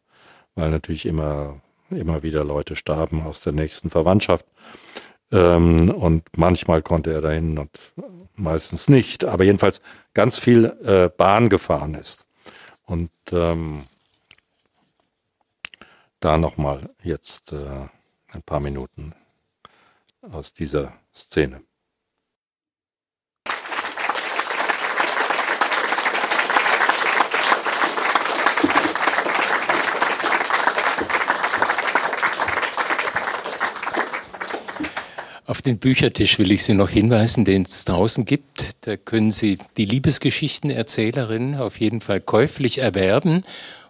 weil 0.53 0.69
natürlich 0.69 1.05
immer, 1.05 1.59
immer 1.89 2.23
wieder 2.23 2.45
Leute 2.45 2.77
starben 2.77 3.23
aus 3.23 3.41
der 3.41 3.51
nächsten 3.51 3.89
Verwandtschaft. 3.89 4.45
Ähm, 5.31 5.89
und 5.89 6.23
manchmal 6.37 6.81
konnte 6.83 7.11
er 7.11 7.21
dahin 7.21 7.57
und 7.57 7.71
meistens 8.35 8.87
nicht, 8.87 9.25
aber 9.25 9.43
jedenfalls 9.43 9.81
ganz 10.13 10.39
viel 10.39 10.65
äh, 10.85 11.09
Bahn 11.09 11.49
gefahren 11.49 11.95
ist. 11.95 12.27
Und 12.85 13.11
ähm, 13.31 13.83
da 16.19 16.37
nochmal 16.37 16.89
jetzt 17.01 17.53
äh, 17.53 17.87
ein 18.33 18.43
paar 18.45 18.59
Minuten 18.59 19.13
aus 20.21 20.53
dieser 20.53 20.93
Szene. 21.11 21.64
Auf 35.47 35.61
den 35.61 35.77
Büchertisch 35.77 36.39
will 36.39 36.51
ich 36.51 36.63
Sie 36.63 36.73
noch 36.73 36.89
hinweisen, 36.89 37.45
den 37.45 37.63
es 37.63 37.85
draußen 37.85 38.25
gibt. 38.25 38.71
Da 38.81 38.97
können 38.97 39.29
Sie 39.29 39.59
die 39.77 39.85
Liebesgeschichtenerzählerin 39.85 41.55
auf 41.55 41.79
jeden 41.79 42.01
Fall 42.01 42.19
käuflich 42.19 42.79
erwerben 42.79 43.43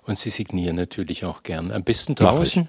und 0.03 0.17
Sie 0.17 0.29
signieren 0.29 0.75
natürlich 0.75 1.23
auch 1.23 1.43
gern. 1.43 1.71
Am 1.71 1.83
besten 1.83 2.15
draußen 2.15 2.67